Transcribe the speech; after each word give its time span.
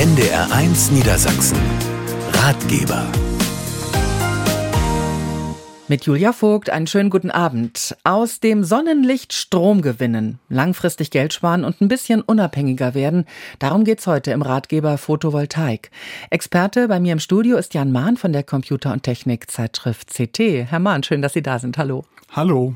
NDR1 0.00 0.92
Niedersachsen. 0.94 1.58
Ratgeber. 2.32 3.06
Mit 5.88 6.06
Julia 6.06 6.32
Vogt 6.32 6.70
einen 6.70 6.86
schönen 6.86 7.10
guten 7.10 7.30
Abend. 7.30 7.94
Aus 8.02 8.40
dem 8.40 8.64
Sonnenlicht 8.64 9.34
Strom 9.34 9.82
gewinnen, 9.82 10.38
langfristig 10.48 11.10
Geld 11.10 11.34
sparen 11.34 11.64
und 11.64 11.82
ein 11.82 11.88
bisschen 11.88 12.22
unabhängiger 12.22 12.94
werden. 12.94 13.26
Darum 13.58 13.84
geht's 13.84 14.06
heute 14.06 14.30
im 14.30 14.40
Ratgeber 14.40 14.96
Photovoltaik. 14.96 15.90
Experte 16.30 16.88
bei 16.88 16.98
mir 16.98 17.12
im 17.12 17.20
Studio 17.20 17.58
ist 17.58 17.74
Jan 17.74 17.92
Mahn 17.92 18.16
von 18.16 18.32
der 18.32 18.42
Computer- 18.42 18.94
und 18.94 19.02
Technikzeitschrift 19.02 20.14
CT. 20.14 20.70
Herr 20.70 20.78
Mahn, 20.78 21.02
schön, 21.02 21.20
dass 21.20 21.34
Sie 21.34 21.42
da 21.42 21.58
sind. 21.58 21.76
Hallo. 21.76 22.06
Hallo. 22.32 22.74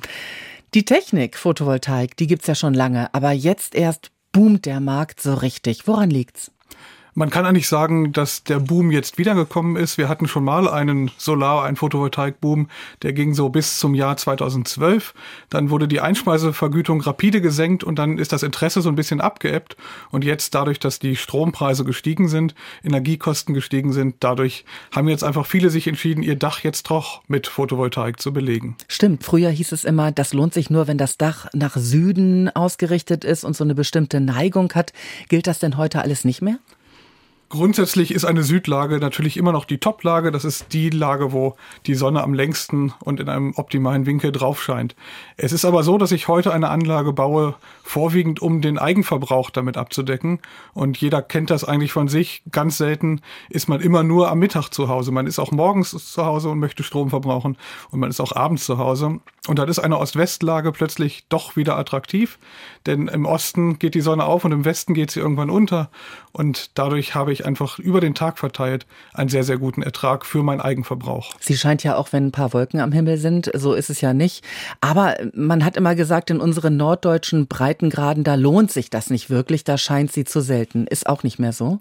Die 0.75 0.85
Technik 0.85 1.39
Photovoltaik, 1.39 2.19
die 2.19 2.27
gibt's 2.27 2.49
ja 2.49 2.55
schon 2.55 2.75
lange, 2.75 3.15
aber 3.15 3.33
jetzt 3.33 3.75
erst 3.75 4.11
boomt 4.31 4.67
der 4.67 4.81
Markt 4.81 5.23
so 5.23 5.33
richtig. 5.33 5.87
Woran 5.87 6.11
liegt's? 6.11 6.51
Man 7.17 7.31
kann 7.31 7.47
eigentlich 7.47 7.69
sagen, 7.69 8.13
dass 8.13 8.43
der 8.43 8.59
Boom 8.59 8.91
jetzt 8.91 9.19
wiedergekommen 9.19 9.77
ist. 9.77 9.99
Wir 9.99 10.09
hatten 10.09 10.27
schon 10.27 10.43
mal 10.43 10.69
einen 10.69 11.13
Solar-, 11.17 11.63
einen 11.63 11.77
Photovoltaik-Boom, 11.77 12.69
der 13.03 13.13
ging 13.13 13.35
so 13.35 13.51
bis 13.51 13.79
zum 13.79 13.95
Jahr 13.95 14.17
2012. 14.17 15.15
Dann 15.49 15.71
wurde 15.71 15.87
die 15.87 16.01
Einspeisevergütung 16.01 17.01
rapide 17.03 17.41
gesenkt 17.41 17.85
und 17.85 18.01
dann 18.01 18.19
ist 18.19 18.33
das 18.33 18.43
Interesse 18.43 18.83
so 18.83 18.89
ein 18.89 18.97
bisschen 18.97 19.21
abgeebbt. 19.21 19.77
Und 20.11 20.25
jetzt 20.25 20.57
dadurch, 20.57 20.81
dass 20.81 20.99
die 20.99 21.15
Strompreise 21.15 21.85
gestiegen 21.85 22.27
sind, 22.27 22.57
Energiekosten 22.83 23.55
gestiegen 23.55 23.93
sind, 23.93 24.17
dadurch 24.19 24.65
haben 24.91 25.09
jetzt 25.09 25.23
einfach 25.23 25.47
viele 25.47 25.71
sich 25.71 25.87
entschieden, 25.87 26.25
ihr 26.25 26.35
Dach 26.35 26.65
jetzt 26.65 26.91
doch 26.91 27.23
mit 27.29 27.47
Photovoltaik 27.47 28.21
zu 28.21 28.33
belegen. 28.33 28.77
Stimmt, 28.89 29.23
früher 29.23 29.51
hieß 29.51 29.71
es 29.71 29.85
immer, 29.85 30.11
das 30.11 30.33
lohnt 30.33 30.53
sich 30.53 30.69
nur, 30.69 30.89
wenn 30.89 30.99
das 30.99 31.17
Dach 31.17 31.47
nach 31.53 31.77
Süden 31.77 32.49
ausgerichtet 32.57 33.25
ist 33.25 33.45
und 33.45 33.55
so 33.55 33.63
eine 33.63 33.77
bestimmte 33.77 34.21
Neigung 34.21 34.73
hat. 34.73 34.93
Gilt 35.29 35.47
das 35.47 35.61
denn 35.61 35.77
heute 35.77 36.03
alles 36.03 36.25
nicht 36.25 36.43
mehr? 36.43 36.59
Grundsätzlich 37.55 38.13
ist 38.13 38.25
eine 38.25 38.43
Südlage 38.43 38.99
natürlich 38.99 39.37
immer 39.37 39.53
noch 39.53 39.65
die 39.65 39.79
Toplage. 39.79 40.33
Das 40.33 40.45
ist 40.45 40.73
die 40.73 40.91
Lage, 40.91 41.31
wo 41.31 41.55
die 41.87 41.95
Sonne 41.95 42.25
am 42.25 42.35
längsten 42.35 42.93
und 42.99 43.21
in 43.21 43.29
einem 43.29 43.55
optimalen 43.55 44.07
Winkel 44.07 44.33
drauf 44.33 44.61
scheint. 44.61 44.97
Es 45.37 45.53
ist 45.53 45.65
aber 45.65 45.85
so, 45.85 45.97
dass 45.97 46.11
ich 46.11 46.27
heute 46.27 46.53
eine 46.53 46.69
Anlage 46.71 47.13
baue, 47.13 47.55
vorwiegend 47.85 48.43
um 48.43 48.61
den 48.61 48.77
Eigenverbrauch 48.77 49.51
damit 49.51 49.77
abzudecken. 49.77 50.41
Und 50.73 50.97
jeder 50.97 51.23
kennt 51.23 51.51
das 51.51 51.63
eigentlich 51.63 51.93
von 51.93 52.09
sich. 52.09 52.43
Ganz 52.51 52.77
selten 52.77 53.21
ist 53.51 53.69
man 53.69 53.81
immer 53.81 54.03
nur 54.03 54.33
am 54.33 54.41
Mittag 54.41 54.71
zu 54.71 54.89
Hause. 54.89 55.13
Man 55.13 55.29
ist 55.29 55.39
auch 55.39 55.53
morgens 55.53 55.91
zu 55.91 56.27
Hause 56.27 56.49
und 56.49 56.59
möchte 56.59 56.83
Strom 56.83 57.11
verbrauchen. 57.11 57.57
Und 57.93 58.01
man 58.01 58.11
ist 58.11 58.19
auch 58.19 58.35
abends 58.35 58.65
zu 58.65 58.79
Hause. 58.79 59.21
Und 59.47 59.61
dann 59.61 59.69
ist 59.69 59.79
eine 59.79 59.99
Ost-West-Lage 59.99 60.73
plötzlich 60.73 61.27
doch 61.29 61.55
wieder 61.55 61.77
attraktiv. 61.77 62.41
Denn 62.87 63.07
im 63.07 63.27
Osten 63.27 63.79
geht 63.79 63.95
die 63.95 64.01
Sonne 64.01 64.25
auf 64.25 64.45
und 64.45 64.51
im 64.51 64.65
Westen 64.65 64.93
geht 64.93 65.13
sie 65.13 65.21
irgendwann 65.21 65.51
unter. 65.51 65.91
Und 66.33 66.77
dadurch 66.77 67.15
habe 67.15 67.33
ich 67.33 67.44
einfach 67.45 67.79
über 67.79 68.01
den 68.01 68.15
Tag 68.15 68.39
verteilt 68.39 68.87
einen 69.13 69.29
sehr, 69.29 69.45
sehr 69.45 69.59
guten 69.59 69.83
Ertrag 69.83 70.25
für 70.27 70.43
meinen 70.43 70.61
Eigenverbrauch. 70.61 71.35
Sie 71.41 71.57
scheint 71.57 71.83
ja 71.85 71.97
auch, 71.97 72.13
wenn 72.13 72.27
ein 72.27 72.33
paar 72.33 72.53
Wolken 72.53 72.81
am 72.81 72.93
Himmel 72.93 73.19
sind, 73.19 73.51
so 73.55 73.75
ist 73.75 73.91
es 73.91 74.01
ja 74.01 74.15
nicht. 74.15 74.45
Aber 74.81 75.17
man 75.35 75.65
hat 75.65 75.77
immer 75.77 75.95
gesagt, 75.95 76.31
in 76.31 76.41
unseren 76.41 76.77
norddeutschen 76.77 77.47
Breitengraden, 77.47 78.25
da 78.25 78.35
lohnt 78.35 78.71
sich 78.71 78.91
das 78.91 79.11
nicht 79.11 79.31
wirklich, 79.31 79.65
da 79.65 79.79
scheint 79.79 80.13
sie 80.13 80.25
zu 80.25 80.41
selten. 80.41 80.87
Ist 80.87 81.07
auch 81.07 81.23
nicht 81.23 81.39
mehr 81.39 81.53
so? 81.53 81.81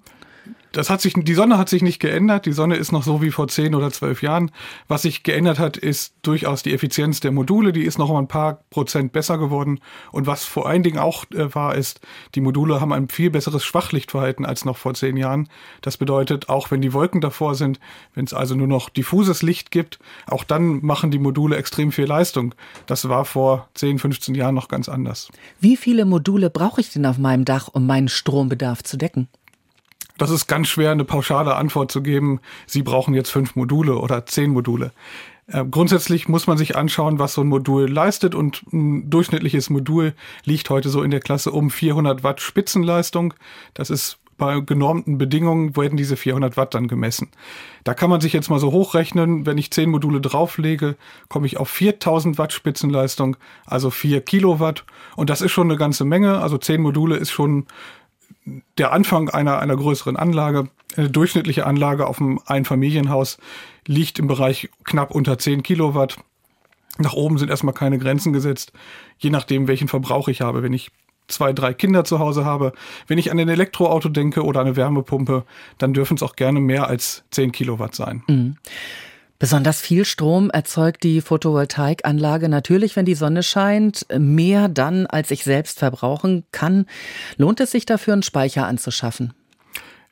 Das 0.74 0.90
hat 0.90 1.02
sich, 1.02 1.14
die 1.16 1.34
Sonne 1.36 1.58
hat 1.58 1.70
sich 1.70 1.84
nicht 1.84 2.00
geändert. 2.00 2.48
Die 2.48 2.52
Sonne 2.52 2.76
ist 2.76 2.92
noch 2.92 3.04
so 3.04 3.22
wie 3.22 3.30
vor 3.30 3.48
zehn 3.48 3.76
oder 3.76 3.92
zwölf 3.92 4.24
Jahren. 4.24 4.52
Was 4.88 5.04
sich 5.04 5.22
geändert 5.22 5.60
hat, 5.60 5.78
ist 5.78 6.16
durchaus 6.24 6.64
die 6.64 6.74
Effizienz 6.74 7.20
der 7.20 7.32
Module. 7.32 7.72
Die 7.72 7.84
ist 7.84 8.00
noch 8.00 8.10
mal 8.10 8.18
ein 8.18 8.28
paar 8.28 8.60
Prozent 8.72 9.14
besser 9.14 9.38
geworden. 9.38 9.80
Und 10.12 10.26
was 10.26 10.46
vor 10.46 10.68
allen 10.68 10.82
Dingen 10.82 10.98
auch 10.98 11.26
äh, 11.32 11.54
war, 11.54 11.76
ist, 11.76 12.02
die 12.34 12.42
Module 12.42 12.82
haben 12.82 12.92
ein 12.92 13.08
viel 13.08 13.30
besseres 13.30 13.64
Schwachlichtverhalten 13.64 14.46
als 14.46 14.66
noch 14.66 14.78
vor 14.78 14.96
zehn 14.96 15.16
Jahren. 15.16 15.48
Das 15.82 15.98
bedeutet, 15.98 16.50
auch 16.50 16.72
wenn 16.72 16.82
die 16.82 16.92
Wolken 16.92 17.22
davor 17.22 17.54
sind, 17.54 17.80
wenn 18.16 18.26
es 18.26 18.34
also 18.34 18.56
nur 18.56 18.68
noch 18.68 18.90
diffuses 18.90 19.44
Licht 19.44 19.70
gibt, 19.70 20.00
auch 20.26 20.44
dann 20.44 20.84
machen 20.84 21.12
die 21.12 21.20
Module 21.20 21.56
extrem 21.56 21.92
viel 21.92 22.06
Leistung. 22.06 22.56
Das 22.88 23.08
war 23.08 23.26
vor 23.26 23.68
10, 23.76 24.00
15 24.00 24.34
Jahren 24.34 24.56
noch 24.56 24.70
ganz 24.70 24.90
anders. 24.90 25.30
Wie 25.60 25.78
viele 25.78 26.06
Module 26.06 26.50
brauche 26.50 26.82
ich 26.82 26.92
denn 26.92 27.06
auf 27.06 27.20
meinem 27.20 27.46
Dach, 27.46 27.70
um 27.72 27.86
meinen 27.86 28.08
Strombedarf 28.08 28.82
zu 28.82 28.98
decken? 28.98 29.28
Das 30.18 30.30
ist 30.30 30.48
ganz 30.48 30.68
schwer, 30.68 30.92
eine 30.92 31.06
pauschale 31.06 31.56
Antwort 31.56 31.92
zu 31.92 32.04
geben. 32.04 32.40
Sie 32.68 32.84
brauchen 32.84 33.14
jetzt 33.14 33.32
fünf 33.32 33.56
Module 33.56 33.98
oder 33.98 34.26
zehn 34.26 34.52
Module. 34.52 34.92
Äh, 35.48 35.66
grundsätzlich 35.66 36.30
muss 36.30 36.48
man 36.48 36.58
sich 36.58 36.76
anschauen, 36.76 37.20
was 37.20 37.34
so 37.34 37.42
ein 37.42 37.48
Modul 37.48 37.90
leistet 37.90 38.36
und 38.36 38.64
ein 38.72 39.10
durchschnittliches 39.10 39.70
Modul 39.70 40.14
liegt 40.46 40.70
heute 40.70 40.90
so 40.90 41.02
in 41.02 41.12
der 41.12 41.20
Klasse 41.20 41.52
um 41.52 41.70
400 41.70 42.24
Watt 42.24 42.42
Spitzenleistung. 42.42 43.34
Das 43.74 43.90
ist 43.90 44.20
bei 44.38 44.60
genormten 44.62 45.18
Bedingungen 45.18 45.76
werden 45.76 45.96
diese 45.96 46.18
400 46.18 46.58
Watt 46.58 46.74
dann 46.74 46.88
gemessen. 46.88 47.30
Da 47.84 47.94
kann 47.94 48.10
man 48.10 48.20
sich 48.20 48.34
jetzt 48.34 48.50
mal 48.50 48.60
so 48.60 48.72
hochrechnen, 48.72 49.46
wenn 49.46 49.58
ich 49.58 49.72
10 49.72 49.90
Module 49.90 50.22
drauflege, 50.22 50.96
komme 51.30 51.46
ich 51.46 51.58
auf 51.58 51.70
4000 51.70 52.38
Watt 52.38 52.52
Spitzenleistung, 52.52 53.38
also 53.66 53.90
4 53.90 54.22
Kilowatt. 54.22 54.86
Und 55.16 55.30
das 55.30 55.42
ist 55.42 55.52
schon 55.52 55.70
eine 55.70 55.78
ganze 55.78 56.04
Menge. 56.04 56.40
Also 56.40 56.58
10 56.58 56.82
Module 56.82 57.16
ist 57.16 57.32
schon 57.32 57.68
der 58.78 58.92
Anfang 58.92 59.30
einer, 59.30 59.60
einer 59.60 59.76
größeren 59.76 60.18
Anlage. 60.18 60.70
Eine 60.96 61.10
durchschnittliche 61.10 61.66
Anlage 61.66 62.08
auf 62.08 62.22
einem 62.22 62.40
Einfamilienhaus 62.46 63.38
liegt 63.88 64.20
im 64.20 64.28
Bereich 64.28 64.70
knapp 64.84 65.12
unter 65.12 65.38
10 65.38 65.64
Kilowatt. 65.64 66.18
Nach 67.00 67.14
oben 67.14 67.38
sind 67.38 67.50
erstmal 67.50 67.74
keine 67.74 67.98
Grenzen 67.98 68.34
gesetzt, 68.34 68.72
je 69.18 69.32
nachdem, 69.32 69.68
welchen 69.68 69.88
Verbrauch 69.88 70.28
ich 70.28 70.42
habe. 70.42 70.62
Wenn 70.62 70.74
ich 70.74 70.92
zwei, 71.28 71.54
drei 71.54 71.74
Kinder 71.74 72.04
zu 72.04 72.20
Hause 72.20 72.46
habe, 72.46 72.74
wenn 73.08 73.18
ich 73.18 73.32
an 73.32 73.40
ein 73.40 73.50
Elektroauto 73.50 74.10
denke 74.10 74.44
oder 74.44 74.62
eine 74.62 74.76
Wärmepumpe, 74.76 75.46
dann 75.78 75.94
dürfen 75.94 76.16
es 76.16 76.24
auch 76.24 76.36
gerne 76.36 76.60
mehr 76.60 76.88
als 76.88 77.24
10 77.32 77.52
Kilowatt 77.52 77.96
sein. 77.96 78.24
Mhm. 78.28 78.58
Besonders 79.44 79.82
viel 79.82 80.06
Strom 80.06 80.50
erzeugt 80.52 81.04
die 81.04 81.20
Photovoltaikanlage 81.20 82.48
natürlich, 82.48 82.96
wenn 82.96 83.04
die 83.04 83.14
Sonne 83.14 83.44
scheint, 83.44 84.06
mehr 84.18 84.70
dann, 84.70 85.06
als 85.06 85.32
ich 85.32 85.44
selbst 85.44 85.80
verbrauchen 85.80 86.46
kann. 86.54 86.86
Lohnt 87.36 87.60
es 87.60 87.72
sich 87.72 87.86
dafür, 87.86 88.14
einen 88.14 88.24
Speicher 88.24 88.66
anzuschaffen? 88.66 89.34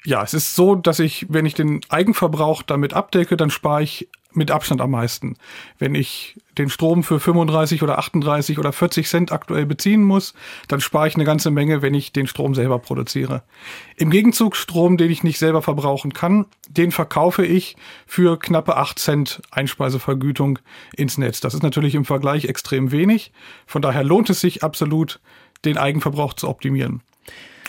Ja, 0.04 0.22
es 0.22 0.34
ist 0.34 0.54
so, 0.54 0.76
dass 0.76 1.00
ich, 1.00 1.28
wenn 1.30 1.46
ich 1.46 1.54
den 1.54 1.80
Eigenverbrauch 1.88 2.62
damit 2.62 2.94
abdecke, 2.94 3.38
dann 3.38 3.50
spare 3.50 3.84
ich 3.84 4.10
mit 4.34 4.52
Abstand 4.52 4.82
am 4.82 4.92
meisten. 4.92 5.36
Wenn 5.78 5.96
ich 5.96 6.36
den 6.58 6.70
Strom 6.70 7.04
für 7.04 7.20
35 7.20 7.84
oder 7.84 7.98
38 7.98 8.60
oder 8.60 8.72
40 8.72 9.08
Cent 9.08 9.32
aktuell 9.32 9.66
beziehen 9.66 10.04
muss, 10.04 10.34
dann 10.68 10.82
spare 10.82 11.08
ich 11.08 11.16
eine 11.16 11.24
ganze 11.24 11.52
Menge, 11.52 11.82
wenn 11.82 11.94
ich 11.94 12.12
den 12.12 12.28
Strom 12.28 12.56
selber 12.56 12.80
produziere. 12.80 13.44
Im 13.96 14.10
Gegenzug 14.10 14.56
Strom, 14.56 14.98
den 14.98 15.12
ich 15.12 15.24
nicht 15.24 15.40
selber 15.40 15.62
verbrauchen 15.62 16.14
kann, 16.14 16.46
den 16.70 16.92
verkaufe 16.92 17.46
ich 17.46 17.76
für 18.06 18.38
knappe 18.40 18.78
8 18.78 19.00
Cent 19.00 19.42
Einspeisevergütung 19.52 20.60
ins 20.96 21.18
Netz. 21.18 21.40
Das 21.40 21.54
ist 21.54 21.64
natürlich 21.64 21.96
im 21.96 22.06
Vergleich 22.06 22.46
extrem 22.46 22.92
wenig. 22.92 23.32
Von 23.66 23.82
daher 23.82 24.04
lohnt 24.04 24.30
es 24.30 24.42
sich 24.42 24.64
absolut, 24.64 25.20
den 25.66 25.78
Eigenverbrauch 25.78 26.34
zu 26.34 26.50
optimieren. 26.50 27.02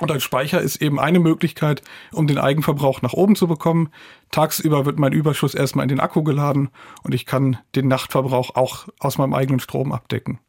Und 0.02 0.10
ein 0.10 0.20
Speicher 0.20 0.60
ist 0.60 0.82
eben 0.82 0.98
eine 0.98 1.20
Möglichkeit, 1.20 1.80
um 2.10 2.26
den 2.26 2.36
Eigenverbrauch 2.36 3.02
nach 3.02 3.12
oben 3.12 3.36
zu 3.36 3.46
bekommen. 3.46 3.90
Tagsüber 4.32 4.84
wird 4.84 4.98
mein 4.98 5.12
Überschuss 5.12 5.54
erstmal 5.54 5.84
in 5.84 5.90
den 5.90 6.00
Akku 6.00 6.24
geladen 6.24 6.70
und 7.04 7.14
ich 7.14 7.24
kann 7.24 7.58
den 7.76 7.86
Nachtverbrauch 7.86 8.56
auch 8.56 8.88
aus 8.98 9.16
meinem 9.16 9.32
eigenen 9.32 9.60
Strom 9.60 9.92
abdecken. 9.92 10.41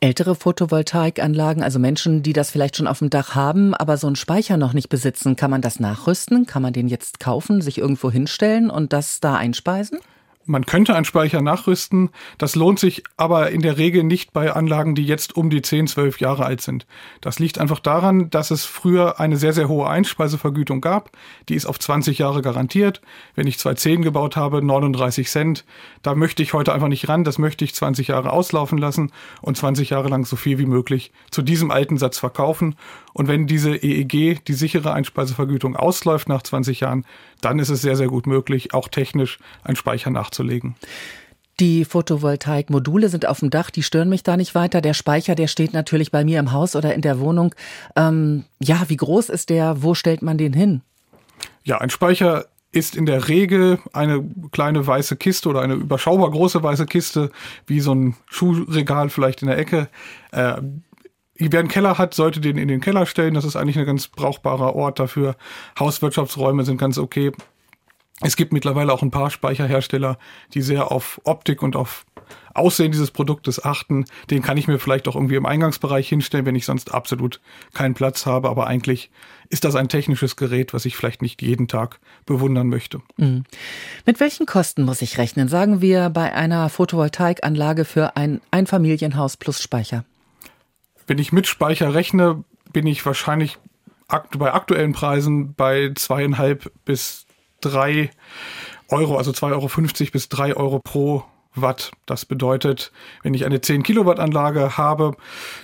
Ältere 0.00 0.34
Photovoltaikanlagen, 0.34 1.62
also 1.62 1.78
Menschen, 1.78 2.24
die 2.24 2.32
das 2.32 2.50
vielleicht 2.50 2.76
schon 2.76 2.88
auf 2.88 2.98
dem 2.98 3.10
Dach 3.10 3.36
haben, 3.36 3.74
aber 3.74 3.96
so 3.96 4.08
einen 4.08 4.16
Speicher 4.16 4.56
noch 4.56 4.72
nicht 4.72 4.88
besitzen, 4.88 5.36
kann 5.36 5.52
man 5.52 5.60
das 5.60 5.78
nachrüsten? 5.78 6.44
Kann 6.44 6.62
man 6.62 6.72
den 6.72 6.88
jetzt 6.88 7.20
kaufen, 7.20 7.60
sich 7.60 7.78
irgendwo 7.78 8.10
hinstellen 8.10 8.70
und 8.70 8.92
das 8.92 9.20
da 9.20 9.36
einspeisen? 9.36 10.00
Man 10.46 10.66
könnte 10.66 10.94
einen 10.94 11.06
Speicher 11.06 11.40
nachrüsten, 11.40 12.10
das 12.36 12.54
lohnt 12.54 12.78
sich 12.78 13.02
aber 13.16 13.50
in 13.50 13.62
der 13.62 13.78
Regel 13.78 14.04
nicht 14.04 14.32
bei 14.32 14.52
Anlagen, 14.52 14.94
die 14.94 15.06
jetzt 15.06 15.36
um 15.36 15.48
die 15.48 15.62
10, 15.62 15.86
12 15.86 16.20
Jahre 16.20 16.44
alt 16.44 16.60
sind. 16.60 16.86
Das 17.22 17.38
liegt 17.38 17.58
einfach 17.58 17.80
daran, 17.80 18.28
dass 18.28 18.50
es 18.50 18.64
früher 18.66 19.18
eine 19.20 19.38
sehr, 19.38 19.54
sehr 19.54 19.68
hohe 19.68 19.88
Einspeisevergütung 19.88 20.82
gab. 20.82 21.10
Die 21.48 21.54
ist 21.54 21.64
auf 21.64 21.78
20 21.78 22.18
Jahre 22.18 22.42
garantiert. 22.42 23.00
Wenn 23.34 23.46
ich 23.46 23.58
210 23.58 24.02
gebaut 24.02 24.36
habe, 24.36 24.62
39 24.62 25.28
Cent, 25.30 25.64
da 26.02 26.14
möchte 26.14 26.42
ich 26.42 26.52
heute 26.52 26.74
einfach 26.74 26.88
nicht 26.88 27.08
ran, 27.08 27.24
das 27.24 27.38
möchte 27.38 27.64
ich 27.64 27.74
20 27.74 28.08
Jahre 28.08 28.30
auslaufen 28.30 28.76
lassen 28.76 29.12
und 29.40 29.56
20 29.56 29.90
Jahre 29.90 30.08
lang 30.08 30.26
so 30.26 30.36
viel 30.36 30.58
wie 30.58 30.66
möglich 30.66 31.12
zu 31.30 31.40
diesem 31.40 31.70
alten 31.70 31.96
Satz 31.96 32.18
verkaufen. 32.18 32.76
Und 33.14 33.28
wenn 33.28 33.46
diese 33.46 33.76
EEG, 33.76 34.44
die 34.44 34.52
sichere 34.52 34.92
Einspeisevergütung, 34.92 35.76
ausläuft 35.76 36.28
nach 36.28 36.42
20 36.42 36.80
Jahren, 36.80 37.06
dann 37.40 37.58
ist 37.58 37.70
es 37.70 37.80
sehr, 37.80 37.96
sehr 37.96 38.08
gut 38.08 38.26
möglich, 38.26 38.74
auch 38.74 38.88
technisch 38.88 39.38
einen 39.62 39.76
Speicher 39.76 40.10
nachzulegen. 40.10 40.74
Die 41.60 41.84
Photovoltaikmodule 41.84 43.08
sind 43.08 43.26
auf 43.26 43.38
dem 43.38 43.50
Dach, 43.50 43.70
die 43.70 43.84
stören 43.84 44.08
mich 44.08 44.24
da 44.24 44.36
nicht 44.36 44.56
weiter. 44.56 44.80
Der 44.80 44.92
Speicher, 44.92 45.36
der 45.36 45.46
steht 45.46 45.72
natürlich 45.72 46.10
bei 46.10 46.24
mir 46.24 46.40
im 46.40 46.50
Haus 46.50 46.74
oder 46.74 46.92
in 46.92 47.00
der 47.00 47.20
Wohnung. 47.20 47.54
Ähm, 47.94 48.44
ja, 48.60 48.82
wie 48.88 48.96
groß 48.96 49.28
ist 49.28 49.50
der? 49.50 49.82
Wo 49.82 49.94
stellt 49.94 50.20
man 50.20 50.36
den 50.36 50.52
hin? 50.52 50.82
Ja, 51.62 51.78
ein 51.78 51.90
Speicher 51.90 52.46
ist 52.72 52.96
in 52.96 53.06
der 53.06 53.28
Regel 53.28 53.78
eine 53.92 54.24
kleine 54.50 54.84
weiße 54.84 55.14
Kiste 55.14 55.48
oder 55.48 55.60
eine 55.60 55.74
überschaubar 55.74 56.28
große 56.32 56.60
weiße 56.60 56.86
Kiste, 56.86 57.30
wie 57.68 57.78
so 57.78 57.94
ein 57.94 58.16
Schuhregal 58.26 59.08
vielleicht 59.10 59.42
in 59.42 59.48
der 59.48 59.58
Ecke. 59.58 59.88
Äh, 60.32 60.60
wer 61.36 61.60
einen 61.60 61.68
Keller 61.68 61.98
hat, 61.98 62.14
sollte 62.14 62.40
den 62.40 62.58
in 62.58 62.68
den 62.68 62.80
Keller 62.80 63.06
stellen. 63.06 63.34
Das 63.34 63.44
ist 63.44 63.56
eigentlich 63.56 63.78
ein 63.78 63.86
ganz 63.86 64.08
brauchbarer 64.08 64.74
Ort 64.74 64.98
dafür. 64.98 65.36
Hauswirtschaftsräume 65.78 66.64
sind 66.64 66.78
ganz 66.78 66.98
okay. 66.98 67.32
Es 68.20 68.36
gibt 68.36 68.52
mittlerweile 68.52 68.92
auch 68.92 69.02
ein 69.02 69.10
paar 69.10 69.30
Speicherhersteller, 69.30 70.18
die 70.54 70.62
sehr 70.62 70.92
auf 70.92 71.20
Optik 71.24 71.62
und 71.62 71.74
auf 71.74 72.06
Aussehen 72.54 72.92
dieses 72.92 73.10
Produktes 73.10 73.64
achten. 73.64 74.04
Den 74.30 74.40
kann 74.40 74.56
ich 74.56 74.68
mir 74.68 74.78
vielleicht 74.78 75.08
auch 75.08 75.16
irgendwie 75.16 75.34
im 75.34 75.44
Eingangsbereich 75.44 76.08
hinstellen, 76.08 76.46
wenn 76.46 76.54
ich 76.54 76.64
sonst 76.64 76.94
absolut 76.94 77.40
keinen 77.74 77.94
Platz 77.94 78.26
habe. 78.26 78.48
Aber 78.48 78.68
eigentlich 78.68 79.10
ist 79.50 79.64
das 79.64 79.74
ein 79.74 79.88
technisches 79.88 80.36
Gerät, 80.36 80.72
was 80.72 80.84
ich 80.84 80.96
vielleicht 80.96 81.20
nicht 81.20 81.42
jeden 81.42 81.66
Tag 81.66 81.98
bewundern 82.24 82.68
möchte. 82.68 83.02
Mhm. 83.16 83.42
Mit 84.06 84.20
welchen 84.20 84.46
Kosten 84.46 84.84
muss 84.84 85.02
ich 85.02 85.18
rechnen? 85.18 85.48
Sagen 85.48 85.80
wir 85.80 86.10
bei 86.10 86.32
einer 86.32 86.68
Photovoltaikanlage 86.68 87.84
für 87.84 88.16
ein 88.16 88.40
Einfamilienhaus 88.52 89.36
plus 89.36 89.60
Speicher. 89.60 90.04
Wenn 91.06 91.18
ich 91.18 91.32
mit 91.32 91.46
Speicher 91.46 91.94
rechne, 91.94 92.44
bin 92.72 92.86
ich 92.86 93.04
wahrscheinlich 93.04 93.58
bei 94.38 94.52
aktuellen 94.52 94.92
Preisen 94.92 95.54
bei 95.54 95.92
zweieinhalb 95.94 96.70
bis 96.84 97.26
drei 97.60 98.10
Euro, 98.88 99.16
also 99.16 99.30
2,50 99.30 99.52
Euro 99.52 100.10
bis 100.12 100.28
drei 100.28 100.56
Euro 100.56 100.78
pro 100.78 101.24
Watt. 101.54 101.92
Das 102.06 102.24
bedeutet, 102.24 102.92
wenn 103.22 103.34
ich 103.34 103.44
eine 103.44 103.60
10 103.60 103.82
Kilowatt 103.82 104.18
Anlage 104.18 104.76
habe, 104.76 105.16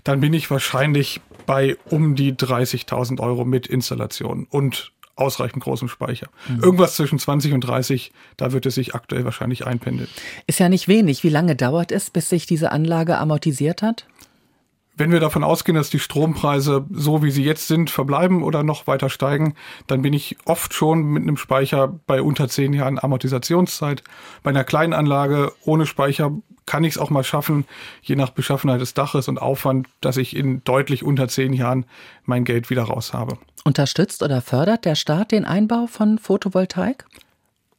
dann 0.04 0.20
bin 0.20 0.32
ich 0.32 0.50
wahrscheinlich 0.50 1.20
bei 1.46 1.76
um 1.90 2.14
die 2.14 2.32
30.000 2.32 3.20
Euro 3.20 3.44
mit 3.44 3.66
Installation 3.66 4.46
und 4.48 4.92
ausreichend 5.16 5.62
großem 5.62 5.88
Speicher. 5.88 6.28
Mhm. 6.48 6.62
Irgendwas 6.62 6.96
zwischen 6.96 7.18
20 7.18 7.52
und 7.52 7.60
30, 7.60 8.12
da 8.36 8.52
wird 8.52 8.66
es 8.66 8.76
sich 8.76 8.94
aktuell 8.94 9.24
wahrscheinlich 9.24 9.66
einpendeln. 9.66 10.08
Ist 10.46 10.60
ja 10.60 10.68
nicht 10.68 10.88
wenig. 10.88 11.24
Wie 11.24 11.28
lange 11.28 11.56
dauert 11.56 11.92
es, 11.92 12.10
bis 12.10 12.28
sich 12.28 12.46
diese 12.46 12.72
Anlage 12.72 13.18
amortisiert 13.18 13.82
hat? 13.82 14.06
Wenn 15.00 15.12
wir 15.12 15.20
davon 15.20 15.44
ausgehen, 15.44 15.76
dass 15.76 15.88
die 15.88 15.98
Strompreise 15.98 16.84
so 16.90 17.22
wie 17.22 17.30
sie 17.30 17.42
jetzt 17.42 17.68
sind 17.68 17.88
verbleiben 17.88 18.42
oder 18.42 18.62
noch 18.62 18.86
weiter 18.86 19.08
steigen, 19.08 19.54
dann 19.86 20.02
bin 20.02 20.12
ich 20.12 20.36
oft 20.44 20.74
schon 20.74 21.04
mit 21.04 21.22
einem 21.22 21.38
Speicher 21.38 21.88
bei 22.06 22.20
unter 22.20 22.50
zehn 22.50 22.74
Jahren 22.74 22.98
Amortisationszeit. 22.98 24.02
Bei 24.42 24.50
einer 24.50 24.62
kleinen 24.62 24.92
Anlage 24.92 25.54
ohne 25.64 25.86
Speicher 25.86 26.32
kann 26.66 26.84
ich 26.84 26.96
es 26.96 26.98
auch 26.98 27.08
mal 27.08 27.24
schaffen, 27.24 27.64
je 28.02 28.14
nach 28.14 28.28
Beschaffenheit 28.28 28.82
des 28.82 28.92
Daches 28.92 29.26
und 29.26 29.38
Aufwand, 29.38 29.88
dass 30.02 30.18
ich 30.18 30.36
in 30.36 30.62
deutlich 30.64 31.02
unter 31.02 31.28
zehn 31.28 31.54
Jahren 31.54 31.86
mein 32.26 32.44
Geld 32.44 32.68
wieder 32.68 32.82
raus 32.82 33.14
habe. 33.14 33.38
Unterstützt 33.64 34.22
oder 34.22 34.42
fördert 34.42 34.84
der 34.84 34.96
Staat 34.96 35.32
den 35.32 35.46
Einbau 35.46 35.86
von 35.86 36.18
Photovoltaik? 36.18 37.06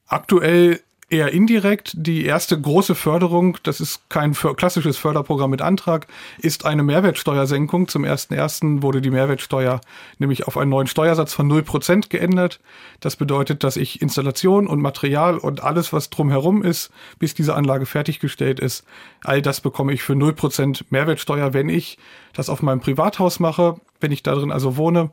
Aktuell 0.07 0.79
eher 1.11 1.31
indirekt. 1.31 1.93
Die 1.95 2.25
erste 2.25 2.59
große 2.59 2.95
Förderung, 2.95 3.57
das 3.63 3.81
ist 3.81 4.09
kein 4.09 4.33
klassisches 4.33 4.97
Förderprogramm 4.97 5.51
mit 5.51 5.61
Antrag, 5.61 6.07
ist 6.39 6.65
eine 6.65 6.83
Mehrwertsteuersenkung. 6.83 7.87
Zum 7.87 8.03
1.1. 8.03 8.81
wurde 8.81 9.01
die 9.01 9.11
Mehrwertsteuer 9.11 9.81
nämlich 10.19 10.47
auf 10.47 10.57
einen 10.57 10.71
neuen 10.71 10.87
Steuersatz 10.87 11.33
von 11.33 11.51
0% 11.51 12.09
geändert. 12.09 12.59
Das 12.99 13.15
bedeutet, 13.15 13.63
dass 13.63 13.77
ich 13.77 14.01
Installation 14.01 14.67
und 14.67 14.81
Material 14.81 15.37
und 15.37 15.63
alles, 15.63 15.91
was 15.93 16.09
drumherum 16.09 16.63
ist, 16.63 16.91
bis 17.19 17.33
diese 17.33 17.55
Anlage 17.55 17.85
fertiggestellt 17.85 18.59
ist, 18.59 18.85
all 19.23 19.41
das 19.41 19.61
bekomme 19.61 19.93
ich 19.93 20.03
für 20.03 20.13
0% 20.13 20.85
Mehrwertsteuer, 20.89 21.53
wenn 21.53 21.69
ich 21.69 21.97
das 22.33 22.49
auf 22.49 22.61
meinem 22.61 22.79
Privathaus 22.79 23.39
mache, 23.39 23.75
wenn 24.01 24.11
ich 24.11 24.23
da 24.23 24.35
drin 24.35 24.51
also 24.51 24.77
wohne 24.77 25.11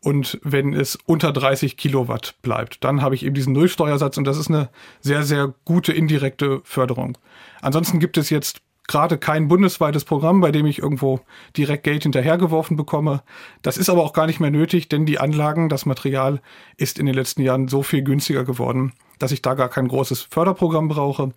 und 0.00 0.38
wenn 0.42 0.72
es 0.74 0.96
unter 1.06 1.32
30 1.32 1.76
Kilowatt 1.76 2.34
bleibt. 2.42 2.84
Dann 2.84 3.02
habe 3.02 3.14
ich 3.14 3.24
eben 3.24 3.34
diesen 3.34 3.52
Nullsteuersatz 3.52 4.16
und 4.16 4.24
das 4.24 4.38
ist 4.38 4.48
eine 4.48 4.68
sehr, 5.00 5.22
sehr 5.22 5.54
gute 5.64 5.92
indirekte 5.92 6.60
Förderung. 6.64 7.18
Ansonsten 7.60 7.98
gibt 7.98 8.16
es 8.18 8.30
jetzt 8.30 8.62
gerade 8.88 9.18
kein 9.18 9.46
bundesweites 9.46 10.04
Programm, 10.04 10.40
bei 10.40 10.50
dem 10.50 10.66
ich 10.66 10.80
irgendwo 10.80 11.20
direkt 11.56 11.84
Geld 11.84 12.02
hinterhergeworfen 12.02 12.76
bekomme. 12.76 13.22
Das 13.62 13.76
ist 13.76 13.90
aber 13.90 14.02
auch 14.02 14.14
gar 14.14 14.26
nicht 14.26 14.40
mehr 14.40 14.50
nötig, 14.50 14.88
denn 14.88 15.06
die 15.06 15.20
Anlagen, 15.20 15.68
das 15.68 15.86
Material 15.86 16.40
ist 16.76 16.98
in 16.98 17.06
den 17.06 17.14
letzten 17.14 17.42
Jahren 17.42 17.68
so 17.68 17.82
viel 17.82 18.02
günstiger 18.02 18.44
geworden, 18.44 18.92
dass 19.18 19.30
ich 19.30 19.42
da 19.42 19.54
gar 19.54 19.68
kein 19.68 19.86
großes 19.88 20.22
Förderprogramm 20.22 20.88
brauche. 20.88 21.32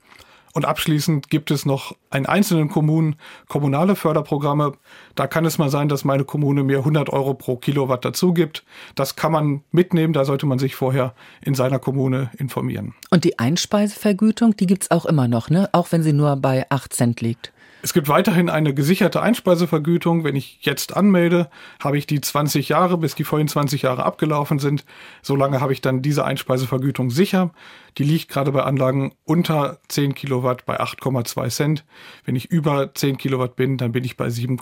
Und 0.54 0.66
abschließend 0.66 1.30
gibt 1.30 1.50
es 1.52 1.66
noch 1.66 1.96
in 2.14 2.26
einzelnen 2.26 2.70
Kommunen 2.70 3.16
kommunale 3.48 3.96
Förderprogramme. 3.96 4.74
Da 5.16 5.28
kann 5.28 5.46
es 5.46 5.58
mal 5.58 5.70
sein, 5.70 5.88
dass 5.88 6.04
meine 6.04 6.26
Kommune 6.26 6.64
mir 6.64 6.80
100 6.80 7.10
Euro 7.10 7.34
pro 7.34 7.56
Kilowatt 7.56 8.04
dazu 8.04 8.34
gibt. 8.34 8.64
Das 8.96 9.16
kann 9.16 9.32
man 9.32 9.64
mitnehmen. 9.72 10.14
Da 10.14 10.26
sollte 10.26 10.46
man 10.46 10.60
sich 10.60 10.76
vorher 10.76 11.14
in 11.42 11.56
seiner 11.56 11.80
Kommune 11.80 12.32
informieren. 12.38 12.94
Und 13.10 13.24
die 13.24 13.40
Einspeisevergütung, 13.40 14.58
die 14.58 14.68
gibt 14.68 14.84
es 14.84 14.92
auch 14.92 15.06
immer 15.06 15.28
noch, 15.28 15.50
ne? 15.50 15.70
auch 15.72 15.92
wenn 15.92 16.04
sie 16.04 16.14
nur 16.14 16.36
bei 16.36 16.66
8 16.70 16.94
Cent 16.94 17.22
liegt. 17.22 17.54
Es 17.84 17.94
gibt 17.94 18.08
weiterhin 18.10 18.50
eine 18.50 18.74
gesicherte 18.74 19.22
Einspeisevergütung. 19.22 20.24
Wenn 20.24 20.36
ich 20.36 20.60
jetzt 20.62 20.96
anmelde, 20.96 21.50
habe 21.82 21.98
ich 21.98 22.06
die 22.06 22.22
20 22.22 22.70
Jahre, 22.70 22.98
bis 22.98 23.16
die 23.16 23.24
vollen 23.24 23.48
20 23.48 23.84
Jahre 23.84 24.04
abgelaufen 24.04 24.60
sind. 24.60 24.86
Solange 25.22 25.62
habe 25.62 25.74
ich 25.74 25.82
dann 25.82 26.02
diese 26.02 26.24
Einspeisevergütung 26.24 27.10
sicher. 27.10 27.52
Die 27.98 28.04
liegt 28.04 28.30
gerade 28.30 28.52
bei 28.52 28.64
Anlagen 28.64 29.14
unter 29.24 29.80
10 29.88 30.14
Kilowatt 30.14 30.66
bei 30.66 30.80
8,2 30.80 31.50
Cent. 31.50 31.86
Wenn 32.24 32.36
ich 32.36 32.46
über 32.46 32.94
10 32.94 33.18
Kilowatt 33.18 33.56
bin, 33.56 33.78
dann 33.78 33.92
bin 33.92 34.04
ich 34.04 34.16
bei 34.16 34.30
7, 34.30 34.58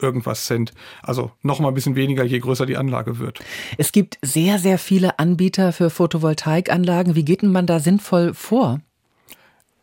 irgendwas 0.00 0.46
Cent. 0.46 0.72
Also 1.02 1.30
noch 1.42 1.60
mal 1.60 1.68
ein 1.68 1.74
bisschen 1.74 1.96
weniger, 1.96 2.24
je 2.24 2.38
größer 2.38 2.66
die 2.66 2.76
Anlage 2.76 3.18
wird. 3.18 3.40
Es 3.78 3.92
gibt 3.92 4.18
sehr, 4.22 4.58
sehr 4.58 4.78
viele 4.78 5.18
Anbieter 5.18 5.72
für 5.72 5.90
Photovoltaikanlagen. 5.90 7.14
Wie 7.14 7.24
geht 7.24 7.42
denn 7.42 7.52
man 7.52 7.66
da 7.66 7.78
sinnvoll 7.78 8.34
vor? 8.34 8.80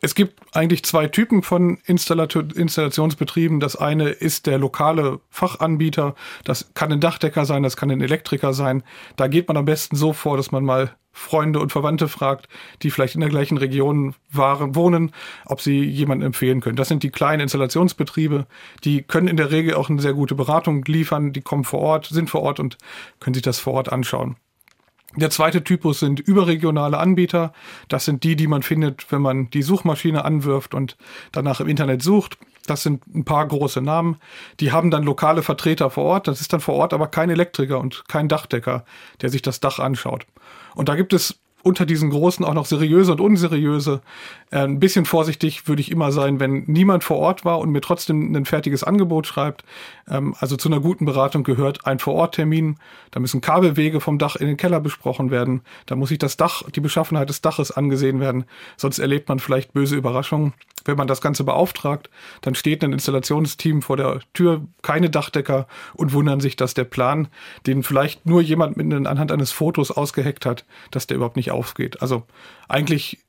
Es 0.04 0.16
gibt 0.16 0.42
eigentlich 0.56 0.84
zwei 0.84 1.08
Typen 1.08 1.44
von 1.44 1.78
Installationsbetrieben. 1.86 3.60
Das 3.60 3.76
eine 3.76 4.10
ist 4.10 4.48
der 4.48 4.58
lokale 4.58 5.20
Fachanbieter. 5.30 6.16
Das 6.44 6.74
kann 6.74 6.92
ein 6.92 7.00
Dachdecker 7.00 7.46
sein, 7.46 7.62
das 7.62 7.78
kann 7.78 7.92
ein 7.92 8.02
Elektriker 8.02 8.54
sein. 8.54 8.82
Da 9.16 9.28
geht 9.28 9.48
man 9.48 9.58
am 9.58 9.66
besten 9.66 9.96
so 9.96 10.12
vor, 10.12 10.38
dass 10.38 10.52
man 10.52 10.66
mal 10.66 10.96
Freunde 11.14 11.60
und 11.60 11.72
Verwandte 11.72 12.08
fragt, 12.08 12.48
die 12.82 12.90
vielleicht 12.90 13.14
in 13.14 13.22
der 13.22 13.30
gleichen 13.30 13.58
Region 13.58 14.16
waren, 14.32 14.76
wohnen, 14.76 15.12
ob 15.46 15.62
sie 15.62 15.84
jemanden 15.84 16.26
empfehlen 16.26 16.62
können. 16.62 16.78
Das 16.78 16.88
sind 16.88 17.04
die 17.04 17.12
kleinen 17.12 17.42
Installationsbetriebe. 17.42 18.48
Die 18.84 19.04
können 19.04 19.28
in 19.28 19.38
der 19.38 19.52
Regel 19.52 19.76
auch 19.76 19.90
eine 19.90 20.02
sehr 20.02 20.14
gute 20.14 20.34
Beratung 20.34 20.84
liefern. 20.86 21.32
Die 21.32 21.42
kommen 21.42 21.64
vor 21.64 21.82
Ort, 21.82 22.08
sind 22.08 22.30
vor 22.30 22.42
Ort 22.42 22.60
und 22.60 22.78
können 23.20 23.36
sich 23.36 23.44
das 23.44 23.60
vor 23.60 23.74
Ort 23.74 23.92
anschauen. 23.92 24.36
Der 25.16 25.30
zweite 25.30 25.64
Typus 25.64 26.00
sind 26.00 26.20
überregionale 26.20 26.98
Anbieter. 26.98 27.54
Das 27.90 28.06
sind 28.06 28.24
die, 28.24 28.36
die 28.36 28.48
man 28.48 28.64
findet, 28.64 29.12
wenn 29.12 29.22
man 29.22 29.50
die 29.50 29.62
Suchmaschine 29.62 30.24
anwirft 30.24 30.74
und 30.74 30.98
danach 31.32 31.60
im 31.60 31.68
Internet 31.68 32.02
sucht. 32.02 32.38
Das 32.66 32.84
sind 32.84 33.06
ein 33.14 33.26
paar 33.26 33.46
große 33.48 33.82
Namen. 33.82 34.18
Die 34.60 34.72
haben 34.72 34.92
dann 34.92 35.04
lokale 35.04 35.42
Vertreter 35.42 35.90
vor 35.90 36.06
Ort. 36.06 36.28
Das 36.28 36.40
ist 36.40 36.54
dann 36.54 36.62
vor 36.62 36.76
Ort 36.76 36.94
aber 36.94 37.08
kein 37.08 37.30
Elektriker 37.30 37.80
und 37.80 38.08
kein 38.08 38.28
Dachdecker, 38.28 38.86
der 39.22 39.30
sich 39.30 39.42
das 39.42 39.60
Dach 39.60 39.80
anschaut. 39.80 40.26
Und 40.76 40.88
da 40.88 40.96
gibt 40.96 41.12
es 41.12 41.40
unter 41.64 41.86
diesen 41.86 42.10
großen 42.10 42.46
auch 42.46 42.54
noch 42.54 42.66
seriöse 42.66 43.12
und 43.12 43.22
unseriöse. 43.22 44.02
Äh, 44.52 44.60
ein 44.60 44.80
bisschen 44.80 45.06
vorsichtig 45.06 45.68
würde 45.68 45.82
ich 45.82 45.92
immer 45.92 46.12
sein, 46.12 46.40
wenn 46.40 46.64
niemand 46.68 47.04
vor 47.04 47.18
Ort 47.18 47.44
war 47.46 47.60
und 47.60 47.72
mir 47.72 47.82
trotzdem 47.82 48.36
ein 48.36 48.46
fertiges 48.46 48.84
Angebot 48.84 49.28
schreibt. 49.28 49.64
Ähm, 50.10 50.36
also 50.40 50.58
zu 50.58 50.70
einer 50.70 50.80
guten 50.80 51.06
Beratung 51.06 51.44
gehört 51.44 51.86
ein 51.88 52.00
Vororttermin. 52.00 52.78
Da 53.12 53.20
müssen 53.20 53.42
Kabelwege 53.42 54.00
vom 54.00 54.18
Dach 54.18 54.36
in 54.36 54.48
den 54.48 54.58
Keller 54.58 54.80
besprochen 54.80 55.32
werden. 55.32 55.62
Da 55.86 55.96
muss 55.96 56.10
sich 56.10 56.20
das 56.20 56.38
Dach, 56.38 56.64
die 56.70 56.82
Beschaffenheit 56.82 57.30
des 57.30 57.42
Daches 57.42 57.72
angesehen 57.72 58.20
werden. 58.20 58.46
Sonst 58.78 59.00
erlebt 59.00 59.30
man 59.30 59.40
vielleicht 59.40 59.74
böse 59.74 59.96
Überraschungen 59.96 60.54
wenn 60.86 60.98
man 60.98 61.08
das 61.08 61.22
Ganze 61.22 61.44
beauftragt, 61.44 62.10
dann 62.42 62.56
steht 62.56 62.84
ein 62.84 62.94
Installationsteam 62.94 63.82
vor 63.82 63.98
der 63.98 64.20
Tür, 64.34 64.66
keine 64.82 65.10
Dachdecker 65.10 65.68
und 65.94 66.14
wundern 66.14 66.40
sich, 66.40 66.56
dass 66.56 66.74
der 66.74 66.86
Plan, 66.86 67.28
den 67.68 67.84
vielleicht 67.84 68.26
nur 68.26 68.42
jemand 68.42 68.78
mit 68.78 68.92
anhand 69.08 69.32
eines 69.32 69.52
Fotos 69.52 69.92
ausgeheckt 69.92 70.46
hat, 70.46 70.66
dass 70.92 71.08
der 71.08 71.18
überhaupt 71.18 71.36
nicht 71.36 71.52
aufgeht. 71.52 72.02
Also 72.02 72.24
eigentlich 72.68 73.20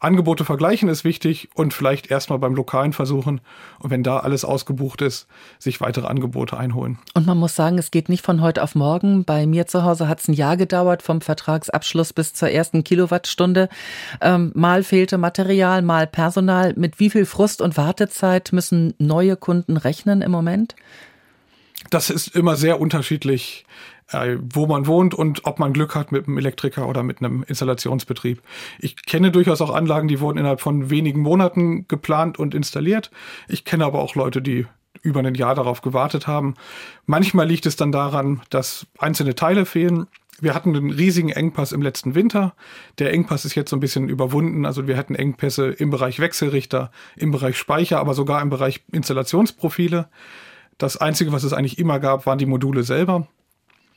Angebote 0.00 0.44
vergleichen 0.44 0.88
ist 0.88 1.02
wichtig 1.02 1.48
und 1.54 1.74
vielleicht 1.74 2.08
erstmal 2.10 2.38
beim 2.38 2.54
Lokalen 2.54 2.92
versuchen 2.92 3.40
und 3.80 3.90
wenn 3.90 4.04
da 4.04 4.18
alles 4.20 4.44
ausgebucht 4.44 5.02
ist, 5.02 5.26
sich 5.58 5.80
weitere 5.80 6.06
Angebote 6.06 6.56
einholen. 6.56 6.98
Und 7.14 7.26
man 7.26 7.36
muss 7.36 7.56
sagen, 7.56 7.78
es 7.78 7.90
geht 7.90 8.08
nicht 8.08 8.24
von 8.24 8.40
heute 8.40 8.62
auf 8.62 8.76
morgen. 8.76 9.24
Bei 9.24 9.46
mir 9.46 9.66
zu 9.66 9.82
Hause 9.82 10.06
hat 10.06 10.20
es 10.20 10.28
ein 10.28 10.34
Jahr 10.34 10.56
gedauert, 10.56 11.02
vom 11.02 11.20
Vertragsabschluss 11.20 12.12
bis 12.12 12.32
zur 12.32 12.50
ersten 12.50 12.84
Kilowattstunde. 12.84 13.68
Ähm, 14.20 14.52
mal 14.54 14.84
fehlte 14.84 15.18
Material, 15.18 15.82
mal 15.82 16.06
Personal. 16.06 16.74
Mit 16.76 17.00
wie 17.00 17.10
viel 17.10 17.26
Frust 17.26 17.60
und 17.60 17.76
Wartezeit 17.76 18.50
müssen 18.52 18.94
neue 18.98 19.36
Kunden 19.36 19.76
rechnen 19.76 20.22
im 20.22 20.30
Moment? 20.30 20.76
Das 21.90 22.10
ist 22.10 22.34
immer 22.36 22.56
sehr 22.56 22.80
unterschiedlich 22.80 23.64
äh, 24.10 24.36
wo 24.40 24.66
man 24.66 24.86
wohnt 24.86 25.14
und 25.14 25.44
ob 25.44 25.58
man 25.58 25.72
Glück 25.72 25.94
hat 25.94 26.12
mit 26.12 26.26
einem 26.26 26.38
Elektriker 26.38 26.88
oder 26.88 27.02
mit 27.02 27.18
einem 27.18 27.42
Installationsbetrieb. 27.42 28.42
Ich 28.78 28.96
kenne 29.04 29.30
durchaus 29.30 29.60
auch 29.60 29.74
Anlagen, 29.74 30.08
die 30.08 30.20
wurden 30.20 30.38
innerhalb 30.38 30.60
von 30.60 30.90
wenigen 30.90 31.20
Monaten 31.20 31.86
geplant 31.88 32.38
und 32.38 32.54
installiert. 32.54 33.10
Ich 33.48 33.64
kenne 33.64 33.84
aber 33.84 34.00
auch 34.00 34.14
Leute, 34.14 34.42
die 34.42 34.66
über 35.02 35.20
ein 35.20 35.34
Jahr 35.34 35.54
darauf 35.54 35.80
gewartet 35.80 36.26
haben. 36.26 36.54
Manchmal 37.06 37.46
liegt 37.46 37.66
es 37.66 37.76
dann 37.76 37.92
daran, 37.92 38.42
dass 38.50 38.86
einzelne 38.98 39.34
Teile 39.34 39.64
fehlen. 39.64 40.06
Wir 40.40 40.54
hatten 40.54 40.74
einen 40.76 40.90
riesigen 40.90 41.30
Engpass 41.30 41.72
im 41.72 41.82
letzten 41.82 42.14
Winter. 42.14 42.54
Der 42.98 43.12
Engpass 43.12 43.44
ist 43.44 43.54
jetzt 43.54 43.70
so 43.70 43.76
ein 43.76 43.80
bisschen 43.80 44.08
überwunden. 44.08 44.66
Also 44.66 44.86
wir 44.86 44.96
hatten 44.96 45.14
Engpässe 45.14 45.68
im 45.68 45.90
Bereich 45.90 46.20
Wechselrichter, 46.20 46.92
im 47.16 47.32
Bereich 47.32 47.58
Speicher, 47.58 47.98
aber 47.98 48.14
sogar 48.14 48.40
im 48.40 48.50
Bereich 48.50 48.82
Installationsprofile. 48.92 50.08
Das 50.78 50.96
Einzige, 50.96 51.32
was 51.32 51.42
es 51.42 51.52
eigentlich 51.52 51.78
immer 51.78 51.98
gab, 51.98 52.24
waren 52.26 52.38
die 52.38 52.46
Module 52.46 52.84
selber. 52.84 53.26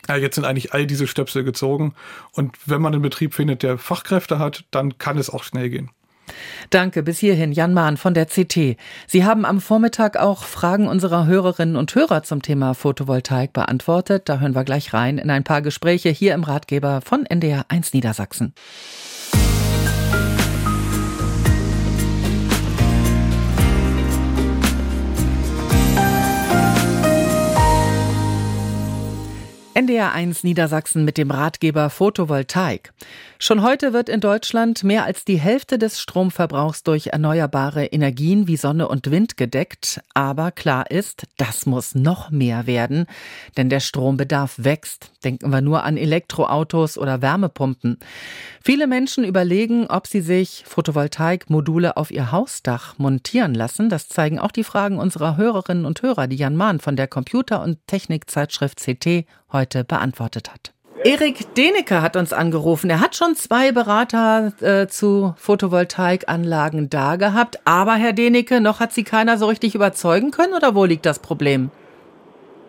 Ja, 0.08 0.16
jetzt 0.16 0.36
sind 0.36 0.46
eigentlich 0.46 0.74
all 0.74 0.86
diese 0.86 1.08
Stöpsel 1.08 1.44
gezogen. 1.44 1.94
Und 2.32 2.58
wenn 2.66 2.82
man 2.82 2.94
einen 2.94 3.02
Betrieb 3.02 3.34
findet, 3.34 3.64
der 3.64 3.78
Fachkräfte 3.78 4.40
hat, 4.40 4.66
dann 4.72 4.98
kann 4.98 5.18
es 5.18 5.30
auch 5.30 5.44
schnell 5.44 5.70
gehen. 5.70 5.90
Danke, 6.70 7.04
bis 7.04 7.20
hierhin 7.20 7.52
Jan 7.52 7.74
Mahn 7.74 7.98
von 7.98 8.14
der 8.14 8.26
CT. 8.26 8.78
Sie 9.08 9.26
haben 9.26 9.46
am 9.46 9.60
Vormittag 9.60 10.18
auch 10.18 10.44
Fragen 10.44 10.88
unserer 10.88 11.26
Hörerinnen 11.26 11.76
und 11.76 11.94
Hörer 11.94 12.24
zum 12.24 12.42
Thema 12.42 12.74
Photovoltaik 12.74 13.54
beantwortet. 13.54 14.30
Da 14.30 14.40
hören 14.40 14.56
wir 14.56 14.64
gleich 14.64 14.94
rein 14.94 15.18
in 15.18 15.30
ein 15.30 15.44
paar 15.44 15.62
Gespräche 15.62 16.10
hier 16.10 16.34
im 16.34 16.44
Ratgeber 16.44 17.02
von 17.02 17.26
NDR 17.26 17.66
1 17.70 17.94
Niedersachsen. 17.94 18.54
NDR1 29.82 30.42
Niedersachsen 30.44 31.06
mit 31.06 31.18
dem 31.18 31.32
Ratgeber 31.32 31.90
Photovoltaik. 31.90 32.94
Schon 33.40 33.64
heute 33.64 33.94
wird 33.94 34.10
in 34.10 34.20
Deutschland 34.20 34.84
mehr 34.84 35.06
als 35.06 35.26
die 35.26 35.40
Hälfte 35.40 35.80
des 35.80 36.00
Stromverbrauchs 36.00 36.84
durch 36.84 37.08
erneuerbare 37.08 37.88
Energien 37.88 38.46
wie 38.46 38.58
Sonne 38.58 38.88
und 38.88 39.10
Wind 39.10 39.38
gedeckt. 39.38 40.00
Aber 40.14 40.52
klar 40.52 40.92
ist, 40.92 41.24
das 41.38 41.66
muss 41.66 41.96
noch 41.96 42.30
mehr 42.30 42.68
werden, 42.68 43.08
denn 43.58 43.70
der 43.70 43.80
Strombedarf 43.80 44.54
wächst. 44.58 45.12
Denken 45.24 45.50
wir 45.50 45.62
nur 45.62 45.84
an 45.84 45.98
Elektroautos 45.98 47.00
oder 47.00 47.24
Wärmepumpen. 47.24 47.98
Viele 48.64 48.86
Menschen 48.86 49.24
überlegen, 49.24 49.88
ob 49.88 50.06
sie 50.06 50.22
sich 50.22 50.64
Photovoltaikmodule 50.68 51.98
auf 51.98 52.12
ihr 52.12 52.32
Hausdach 52.32 53.00
montieren 53.00 53.56
lassen. 53.56 53.90
Das 53.90 54.08
zeigen 54.08 54.38
auch 54.38 54.52
die 54.52 54.64
Fragen 54.64 55.00
unserer 55.00 55.38
Hörerinnen 55.38 55.86
und 55.86 56.04
Hörer, 56.04 56.28
die 56.28 56.36
Jan 56.36 56.56
Mahn 56.56 56.80
von 56.80 56.96
der 56.96 57.08
Computer- 57.08 57.64
und 57.64 57.80
Technikzeitschrift 57.88 58.80
CT 58.80 59.26
heute 59.54 59.84
beantwortet 59.84 60.52
hat. 60.52 60.74
Erik 61.04 61.56
Denecke 61.56 62.04
hat 62.04 62.16
uns 62.16 62.32
angerufen. 62.32 62.90
Er 62.92 63.00
hat 63.00 63.16
schon 63.16 63.36
zwei 63.36 63.72
Berater 63.72 64.54
äh, 64.62 64.88
zu 64.88 65.34
Photovoltaikanlagen 65.38 66.92
da 66.92 67.16
gehabt. 67.16 67.60
Aber 67.66 67.94
Herr 67.94 68.14
Denecke, 68.14 68.62
noch 68.62 68.80
hat 68.80 68.92
Sie 68.92 69.04
keiner 69.04 69.38
so 69.38 69.48
richtig 69.48 69.74
überzeugen 69.74 70.30
können 70.30 70.54
oder 70.54 70.76
wo 70.76 70.86
liegt 70.86 71.08
das 71.08 71.18
Problem? 71.18 71.72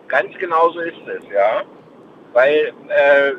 Ganz 0.07 0.35
genau 0.39 0.71
so 0.71 0.79
ist 0.79 0.97
es, 1.07 1.23
ja. 1.31 1.61
Weil 2.33 2.73
äh, 2.89 3.33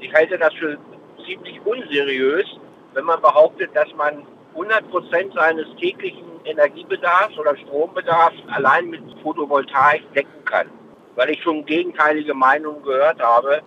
ich 0.00 0.12
halte 0.12 0.36
das 0.36 0.52
für 0.54 0.76
ziemlich 1.24 1.58
unseriös, 1.64 2.46
wenn 2.92 3.04
man 3.04 3.22
behauptet, 3.22 3.70
dass 3.74 3.88
man 3.96 4.26
100% 4.54 5.34
seines 5.34 5.66
täglichen 5.80 6.24
Energiebedarfs 6.44 7.38
oder 7.38 7.56
Strombedarfs 7.56 8.36
allein 8.48 8.90
mit 8.90 9.02
Photovoltaik 9.22 10.02
decken 10.12 10.44
kann. 10.44 10.68
Weil 11.16 11.30
ich 11.30 11.42
schon 11.42 11.64
gegenteilige 11.64 12.34
Meinungen 12.34 12.82
gehört 12.82 13.20
habe, 13.20 13.62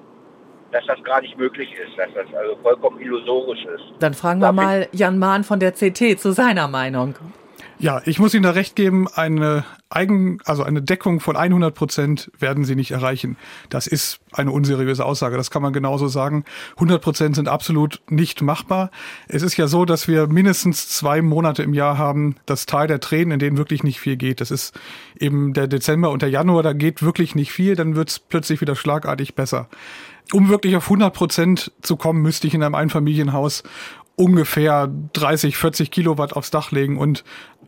dass 0.72 0.86
das 0.86 1.02
gar 1.04 1.22
nicht 1.22 1.38
möglich 1.38 1.70
ist, 1.74 1.98
dass 1.98 2.10
das 2.14 2.26
also 2.38 2.58
vollkommen 2.62 3.00
illusorisch 3.00 3.64
ist. 3.66 3.84
Dann 4.00 4.14
fragen 4.14 4.42
wir 4.42 4.52
mal 4.52 4.88
Jan 4.92 5.18
Mahn 5.18 5.44
von 5.44 5.60
der 5.60 5.72
CT 5.72 6.20
zu 6.20 6.32
seiner 6.32 6.68
Meinung. 6.68 7.16
Ja, 7.80 8.02
ich 8.06 8.18
muss 8.18 8.34
Ihnen 8.34 8.42
da 8.42 8.52
recht 8.52 8.76
geben, 8.76 9.08
eine 9.08 9.64
Eigen, 9.90 10.40
also 10.46 10.64
eine 10.64 10.82
Deckung 10.82 11.20
von 11.20 11.36
100 11.36 11.76
Prozent 11.76 12.32
werden 12.40 12.66
Sie 12.66 12.76
nicht 12.76 12.90
erreichen. 12.90 13.38
Das 13.70 13.86
ist 13.86 14.20
eine 14.32 14.52
unseriöse 14.52 15.06
Aussage. 15.06 15.38
Das 15.38 15.52
kann 15.52 15.62
man 15.62 15.74
genauso 15.74 16.08
sagen. 16.08 16.44
100 16.78 17.00
Prozent 17.00 17.36
sind 17.36 17.48
absolut 17.48 18.02
nicht 18.10 18.42
machbar. 18.42 18.90
Es 19.28 19.44
ist 19.44 19.58
ja 19.58 19.68
so, 19.68 19.86
dass 19.86 20.08
wir 20.08 20.26
mindestens 20.26 20.90
zwei 20.90 21.22
Monate 21.22 21.62
im 21.62 21.76
Jahr 21.76 22.00
haben, 22.00 22.38
das 22.48 22.66
Tal 22.66 22.88
der 22.88 23.00
Tränen, 23.00 23.34
in 23.34 23.40
denen 23.40 23.58
wirklich 23.58 23.84
nicht 23.84 24.00
viel 24.00 24.18
geht. 24.18 24.42
Das 24.42 24.50
ist 24.50 24.74
eben 25.20 25.54
der 25.54 25.68
Dezember 25.68 26.10
und 26.10 26.24
der 26.24 26.30
Januar, 26.30 26.64
da 26.64 26.74
geht 26.74 27.04
wirklich 27.04 27.36
nicht 27.36 27.52
viel. 27.52 27.76
Dann 27.76 27.96
wird 27.96 28.10
es 28.10 28.18
plötzlich 28.18 28.60
wieder 28.60 28.76
schlagartig 28.76 29.36
besser. 29.36 29.70
Um 30.34 30.50
wirklich 30.50 30.76
auf 30.76 30.86
100 30.86 31.14
Prozent 31.14 31.72
zu 31.84 31.96
kommen, 31.96 32.24
müsste 32.24 32.48
ich 32.48 32.56
in 32.56 32.64
einem 32.64 32.76
Einfamilienhaus 32.76 33.64
ungefähr 34.18 34.92
30, 35.14 35.58
40 35.58 35.92
Kilowatt 35.92 36.34
aufs 36.34 36.50
Dach 36.50 36.72
legen 36.72 36.98
und 36.98 37.24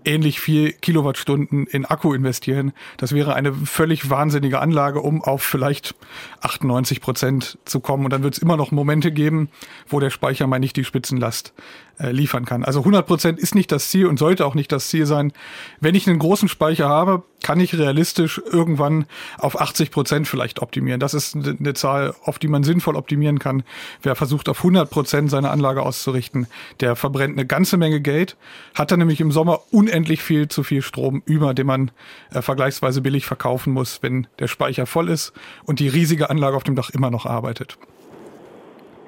ähnlich 0.05 0.39
viel 0.39 0.73
Kilowattstunden 0.73 1.67
in 1.67 1.85
Akku 1.85 2.13
investieren. 2.13 2.73
Das 2.97 3.13
wäre 3.13 3.35
eine 3.35 3.53
völlig 3.53 4.09
wahnsinnige 4.09 4.59
Anlage, 4.59 5.01
um 5.01 5.23
auf 5.23 5.43
vielleicht 5.43 5.95
98 6.41 7.01
Prozent 7.01 7.57
zu 7.65 7.79
kommen. 7.79 8.05
Und 8.05 8.11
dann 8.11 8.23
wird 8.23 8.35
es 8.35 8.41
immer 8.41 8.57
noch 8.57 8.71
Momente 8.71 9.11
geben, 9.11 9.49
wo 9.87 9.99
der 9.99 10.09
Speicher 10.09 10.47
mal 10.47 10.59
nicht 10.59 10.75
die 10.75 10.83
Spitzenlast 10.83 11.53
äh, 11.99 12.11
liefern 12.11 12.45
kann. 12.45 12.63
Also 12.63 12.79
100 12.79 13.05
Prozent 13.05 13.39
ist 13.39 13.55
nicht 13.55 13.71
das 13.71 13.89
Ziel 13.89 14.07
und 14.07 14.17
sollte 14.17 14.45
auch 14.45 14.55
nicht 14.55 14.71
das 14.71 14.87
Ziel 14.87 15.05
sein. 15.05 15.33
Wenn 15.79 15.95
ich 15.95 16.07
einen 16.07 16.19
großen 16.19 16.47
Speicher 16.47 16.87
habe, 16.87 17.23
kann 17.43 17.59
ich 17.59 17.77
realistisch 17.77 18.41
irgendwann 18.51 19.05
auf 19.37 19.59
80 19.59 19.91
Prozent 19.91 20.27
vielleicht 20.27 20.61
optimieren. 20.61 20.99
Das 20.99 21.13
ist 21.13 21.35
eine 21.35 21.73
Zahl, 21.73 22.13
auf 22.23 22.39
die 22.39 22.47
man 22.47 22.63
sinnvoll 22.63 22.95
optimieren 22.95 23.39
kann. 23.39 23.63
Wer 24.01 24.15
versucht, 24.15 24.49
auf 24.49 24.59
100 24.59 24.89
Prozent 24.89 25.29
seine 25.29 25.49
Anlage 25.49 25.83
auszurichten, 25.83 26.47
der 26.79 26.95
verbrennt 26.95 27.37
eine 27.37 27.45
ganze 27.45 27.77
Menge 27.77 28.01
Geld, 28.01 28.35
hat 28.75 28.91
dann 28.91 28.99
nämlich 28.99 29.21
im 29.21 29.31
Sommer 29.31 29.61
unendlich 29.71 30.21
viel 30.21 30.47
zu 30.47 30.63
viel 30.63 30.81
Strom 30.81 31.21
über, 31.25 31.53
den 31.53 31.67
man 31.67 31.91
äh, 32.33 32.41
vergleichsweise 32.41 33.01
billig 33.01 33.25
verkaufen 33.25 33.73
muss, 33.73 34.01
wenn 34.01 34.27
der 34.39 34.47
Speicher 34.47 34.85
voll 34.85 35.09
ist 35.09 35.33
und 35.65 35.79
die 35.79 35.87
riesige 35.87 36.29
Anlage 36.29 36.55
auf 36.55 36.63
dem 36.63 36.75
Dach 36.75 36.89
immer 36.89 37.11
noch 37.11 37.25
arbeitet. 37.25 37.77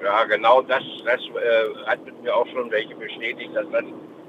Ja, 0.02 0.24
genau 0.24 0.62
das, 0.62 0.82
das 1.04 1.20
äh, 1.20 1.86
hat 1.86 2.04
mit 2.04 2.22
mir 2.22 2.34
auch 2.34 2.46
schon 2.48 2.70
welche 2.70 2.94
bestätigt, 2.96 3.50
dass 3.54 3.66
das 3.70 3.84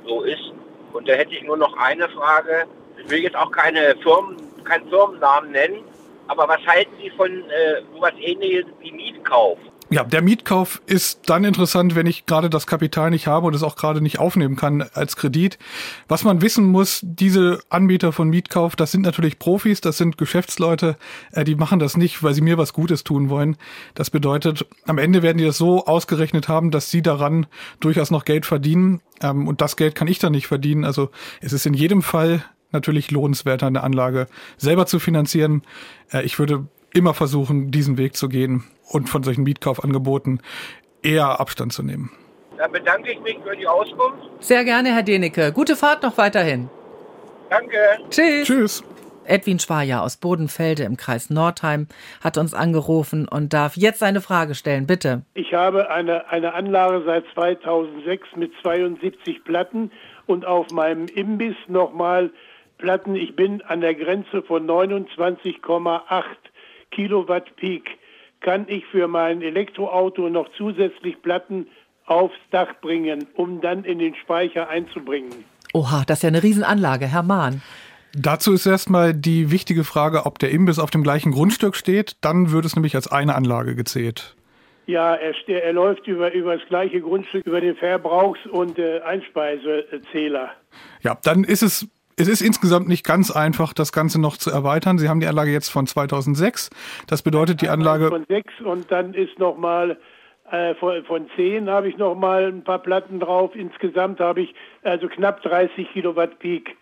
so 0.06 0.22
ist. 0.22 0.54
Und 0.94 1.08
da 1.08 1.14
hätte 1.14 1.34
ich 1.34 1.42
nur 1.44 1.58
noch 1.58 1.76
eine 1.78 2.08
Frage 2.10 2.68
ich 2.98 3.10
will 3.10 3.20
jetzt 3.20 3.36
auch 3.36 3.52
keine 3.52 3.96
Firmen, 3.98 4.38
keinen 4.64 4.88
Firmennamen 4.90 5.52
nennen, 5.52 5.84
aber 6.28 6.48
was 6.48 6.66
halten 6.66 6.92
Sie 7.02 7.10
von 7.12 7.30
äh, 7.50 7.82
sowas 7.94 8.14
ähnliches 8.20 8.66
wie 8.80 8.92
Mietkauf? 8.92 9.58
Ja, 9.94 10.04
der 10.04 10.24
Mietkauf 10.24 10.82
ist 10.88 11.30
dann 11.30 11.44
interessant, 11.44 11.94
wenn 11.94 12.08
ich 12.08 12.26
gerade 12.26 12.50
das 12.50 12.66
Kapital 12.66 13.12
nicht 13.12 13.28
habe 13.28 13.46
und 13.46 13.54
es 13.54 13.62
auch 13.62 13.76
gerade 13.76 14.02
nicht 14.02 14.18
aufnehmen 14.18 14.56
kann 14.56 14.82
als 14.82 15.16
Kredit. 15.16 15.60
Was 16.08 16.24
man 16.24 16.42
wissen 16.42 16.66
muss, 16.66 17.02
diese 17.04 17.60
Anbieter 17.70 18.12
von 18.12 18.28
Mietkauf, 18.28 18.76
das 18.76 18.92
sind 18.92 19.04
natürlich 19.04 19.38
Profis, 19.38 19.82
das 19.82 20.00
sind 20.00 20.18
Geschäftsleute, 20.18 20.98
äh, 21.32 21.44
die 21.44 21.54
machen 21.54 21.78
das 21.78 21.96
nicht, 21.96 22.24
weil 22.24 22.34
sie 22.34 22.42
mir 22.42 22.58
was 22.58 22.74
Gutes 22.74 23.04
tun 23.04 23.30
wollen. 23.30 23.56
Das 23.94 24.10
bedeutet, 24.10 24.66
am 24.88 24.98
Ende 24.98 25.22
werden 25.22 25.38
die 25.38 25.46
das 25.46 25.60
so 25.60 25.86
ausgerechnet 25.86 26.48
haben, 26.48 26.72
dass 26.72 26.90
sie 26.90 27.04
daran 27.04 27.46
durchaus 27.80 28.10
noch 28.10 28.26
Geld 28.26 28.48
verdienen. 28.48 29.00
Ähm, 29.22 29.48
und 29.48 29.62
das 29.62 29.78
Geld 29.78 29.94
kann 29.94 30.08
ich 30.08 30.18
dann 30.18 30.32
nicht 30.32 30.48
verdienen. 30.48 30.86
Also 30.86 31.12
es 31.40 31.54
ist 31.54 31.68
in 31.68 31.76
jedem 31.76 32.02
Fall 32.02 32.44
natürlich 32.72 33.12
lohnenswerter, 33.12 33.68
eine 33.68 33.84
Anlage 33.84 34.26
selber 34.58 34.88
zu 34.88 34.98
finanzieren. 34.98 35.62
Äh, 36.12 36.24
ich 36.24 36.40
würde 36.40 36.66
immer 36.96 37.14
versuchen, 37.14 37.70
diesen 37.70 37.98
Weg 38.00 38.16
zu 38.16 38.28
gehen 38.28 38.64
und 38.94 39.10
von 39.10 39.24
solchen 39.24 39.44
Mietkaufangeboten 39.44 40.42
eher 41.02 41.40
Abstand 41.40 41.74
zu 41.74 41.84
nehmen. 41.84 42.12
Dann 42.58 42.72
bedanke 42.72 43.12
ich 43.12 43.20
mich 43.22 43.38
für 43.44 43.56
die 43.56 43.68
Auskunft. 43.68 44.24
Sehr 44.40 44.64
gerne, 44.64 44.94
Herr 44.94 45.04
Denecke. 45.04 45.52
Gute 45.52 45.76
Fahrt 45.76 46.04
noch 46.04 46.18
weiterhin. 46.18 46.70
Danke. 47.50 47.78
Tschüss. 48.10 48.48
Tschüss. 48.48 48.84
Edwin 49.26 49.60
Schwaja 49.60 50.02
aus 50.02 50.18
Bodenfelde 50.18 50.84
im 50.84 50.98
Kreis 50.98 51.30
Nordheim 51.30 51.88
hat 52.22 52.38
uns 52.38 52.54
angerufen 52.54 53.28
und 53.28 53.54
darf 53.54 53.78
jetzt 53.78 54.00
seine 54.00 54.22
Frage 54.22 54.54
stellen. 54.54 54.86
Bitte. 54.86 55.24
Ich 55.34 55.54
habe 55.54 55.90
eine, 55.90 56.30
eine 56.30 56.54
Anlage 56.54 57.04
seit 57.06 57.24
2006 57.34 58.36
mit 58.36 58.52
72 58.62 59.44
Platten 59.46 59.92
und 60.26 60.46
auf 60.46 60.70
meinem 60.72 61.08
Imbiss 61.08 61.56
nochmal 61.68 62.32
Platten. 62.78 63.16
Ich 63.16 63.36
bin 63.36 63.62
an 63.62 63.82
der 63.82 63.96
Grenze 63.96 64.42
von 64.44 64.68
29,8 64.68 66.24
Kilowatt 66.92 67.56
Peak. 67.56 67.98
Kann 68.44 68.66
ich 68.68 68.86
für 68.88 69.08
mein 69.08 69.42
Elektroauto 69.42 70.30
noch 70.30 70.50
zusätzlich 70.58 71.22
Platten 71.22 71.68
aufs 72.06 72.36
Dach 72.52 72.74
bringen, 72.82 73.26
um 73.36 73.62
dann 73.62 73.86
in 73.86 74.00
den 74.00 74.16
Speicher 74.16 74.68
einzubringen? 74.68 75.46
Oha, 75.74 76.04
das 76.06 76.20
ist 76.20 76.24
ja 76.24 76.28
eine 76.28 76.44
Riesenanlage, 76.44 77.08
Herr 77.08 77.24
Mahn. 77.24 77.62
Dazu 78.16 78.54
ist 78.54 78.66
erstmal 78.66 79.14
die 79.14 79.50
wichtige 79.50 79.86
Frage, 79.86 80.26
ob 80.26 80.40
der 80.40 80.52
Imbiss 80.52 80.78
auf 80.78 80.92
dem 80.92 81.04
gleichen 81.04 81.32
Grundstück 81.32 81.76
steht. 81.76 82.18
Dann 82.20 82.52
wird 82.52 82.66
es 82.66 82.76
nämlich 82.76 82.96
als 82.96 83.12
eine 83.12 83.34
Anlage 83.34 83.76
gezählt. 83.76 84.36
Ja, 84.86 85.16
er, 85.16 85.34
er 85.48 85.74
läuft 85.74 86.06
über, 86.08 86.34
über 86.34 86.58
das 86.58 86.68
gleiche 86.68 87.00
Grundstück, 87.00 87.46
über 87.48 87.62
den 87.62 87.78
Verbrauchs- 87.78 88.46
und 88.52 88.78
äh, 88.78 89.00
Einspeisezähler. 89.00 90.52
Ja, 91.02 91.18
dann 91.24 91.46
ist 91.46 91.64
es 91.64 91.88
es 92.18 92.28
ist 92.28 92.42
insgesamt 92.42 92.88
nicht 92.88 93.06
ganz 93.06 93.32
einfach, 93.32 93.74
das 93.74 93.92
Ganze 93.92 94.20
noch 94.20 94.38
zu 94.38 94.52
erweitern. 94.52 94.98
Sie 94.98 95.10
haben 95.10 95.20
die 95.20 95.28
Anlage 95.28 95.52
jetzt 95.52 95.70
von 95.70 95.88
2006. 95.88 96.70
Das 97.08 97.22
bedeutet, 97.22 97.62
die 97.62 97.70
Anlage. 97.70 98.10
Von 98.10 98.26
6 98.28 98.54
und 98.66 98.92
dann 98.92 99.14
ist 99.14 99.40
nochmal 99.40 99.98
äh, 100.52 100.76
von, 100.76 101.04
von 101.06 101.28
10 101.36 101.70
habe 101.70 101.90
ich 101.90 101.98
nochmal 101.98 102.46
ein 102.46 102.64
paar 102.64 102.80
Platten 102.80 103.20
drauf. 103.20 103.56
Insgesamt 103.56 104.20
habe 104.20 104.42
ich 104.42 104.54
also 104.84 105.08
knapp 105.08 105.42
30 105.42 105.92
Kilowatt 105.94 106.40
Peak. 106.40 106.76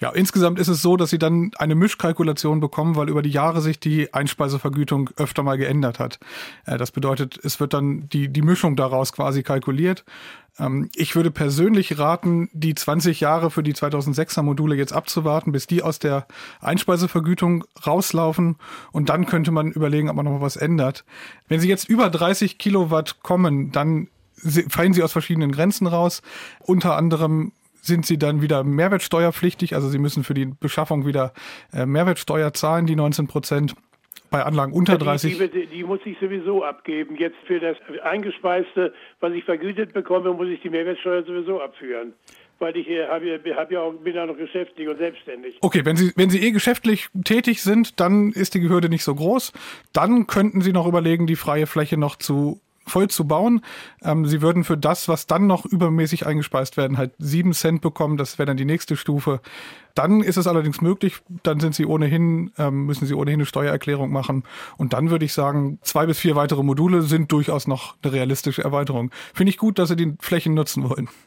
Ja, 0.00 0.10
insgesamt 0.10 0.58
ist 0.58 0.68
es 0.68 0.82
so, 0.82 0.96
dass 0.96 1.10
sie 1.10 1.18
dann 1.18 1.52
eine 1.56 1.74
Mischkalkulation 1.74 2.60
bekommen, 2.60 2.96
weil 2.96 3.08
über 3.08 3.22
die 3.22 3.30
Jahre 3.30 3.60
sich 3.60 3.80
die 3.80 4.12
Einspeisevergütung 4.12 5.10
öfter 5.16 5.42
mal 5.42 5.56
geändert 5.56 5.98
hat. 5.98 6.18
Äh, 6.66 6.76
das 6.76 6.90
bedeutet, 6.90 7.38
es 7.42 7.60
wird 7.60 7.72
dann 7.72 8.08
die, 8.08 8.28
die 8.28 8.42
Mischung 8.42 8.76
daraus 8.76 9.12
quasi 9.12 9.42
kalkuliert. 9.42 10.04
Ähm, 10.58 10.90
ich 10.94 11.14
würde 11.16 11.30
persönlich 11.30 11.98
raten, 11.98 12.48
die 12.52 12.74
20 12.74 13.20
Jahre 13.20 13.50
für 13.50 13.62
die 13.62 13.74
2006er 13.74 14.42
Module 14.42 14.74
jetzt 14.74 14.92
abzuwarten, 14.92 15.52
bis 15.52 15.66
die 15.66 15.82
aus 15.82 15.98
der 15.98 16.26
Einspeisevergütung 16.60 17.64
rauslaufen 17.86 18.56
und 18.92 19.08
dann 19.08 19.26
könnte 19.26 19.50
man 19.50 19.72
überlegen, 19.72 20.08
ob 20.08 20.16
man 20.16 20.26
noch 20.26 20.40
was 20.40 20.56
ändert. 20.56 21.04
Wenn 21.48 21.60
sie 21.60 21.68
jetzt 21.68 21.88
über 21.88 22.10
30 22.10 22.58
Kilowatt 22.58 23.22
kommen, 23.22 23.72
dann 23.72 24.08
fallen 24.68 24.92
sie 24.92 25.02
aus 25.02 25.12
verschiedenen 25.12 25.52
Grenzen 25.52 25.86
raus. 25.86 26.22
Unter 26.60 26.96
anderem 26.96 27.52
sind 27.80 28.06
sie 28.06 28.18
dann 28.18 28.42
wieder 28.42 28.64
mehrwertsteuerpflichtig. 28.64 29.74
Also 29.74 29.88
sie 29.88 29.98
müssen 29.98 30.24
für 30.24 30.34
die 30.34 30.46
Beschaffung 30.46 31.04
wieder 31.04 31.32
äh, 31.72 31.84
Mehrwertsteuer 31.84 32.54
zahlen, 32.54 32.86
die 32.86 32.96
19 32.96 33.26
Prozent. 33.26 33.74
Bei 34.32 34.42
Anlagen 34.42 34.72
unter 34.72 34.98
30. 34.98 35.38
Die, 35.38 35.48
die, 35.48 35.66
die, 35.66 35.84
muss 35.84 36.00
ich 36.04 36.16
sowieso 36.18 36.64
abgeben. 36.64 37.16
Jetzt 37.16 37.36
für 37.46 37.60
das 37.60 37.76
Eingespeiste, 38.02 38.92
was 39.20 39.32
ich 39.32 39.44
vergütet 39.44 39.92
bekomme, 39.92 40.32
muss 40.32 40.48
ich 40.48 40.60
die 40.60 40.70
Mehrwertsteuer 40.70 41.22
sowieso 41.22 41.60
abführen 41.60 42.14
weil 42.62 42.76
ich 42.76 42.86
hab, 42.88 43.22
hab 43.56 43.72
ja 43.72 43.80
auch, 43.80 43.92
bin 43.92 44.14
ja 44.14 44.24
noch 44.24 44.36
geschäftlich 44.36 44.88
und 44.88 44.96
selbstständig. 44.96 45.58
Okay, 45.60 45.84
wenn 45.84 45.96
Sie, 45.96 46.12
wenn 46.14 46.30
Sie 46.30 46.38
eh 46.38 46.52
geschäftlich 46.52 47.08
tätig 47.24 47.60
sind, 47.60 47.98
dann 47.98 48.30
ist 48.30 48.54
die 48.54 48.68
Hürde 48.68 48.88
nicht 48.88 49.02
so 49.02 49.14
groß. 49.14 49.52
Dann 49.92 50.28
könnten 50.28 50.60
Sie 50.60 50.72
noch 50.72 50.86
überlegen, 50.86 51.26
die 51.26 51.34
freie 51.34 51.66
Fläche 51.66 51.98
noch 51.98 52.14
zu 52.14 52.60
voll 52.86 53.08
zu 53.08 53.26
bauen. 53.26 53.62
Ähm, 54.02 54.26
sie 54.26 54.42
würden 54.42 54.64
für 54.64 54.76
das, 54.76 55.08
was 55.08 55.26
dann 55.26 55.46
noch 55.46 55.64
übermäßig 55.64 56.26
eingespeist 56.26 56.76
werden, 56.76 56.98
halt 56.98 57.12
sieben 57.18 57.52
Cent 57.52 57.80
bekommen. 57.80 58.16
Das 58.16 58.38
wäre 58.38 58.46
dann 58.46 58.56
die 58.56 58.64
nächste 58.64 58.96
Stufe. 58.96 59.40
Dann 59.94 60.22
ist 60.22 60.36
es 60.36 60.46
allerdings 60.46 60.80
möglich, 60.80 61.20
dann 61.42 61.60
sind 61.60 61.74
sie 61.74 61.86
ohnehin, 61.86 62.50
ähm, 62.58 62.86
müssen 62.86 63.06
sie 63.06 63.14
ohnehin 63.14 63.40
eine 63.40 63.46
Steuererklärung 63.46 64.10
machen. 64.10 64.44
Und 64.78 64.92
dann 64.92 65.10
würde 65.10 65.24
ich 65.24 65.32
sagen, 65.32 65.78
zwei 65.82 66.06
bis 66.06 66.18
vier 66.18 66.36
weitere 66.36 66.62
Module 66.62 67.02
sind 67.02 67.30
durchaus 67.30 67.66
noch 67.66 67.96
eine 68.02 68.12
realistische 68.12 68.62
Erweiterung. 68.62 69.10
Finde 69.34 69.50
ich 69.50 69.58
gut, 69.58 69.78
dass 69.78 69.90
sie 69.90 69.96
die 69.96 70.14
Flächen 70.20 70.54
nutzen 70.54 70.88
wollen. 70.88 71.08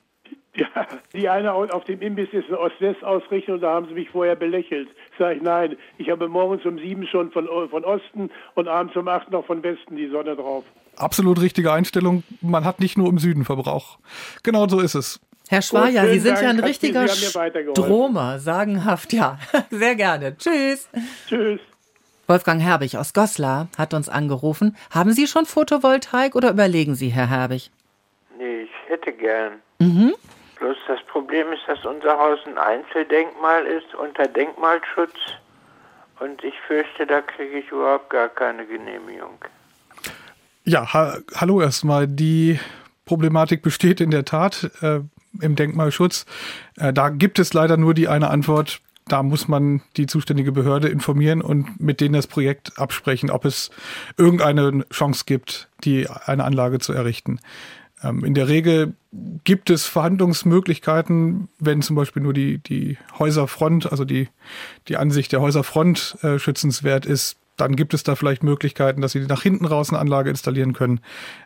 Ja, 0.57 0.87
die 1.13 1.27
eine 1.27 1.53
auf 1.53 1.83
dem 1.83 2.01
Imbiss 2.01 2.29
ist 2.31 2.47
eine 2.47 2.57
Ost-West-Ausrichtung, 2.57 3.59
da 3.59 3.73
haben 3.73 3.87
sie 3.87 3.93
mich 3.93 4.09
vorher 4.09 4.37
belächelt. 4.37 4.87
Sag 5.19 5.35
ich, 5.35 5.41
nein, 5.41 5.75
ich 5.97 6.09
habe 6.09 6.29
morgens 6.29 6.65
um 6.65 6.79
sieben 6.79 7.05
schon 7.07 7.29
von, 7.31 7.47
von 7.69 7.83
Osten 7.83 8.29
und 8.53 8.69
abends 8.69 8.95
um 8.95 9.05
acht 9.09 9.29
noch 9.31 9.45
von 9.45 9.61
Westen 9.63 9.97
die 9.97 10.07
Sonne 10.07 10.35
drauf. 10.37 10.63
Absolut 10.97 11.41
richtige 11.41 11.71
Einstellung. 11.71 12.23
Man 12.41 12.65
hat 12.65 12.79
nicht 12.79 12.97
nur 12.97 13.09
im 13.09 13.17
Süden 13.17 13.45
Verbrauch. 13.45 13.97
Genau 14.43 14.67
so 14.67 14.79
ist 14.79 14.95
es. 14.95 15.19
Herr 15.47 15.61
Schwaja, 15.61 16.07
Sie 16.07 16.19
sind 16.19 16.35
Dank, 16.35 16.43
ja 16.43 16.49
ein 16.49 16.59
richtiger 16.59 17.07
Stromer, 17.07 18.39
sagenhaft, 18.39 19.13
ja. 19.13 19.37
Sehr 19.69 19.95
gerne. 19.95 20.35
Tschüss. 20.37 20.89
Tschüss. 21.27 21.59
Wolfgang 22.27 22.61
Herbig 22.61 22.97
aus 22.97 23.13
Goslar 23.13 23.67
hat 23.77 23.93
uns 23.93 24.09
angerufen. 24.09 24.75
Haben 24.89 25.11
Sie 25.11 25.27
schon 25.27 25.45
Photovoltaik 25.45 26.35
oder 26.35 26.49
überlegen 26.49 26.95
Sie, 26.95 27.09
Herr 27.09 27.29
Herbig? 27.29 27.69
Nee, 28.39 28.63
ich 28.63 28.89
hätte 28.89 29.11
gern. 29.13 29.61
Mhm. 29.79 30.15
Bloß 30.57 30.77
das 30.87 30.99
Problem 31.03 31.51
ist, 31.53 31.61
dass 31.67 31.85
unser 31.85 32.17
Haus 32.17 32.39
ein 32.47 32.57
Einzeldenkmal 32.57 33.65
ist 33.67 33.93
unter 33.93 34.27
Denkmalschutz 34.27 35.13
und 36.19 36.43
ich 36.43 36.55
fürchte, 36.67 37.05
da 37.05 37.21
kriege 37.21 37.59
ich 37.59 37.69
überhaupt 37.69 38.09
gar 38.09 38.29
keine 38.29 38.65
Genehmigung. 38.65 39.37
Ja, 40.67 40.93
ha 40.93 41.19
hallo 41.35 41.61
erstmal. 41.61 42.07
Die 42.07 42.59
Problematik 43.05 43.61
besteht 43.61 44.01
in 44.01 44.09
der 44.09 44.25
Tat 44.25 44.71
äh, 44.81 45.01
im 45.39 45.55
Denkmalschutz. 45.55 46.25
Äh, 46.77 46.91
da 46.91 47.09
gibt 47.09 47.37
es 47.37 47.53
leider 47.53 47.77
nur 47.77 47.93
die 47.93 48.07
eine 48.07 48.31
Antwort. 48.31 48.81
Da 49.07 49.21
muss 49.21 49.47
man 49.47 49.83
die 49.95 50.07
zuständige 50.07 50.51
Behörde 50.51 50.87
informieren 50.87 51.43
und 51.43 51.79
mit 51.79 52.01
denen 52.01 52.15
das 52.15 52.25
Projekt 52.25 52.79
absprechen, 52.79 53.29
ob 53.29 53.45
es 53.45 53.69
irgendeine 54.17 54.83
Chance 54.91 55.25
gibt, 55.27 55.69
die 55.83 56.09
eine 56.09 56.43
Anlage 56.43 56.79
zu 56.79 56.93
errichten. 56.93 57.39
Ähm, 58.01 58.25
in 58.25 58.33
der 58.33 58.47
Regel 58.47 58.95
gibt 59.43 59.69
es 59.69 59.85
Verhandlungsmöglichkeiten, 59.85 61.47
wenn 61.59 61.83
zum 61.83 61.95
Beispiel 61.95 62.23
nur 62.23 62.33
die, 62.33 62.57
die 62.57 62.97
Häuserfront, 63.19 63.91
also 63.91 64.03
die, 64.03 64.29
die 64.87 64.97
Ansicht 64.97 65.31
der 65.31 65.41
Häuserfront 65.41 66.17
äh, 66.23 66.39
schützenswert 66.39 67.05
ist, 67.05 67.37
dann 67.57 67.75
gibt 67.75 67.93
es 67.93 68.03
da 68.03 68.15
vielleicht 68.15 68.43
Möglichkeiten, 68.43 69.01
dass 69.01 69.13
sie 69.13 69.21
nach 69.21 69.41
hinten 69.41 69.65
raus 69.65 69.89
eine 69.89 69.99
Anlage 69.99 70.29
installieren 70.29 70.73
können. 70.73 70.99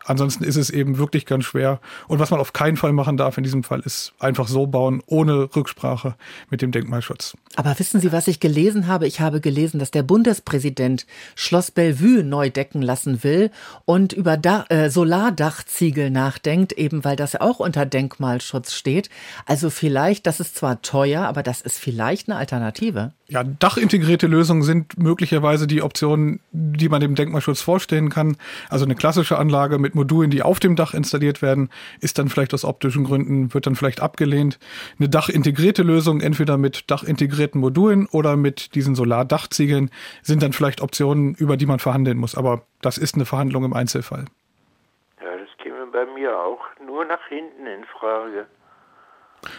Ansonsten 0.05 0.43
ist 0.43 0.55
es 0.55 0.69
eben 0.69 0.97
wirklich 0.97 1.25
ganz 1.25 1.45
schwer. 1.45 1.79
Und 2.07 2.19
was 2.19 2.31
man 2.31 2.39
auf 2.39 2.53
keinen 2.53 2.77
Fall 2.77 2.93
machen 2.93 3.17
darf 3.17 3.37
in 3.37 3.43
diesem 3.43 3.63
Fall, 3.63 3.81
ist 3.81 4.13
einfach 4.19 4.47
so 4.47 4.67
bauen, 4.67 5.03
ohne 5.05 5.55
Rücksprache 5.55 6.15
mit 6.49 6.61
dem 6.61 6.71
Denkmalschutz. 6.71 7.37
Aber 7.55 7.77
wissen 7.77 8.01
Sie, 8.01 8.11
was 8.11 8.27
ich 8.27 8.39
gelesen 8.39 8.87
habe? 8.87 9.07
Ich 9.07 9.21
habe 9.21 9.41
gelesen, 9.41 9.79
dass 9.79 9.91
der 9.91 10.03
Bundespräsident 10.03 11.05
Schloss 11.35 11.71
Bellevue 11.71 12.23
neu 12.23 12.49
decken 12.49 12.81
lassen 12.81 13.23
will 13.23 13.51
und 13.85 14.13
über 14.13 14.37
Dach, 14.37 14.65
äh, 14.69 14.89
Solardachziegel 14.89 16.09
nachdenkt, 16.09 16.73
eben 16.73 17.03
weil 17.03 17.15
das 17.15 17.35
auch 17.35 17.59
unter 17.59 17.85
Denkmalschutz 17.85 18.73
steht. 18.73 19.09
Also 19.45 19.69
vielleicht, 19.69 20.25
das 20.25 20.39
ist 20.39 20.55
zwar 20.55 20.81
teuer, 20.81 21.23
aber 21.23 21.43
das 21.43 21.61
ist 21.61 21.79
vielleicht 21.79 22.29
eine 22.29 22.37
Alternative. 22.37 23.13
Ja, 23.27 23.43
dachintegrierte 23.43 24.25
Lösungen 24.25 24.63
sind 24.63 24.97
möglicherweise 24.97 25.67
die 25.67 25.83
Optionen, 25.99 26.39
die 26.51 26.87
man 26.87 27.01
dem 27.01 27.15
Denkmalschutz 27.15 27.61
vorstellen 27.61 28.09
kann. 28.09 28.37
Also 28.69 28.85
eine 28.85 28.95
klassische 28.95 29.37
Anlage 29.37 29.79
mit 29.79 29.95
Modulen, 29.95 30.31
die 30.31 30.43
auf 30.43 30.61
dem 30.61 30.77
Dach 30.77 30.93
installiert 30.93 31.41
werden, 31.41 31.69
ist 31.99 32.17
dann 32.17 32.29
vielleicht 32.29 32.53
aus 32.53 32.63
optischen 32.63 33.03
Gründen, 33.03 33.53
wird 33.53 33.67
dann 33.67 33.75
vielleicht 33.75 34.01
abgelehnt. 34.01 34.59
Eine 34.97 35.09
dachintegrierte 35.09 35.83
Lösung, 35.83 36.21
entweder 36.21 36.57
mit 36.57 36.89
dachintegrierten 36.89 37.59
Modulen 37.59 38.07
oder 38.07 38.37
mit 38.37 38.75
diesen 38.75 38.95
Solardachziegeln, 38.95 39.91
sind 40.21 40.41
dann 40.41 40.53
vielleicht 40.53 40.79
Optionen, 40.79 41.35
über 41.35 41.57
die 41.57 41.65
man 41.65 41.79
verhandeln 41.79 42.17
muss. 42.17 42.35
Aber 42.35 42.61
das 42.81 42.97
ist 42.97 43.15
eine 43.15 43.25
Verhandlung 43.25 43.65
im 43.65 43.73
Einzelfall. 43.73 44.23
Ja, 45.21 45.35
das 45.35 45.49
käme 45.61 45.85
bei 45.87 46.05
mir 46.05 46.31
auch 46.39 46.61
nur 46.85 47.03
nach 47.03 47.27
hinten 47.27 47.67
in 47.67 47.83
Frage. 47.83 48.47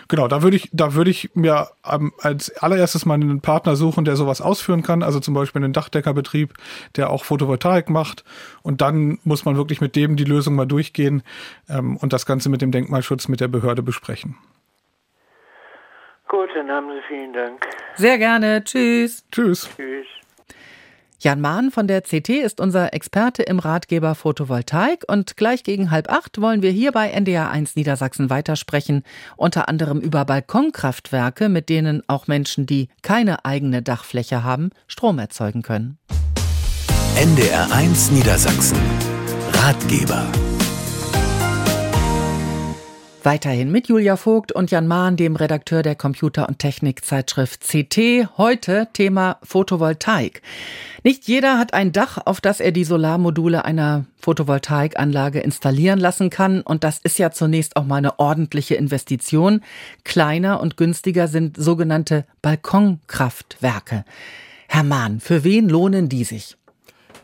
Genau, 0.09 0.29
da 0.29 0.43
würde 0.43 0.57
ich, 0.57 0.69
da 0.73 0.95
würde 0.95 1.11
ich 1.11 1.31
mir 1.35 1.69
als 1.83 2.57
allererstes 2.59 3.07
mal 3.07 3.15
einen 3.15 3.41
Partner 3.41 3.77
suchen, 3.77 4.05
der 4.05 4.17
sowas 4.17 4.41
ausführen 4.41 4.83
kann, 4.83 5.03
also 5.03 5.21
zum 5.21 5.35
Beispiel 5.35 5.63
einen 5.63 5.73
Dachdeckerbetrieb, 5.73 6.55
der 6.97 7.11
auch 7.11 7.25
Photovoltaik 7.25 7.91
macht. 7.91 8.25
Und 8.63 8.81
dann 8.81 9.19
muss 9.25 9.45
man 9.45 9.57
wirklich 9.57 9.81
mit 9.81 9.97
dem 9.97 10.17
die 10.17 10.25
Lösung 10.25 10.55
mal 10.55 10.67
durchgehen 10.67 11.23
ähm, 11.69 11.97
und 11.97 12.13
das 12.13 12.27
Ganze 12.27 12.49
mit 12.49 12.63
dem 12.63 12.73
Denkmalschutz 12.73 13.29
mit 13.29 13.41
der 13.41 13.49
Behörde 13.49 13.83
besprechen. 13.83 14.37
Gut, 16.29 16.49
dann 16.55 16.71
haben 16.71 16.89
Sie 16.89 17.01
vielen 17.09 17.33
Dank. 17.33 17.67
Sehr 17.97 18.19
gerne. 18.19 18.63
Tschüss. 18.63 19.25
Tschüss. 19.33 19.69
Tschüss. 19.77 20.07
Jan 21.23 21.43
Mahn 21.43 21.71
von 21.71 21.87
der 21.87 22.01
CT 22.01 22.31
ist 22.31 22.61
unser 22.61 22.95
Experte 22.95 23.43
im 23.43 23.59
Ratgeber 23.59 24.15
Photovoltaik 24.15 25.05
und 25.07 25.37
gleich 25.37 25.63
gegen 25.65 25.91
halb 25.91 26.11
acht 26.11 26.41
wollen 26.41 26.63
wir 26.63 26.71
hier 26.71 26.93
bei 26.93 27.15
NDR1 27.15 27.73
Niedersachsen 27.75 28.31
weitersprechen, 28.31 29.03
unter 29.37 29.69
anderem 29.69 30.01
über 30.01 30.25
Balkonkraftwerke, 30.25 31.51
mit 31.51 31.69
denen 31.69 32.03
auch 32.07 32.27
Menschen, 32.27 32.65
die 32.65 32.89
keine 33.03 33.45
eigene 33.45 33.83
Dachfläche 33.83 34.45
haben, 34.45 34.71
Strom 34.87 35.19
erzeugen 35.19 35.61
können. 35.61 35.99
NDR1 37.17 38.13
Niedersachsen. 38.13 38.79
Ratgeber 39.53 40.27
Weiterhin 43.23 43.71
mit 43.71 43.89
Julia 43.89 44.17
Vogt 44.17 44.51
und 44.53 44.71
Jan 44.71 44.87
Mahn, 44.87 45.17
dem 45.17 45.37
Redakteur 45.37 45.83
der 45.83 45.95
Computer- 45.95 46.49
und 46.49 46.59
Technikzeitschrift 46.59 47.63
CT. 47.63 48.39
Heute 48.39 48.89
Thema 48.93 49.39
Photovoltaik. 49.43 50.41
Nicht 51.05 51.29
jeder 51.29 51.59
hat 51.59 51.75
ein 51.75 51.93
Dach, 51.93 52.19
auf 52.25 52.41
das 52.41 52.61
er 52.61 52.73
die 52.73 52.85
Solarmodule 52.85 53.65
einer 53.65 54.07
Photovoltaikanlage 54.21 55.41
installieren 55.41 55.99
lassen 55.99 56.31
kann. 56.31 56.63
Und 56.63 56.83
das 56.83 56.99
ist 56.99 57.19
ja 57.19 57.31
zunächst 57.31 57.77
auch 57.77 57.85
mal 57.85 57.97
eine 57.97 58.19
ordentliche 58.19 58.77
Investition. 58.77 59.63
Kleiner 60.05 60.61
und 60.61 60.77
günstiger 60.77 61.29
sind 61.29 61.57
sogenannte 61.57 62.25
Balkonkraftwerke. 62.43 64.05
Herr 64.69 64.85
Mahn, 64.85 65.21
für 65.21 65.45
wen 65.45 65.69
lohnen 65.69 66.09
die 66.09 66.25
sich? 66.25 66.57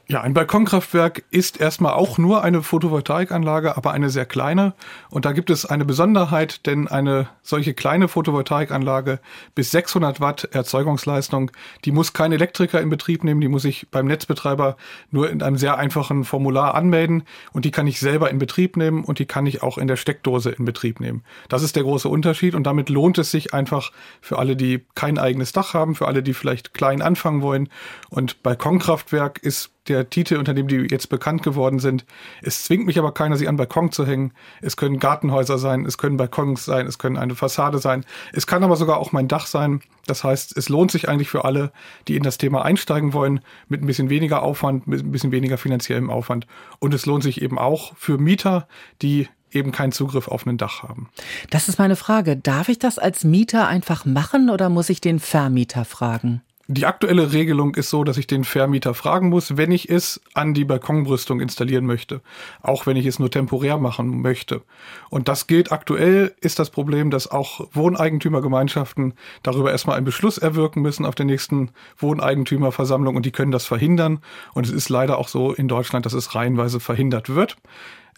Ja, 0.08 0.20
ein 0.20 0.34
Balkonkraftwerk 0.34 1.24
ist 1.32 1.60
erstmal 1.60 1.94
auch 1.94 2.16
nur 2.16 2.44
eine 2.44 2.62
Photovoltaikanlage, 2.62 3.76
aber 3.76 3.90
eine 3.90 4.08
sehr 4.08 4.24
kleine. 4.24 4.74
Und 5.10 5.24
da 5.24 5.32
gibt 5.32 5.50
es 5.50 5.66
eine 5.66 5.84
Besonderheit, 5.84 6.64
denn 6.66 6.86
eine 6.86 7.28
solche 7.42 7.74
kleine 7.74 8.06
Photovoltaikanlage 8.06 9.18
bis 9.56 9.72
600 9.72 10.20
Watt 10.20 10.44
Erzeugungsleistung, 10.52 11.50
die 11.84 11.90
muss 11.90 12.12
kein 12.12 12.30
Elektriker 12.30 12.80
in 12.80 12.88
Betrieb 12.88 13.24
nehmen, 13.24 13.40
die 13.40 13.48
muss 13.48 13.64
ich 13.64 13.88
beim 13.90 14.06
Netzbetreiber 14.06 14.76
nur 15.10 15.28
in 15.28 15.42
einem 15.42 15.56
sehr 15.56 15.76
einfachen 15.76 16.22
Formular 16.22 16.76
anmelden 16.76 17.24
und 17.52 17.64
die 17.64 17.72
kann 17.72 17.88
ich 17.88 17.98
selber 17.98 18.30
in 18.30 18.38
Betrieb 18.38 18.76
nehmen 18.76 19.02
und 19.02 19.18
die 19.18 19.26
kann 19.26 19.44
ich 19.44 19.64
auch 19.64 19.76
in 19.76 19.88
der 19.88 19.96
Steckdose 19.96 20.50
in 20.50 20.64
Betrieb 20.64 21.00
nehmen. 21.00 21.24
Das 21.48 21.64
ist 21.64 21.74
der 21.74 21.82
große 21.82 22.08
Unterschied 22.08 22.54
und 22.54 22.62
damit 22.62 22.90
lohnt 22.90 23.18
es 23.18 23.32
sich 23.32 23.54
einfach 23.54 23.90
für 24.20 24.38
alle, 24.38 24.54
die 24.54 24.86
kein 24.94 25.18
eigenes 25.18 25.50
Dach 25.50 25.74
haben, 25.74 25.96
für 25.96 26.06
alle, 26.06 26.22
die 26.22 26.32
vielleicht 26.32 26.74
klein 26.74 27.02
anfangen 27.02 27.42
wollen. 27.42 27.68
Und 28.08 28.44
Balkonkraftwerk 28.44 29.40
ist 29.42 29.72
der 29.88 30.10
Titel, 30.10 30.36
unter 30.36 30.54
dem 30.54 30.68
die 30.68 30.86
jetzt 30.90 31.08
bekannt 31.08 31.42
geworden 31.42 31.78
sind. 31.78 32.04
Es 32.42 32.64
zwingt 32.64 32.86
mich 32.86 32.98
aber 32.98 33.12
keiner, 33.12 33.36
sie 33.36 33.48
an 33.48 33.56
Balkon 33.56 33.92
zu 33.92 34.06
hängen. 34.06 34.32
Es 34.60 34.76
können 34.76 34.98
Gartenhäuser 34.98 35.58
sein, 35.58 35.84
es 35.86 35.98
können 35.98 36.16
Balkons 36.16 36.64
sein, 36.64 36.86
es 36.86 36.98
können 36.98 37.16
eine 37.16 37.34
Fassade 37.34 37.78
sein. 37.78 38.04
Es 38.32 38.46
kann 38.46 38.64
aber 38.64 38.76
sogar 38.76 38.98
auch 38.98 39.12
mein 39.12 39.28
Dach 39.28 39.46
sein. 39.46 39.80
Das 40.06 40.24
heißt, 40.24 40.56
es 40.56 40.68
lohnt 40.68 40.90
sich 40.90 41.08
eigentlich 41.08 41.28
für 41.28 41.44
alle, 41.44 41.72
die 42.08 42.16
in 42.16 42.22
das 42.22 42.38
Thema 42.38 42.64
einsteigen 42.64 43.12
wollen, 43.12 43.40
mit 43.68 43.82
ein 43.82 43.86
bisschen 43.86 44.10
weniger 44.10 44.42
Aufwand, 44.42 44.86
mit 44.86 45.04
ein 45.04 45.12
bisschen 45.12 45.32
weniger 45.32 45.58
finanziellem 45.58 46.10
Aufwand. 46.10 46.46
Und 46.78 46.94
es 46.94 47.06
lohnt 47.06 47.22
sich 47.22 47.42
eben 47.42 47.58
auch 47.58 47.96
für 47.96 48.18
Mieter, 48.18 48.68
die 49.02 49.28
eben 49.52 49.72
keinen 49.72 49.92
Zugriff 49.92 50.28
auf 50.28 50.46
ein 50.46 50.58
Dach 50.58 50.82
haben. 50.82 51.08
Das 51.50 51.68
ist 51.68 51.78
meine 51.78 51.96
Frage. 51.96 52.36
Darf 52.36 52.68
ich 52.68 52.78
das 52.78 52.98
als 52.98 53.24
Mieter 53.24 53.68
einfach 53.68 54.04
machen 54.04 54.50
oder 54.50 54.68
muss 54.68 54.90
ich 54.90 55.00
den 55.00 55.18
Vermieter 55.18 55.84
fragen? 55.84 56.42
Die 56.68 56.84
aktuelle 56.84 57.32
Regelung 57.32 57.76
ist 57.76 57.90
so, 57.90 58.02
dass 58.02 58.16
ich 58.16 58.26
den 58.26 58.42
Vermieter 58.42 58.92
fragen 58.92 59.28
muss, 59.28 59.56
wenn 59.56 59.70
ich 59.70 59.88
es 59.88 60.20
an 60.34 60.52
die 60.52 60.64
Balkonbrüstung 60.64 61.40
installieren 61.40 61.86
möchte. 61.86 62.22
Auch 62.60 62.86
wenn 62.86 62.96
ich 62.96 63.06
es 63.06 63.20
nur 63.20 63.30
temporär 63.30 63.78
machen 63.78 64.20
möchte. 64.20 64.62
Und 65.08 65.28
das 65.28 65.46
gilt 65.46 65.70
aktuell, 65.70 66.34
ist 66.40 66.58
das 66.58 66.70
Problem, 66.70 67.12
dass 67.12 67.30
auch 67.30 67.68
Wohneigentümergemeinschaften 67.72 69.14
darüber 69.44 69.70
erstmal 69.70 69.96
einen 69.96 70.06
Beschluss 70.06 70.38
erwirken 70.38 70.82
müssen 70.82 71.06
auf 71.06 71.14
der 71.14 71.26
nächsten 71.26 71.70
Wohneigentümerversammlung 71.98 73.14
und 73.14 73.24
die 73.24 73.32
können 73.32 73.52
das 73.52 73.64
verhindern. 73.64 74.18
Und 74.52 74.66
es 74.66 74.72
ist 74.72 74.88
leider 74.88 75.18
auch 75.18 75.28
so 75.28 75.52
in 75.52 75.68
Deutschland, 75.68 76.04
dass 76.04 76.14
es 76.14 76.34
reihenweise 76.34 76.80
verhindert 76.80 77.32
wird. 77.32 77.56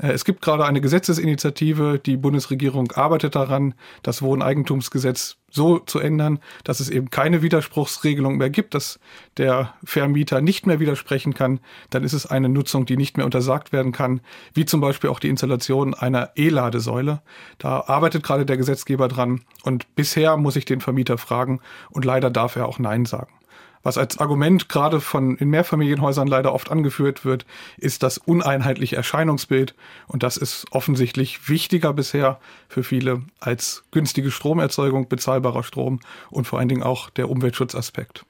Äh, 0.00 0.12
es 0.12 0.24
gibt 0.24 0.42
gerade 0.42 0.64
eine 0.64 0.80
Gesetzesinitiative. 0.80 1.98
Die 2.04 2.16
Bundesregierung 2.16 2.92
arbeitet 2.92 3.34
daran, 3.34 3.74
das 4.02 4.22
Wohneigentumsgesetz 4.22 5.36
so 5.50 5.78
zu 5.78 5.98
ändern, 5.98 6.40
dass 6.64 6.80
es 6.80 6.90
eben 6.90 7.10
keine 7.10 7.40
Widerspruchsregelung 7.40 8.36
mehr 8.36 8.50
gibt, 8.50 8.74
dass 8.74 9.00
der 9.38 9.74
Vermieter 9.82 10.42
nicht 10.42 10.66
mehr 10.66 10.78
widersprechen 10.78 11.32
kann. 11.32 11.60
Dann 11.88 12.04
ist 12.04 12.12
es 12.12 12.26
eine 12.26 12.50
Nutzung, 12.50 12.84
die 12.84 12.98
nicht 12.98 13.16
mehr 13.16 13.24
untersagt 13.24 13.72
werden 13.72 13.92
kann, 13.92 14.20
wie 14.52 14.66
zum 14.66 14.80
Beispiel 14.80 15.08
auch 15.08 15.20
die 15.20 15.30
Installation 15.30 15.94
einer 15.94 16.30
E-Ladesäule. 16.36 17.22
Da 17.56 17.84
arbeitet 17.86 18.22
gerade 18.22 18.44
der 18.44 18.58
Gesetzgeber 18.58 19.08
dran 19.08 19.40
und 19.62 19.94
bisher 19.94 20.36
muss 20.36 20.56
ich 20.56 20.66
den 20.66 20.82
Vermieter 20.82 21.16
fragen 21.16 21.60
und 21.90 22.04
leider 22.04 22.30
darf 22.30 22.56
er 22.56 22.66
auch 22.66 22.78
Nein 22.78 23.06
sagen. 23.06 23.37
Was 23.82 23.98
als 23.98 24.18
Argument 24.18 24.68
gerade 24.68 25.00
von 25.00 25.36
in 25.36 25.50
Mehrfamilienhäusern 25.50 26.28
leider 26.28 26.52
oft 26.52 26.70
angeführt 26.70 27.24
wird, 27.24 27.46
ist 27.76 28.02
das 28.02 28.18
uneinheitliche 28.18 28.96
Erscheinungsbild. 28.96 29.74
Und 30.06 30.22
das 30.22 30.36
ist 30.36 30.66
offensichtlich 30.70 31.48
wichtiger 31.48 31.92
bisher 31.92 32.38
für 32.68 32.82
viele 32.82 33.22
als 33.40 33.84
günstige 33.90 34.30
Stromerzeugung, 34.30 35.08
bezahlbarer 35.08 35.62
Strom 35.62 36.00
und 36.30 36.46
vor 36.46 36.58
allen 36.58 36.68
Dingen 36.68 36.82
auch 36.82 37.10
der 37.10 37.30
Umweltschutzaspekt. 37.30 38.24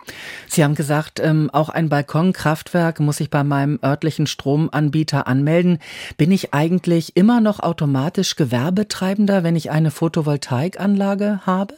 Sie 0.47 0.63
haben 0.63 0.75
gesagt, 0.75 1.21
ähm, 1.21 1.51
auch 1.53 1.69
ein 1.69 1.89
Balkonkraftwerk 1.89 3.01
muss 3.01 3.21
ich 3.21 3.31
bei 3.31 3.45
meinem 3.45 3.79
örtlichen 3.83 4.27
Stromanbieter 4.27 5.27
anmelden. 5.27 5.79
Bin 6.17 6.31
ich 6.31 6.55
eigentlich 6.55 7.17
immer 7.17 7.41
noch 7.41 7.61
automatisch 7.61 8.37
Gewerbetreibender, 8.37 9.43
wenn 9.43 9.57
ich 9.57 9.71
eine 9.71 9.91
Photovoltaikanlage 9.91 11.41
habe? 11.47 11.75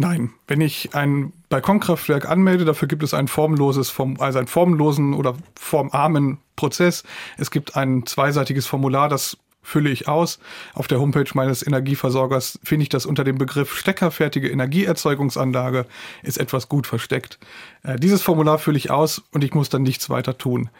Nein, 0.00 0.30
wenn 0.46 0.60
ich 0.60 0.94
ein 0.94 1.32
Balkonkraftwerk 1.48 2.30
anmelde, 2.30 2.64
dafür 2.64 2.86
gibt 2.86 3.02
es 3.02 3.14
ein 3.14 3.26
formloses, 3.26 3.92
also 4.20 4.38
einen 4.38 4.46
formlosen 4.46 5.12
oder 5.12 5.34
formarmen 5.58 6.38
Prozess. 6.54 7.02
Es 7.36 7.50
gibt 7.50 7.74
ein 7.74 8.06
zweiseitiges 8.06 8.64
Formular, 8.64 9.08
das 9.08 9.38
fülle 9.60 9.90
ich 9.90 10.06
aus. 10.06 10.38
Auf 10.74 10.86
der 10.86 11.00
Homepage 11.00 11.28
meines 11.34 11.66
Energieversorgers 11.66 12.60
finde 12.62 12.84
ich 12.84 12.90
das 12.90 13.06
unter 13.06 13.24
dem 13.24 13.38
Begriff 13.38 13.76
steckerfertige 13.76 14.48
Energieerzeugungsanlage, 14.48 15.84
ist 16.22 16.38
etwas 16.38 16.68
gut 16.68 16.86
versteckt. 16.86 17.40
Äh, 17.82 17.96
dieses 17.96 18.22
Formular 18.22 18.60
fülle 18.60 18.78
ich 18.78 18.92
aus 18.92 19.24
und 19.32 19.42
ich 19.42 19.52
muss 19.52 19.68
dann 19.68 19.82
nichts 19.82 20.08
weiter 20.10 20.38
tun 20.38 20.70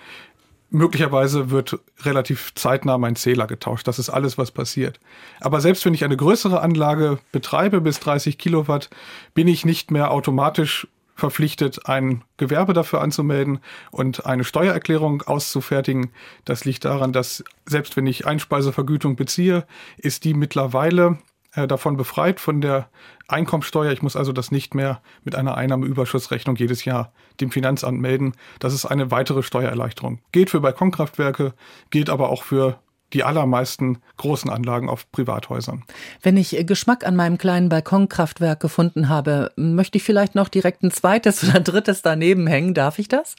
möglicherweise 0.71 1.51
wird 1.51 1.79
relativ 2.03 2.55
zeitnah 2.55 2.99
mein 2.99 3.17
Zähler 3.17 3.47
getauscht. 3.47 3.89
Das 3.89 3.99
ist 3.99 4.11
alles, 4.11 4.39
was 4.39 4.51
passiert. 4.51 5.01
Aber 5.41 5.61
selbst 5.61 5.85
wenn 5.85 5.95
ich 5.95 6.05
eine 6.05 6.17
größere 6.17 6.61
Anlage 6.61 7.19
betreibe 7.33 7.81
bis 7.81 8.01
30 8.01 8.39
Kilowatt, 8.39 8.91
bin 9.35 9.49
ich 9.49 9.65
nicht 9.65 9.91
mehr 9.91 10.11
automatisch 10.11 10.87
verpflichtet, 11.19 11.89
ein 11.89 12.23
Gewerbe 12.37 12.75
dafür 12.75 13.01
anzumelden 13.01 13.59
und 13.91 14.25
eine 14.25 14.45
Steuererklärung 14.45 15.23
auszufertigen. 15.23 16.11
Das 16.45 16.65
liegt 16.65 16.85
daran, 16.85 17.13
dass 17.13 17.43
selbst 17.67 17.97
wenn 17.97 18.07
ich 18.07 18.27
Einspeisevergütung 18.27 19.17
beziehe, 19.17 19.67
ist 19.97 20.25
die 20.25 20.33
mittlerweile 20.33 21.19
davon 21.53 21.97
befreit 21.97 22.41
von 22.41 22.61
der 22.61 22.89
Einkommensteuer. 23.27 23.93
Ich 23.93 24.03
muss 24.03 24.17
also 24.17 24.33
das 24.33 24.51
nicht 24.51 24.75
mehr 24.75 25.01
mit 25.25 25.35
einer 25.35 25.57
Einnahmeüberschussrechnung 25.57 26.57
jedes 26.57 26.85
Jahr 26.85 27.13
dem 27.41 27.51
Finanzamt 27.51 28.01
melden. 28.01 28.35
Das 28.59 28.75
ist 28.75 28.87
eine 28.87 29.11
weitere 29.11 29.43
Steuererleichterung. 29.43 30.21
Gilt 30.33 30.51
für 30.51 30.61
Balkonkraftwerke, 30.61 31.55
gilt 31.91 32.11
aber 32.11 32.31
auch 32.31 32.43
für 32.43 32.79
die 33.13 33.25
allermeisten 33.25 33.99
großen 34.19 34.51
Anlagen 34.51 34.89
auf 34.89 35.11
Privathäusern. 35.11 35.85
Wenn 36.23 36.37
ich 36.37 36.57
Geschmack 36.67 37.07
an 37.07 37.17
meinem 37.17 37.39
kleinen 37.39 37.69
Balkonkraftwerk 37.71 38.61
gefunden 38.61 39.09
habe, 39.09 39.51
möchte 39.57 39.97
ich 39.97 40.05
vielleicht 40.05 40.35
noch 40.35 40.49
direkt 40.49 40.83
ein 40.83 40.91
zweites 40.91 41.43
oder 41.49 41.61
drittes 41.61 42.03
daneben 42.03 42.47
hängen. 42.47 42.75
Darf 42.75 42.99
ich 42.99 43.09
das? 43.09 43.37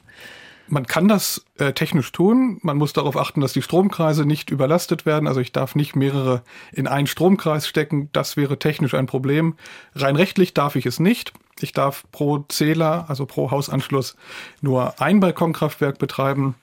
Man 0.70 0.86
kann 0.86 1.08
das 1.08 1.44
äh, 1.58 1.72
technisch 1.72 2.12
tun. 2.12 2.60
Man 2.62 2.76
muss 2.76 2.92
darauf 2.92 3.16
achten, 3.16 3.40
dass 3.40 3.52
die 3.52 3.60
Stromkreise 3.60 4.24
nicht 4.24 4.50
überlastet 4.50 5.04
werden. 5.04 5.26
Also 5.26 5.40
ich 5.40 5.50
darf 5.50 5.74
nicht 5.74 5.96
mehrere 5.96 6.42
in 6.72 6.86
einen 6.86 7.08
Stromkreis 7.08 7.66
stecken. 7.66 8.08
Das 8.12 8.36
wäre 8.36 8.56
technisch 8.56 8.94
ein 8.94 9.06
Problem. 9.06 9.56
Rein 9.96 10.14
rechtlich 10.14 10.54
darf 10.54 10.76
ich 10.76 10.86
es 10.86 11.00
nicht. 11.00 11.32
Ich 11.58 11.72
darf 11.72 12.04
pro 12.12 12.44
Zähler, 12.48 13.06
also 13.08 13.26
pro 13.26 13.50
Hausanschluss, 13.50 14.16
nur 14.60 15.00
ein 15.00 15.18
Balkonkraftwerk 15.18 15.98
betreiben. 15.98 16.54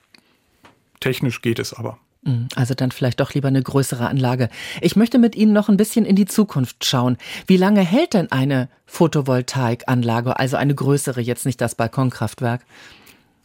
Technisch 1.00 1.42
geht 1.42 1.58
es 1.58 1.74
aber. 1.74 1.98
Mhm, 2.22 2.48
also 2.56 2.72
dann 2.72 2.92
vielleicht 2.92 3.20
doch 3.20 3.34
lieber 3.34 3.48
eine 3.48 3.62
größere 3.62 4.08
Anlage. 4.08 4.48
Ich 4.80 4.96
möchte 4.96 5.18
mit 5.18 5.36
Ihnen 5.36 5.52
noch 5.52 5.68
ein 5.68 5.76
bisschen 5.76 6.06
in 6.06 6.16
die 6.16 6.24
Zukunft 6.26 6.86
schauen. 6.86 7.18
Wie 7.46 7.58
lange 7.58 7.82
hält 7.82 8.14
denn 8.14 8.32
eine 8.32 8.70
Photovoltaikanlage, 8.86 10.38
also 10.38 10.56
eine 10.56 10.74
größere, 10.74 11.20
jetzt 11.20 11.44
nicht 11.44 11.60
das 11.60 11.74
Balkonkraftwerk? 11.74 12.62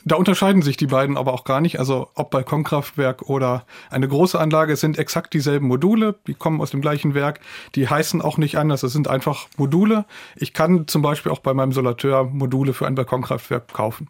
Da 0.05 0.15
unterscheiden 0.15 0.61
sich 0.61 0.75
die 0.75 0.87
beiden 0.87 1.17
aber 1.17 1.33
auch 1.33 1.45
gar 1.45 1.61
nicht. 1.61 1.79
Also 1.79 2.09
ob 2.15 2.31
Balkonkraftwerk 2.31 3.29
oder 3.29 3.65
eine 3.89 4.07
große 4.07 4.39
Anlage, 4.39 4.73
es 4.73 4.81
sind 4.81 4.97
exakt 4.97 5.33
dieselben 5.33 5.67
Module. 5.67 6.15
Die 6.27 6.33
kommen 6.33 6.59
aus 6.61 6.71
dem 6.71 6.81
gleichen 6.81 7.13
Werk. 7.13 7.39
Die 7.75 7.87
heißen 7.87 8.21
auch 8.21 8.37
nicht 8.37 8.57
anders. 8.57 8.83
Es 8.83 8.91
sind 8.91 9.07
einfach 9.07 9.47
Module. 9.57 10.05
Ich 10.35 10.53
kann 10.53 10.87
zum 10.87 11.01
Beispiel 11.01 11.31
auch 11.31 11.39
bei 11.39 11.53
meinem 11.53 11.71
Solateur 11.71 12.25
Module 12.25 12.73
für 12.73 12.85
ein 12.85 12.95
Balkonkraftwerk 12.95 13.71
kaufen. 13.71 14.09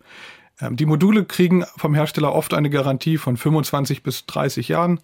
Ähm, 0.60 0.76
die 0.76 0.86
Module 0.86 1.26
kriegen 1.26 1.66
vom 1.78 1.94
Hersteller 1.94 2.34
oft 2.34 2.54
eine 2.54 2.70
Garantie 2.70 3.18
von 3.18 3.38
25 3.38 4.04
bis 4.04 4.26
30 4.26 4.68
Jahren. 4.70 5.00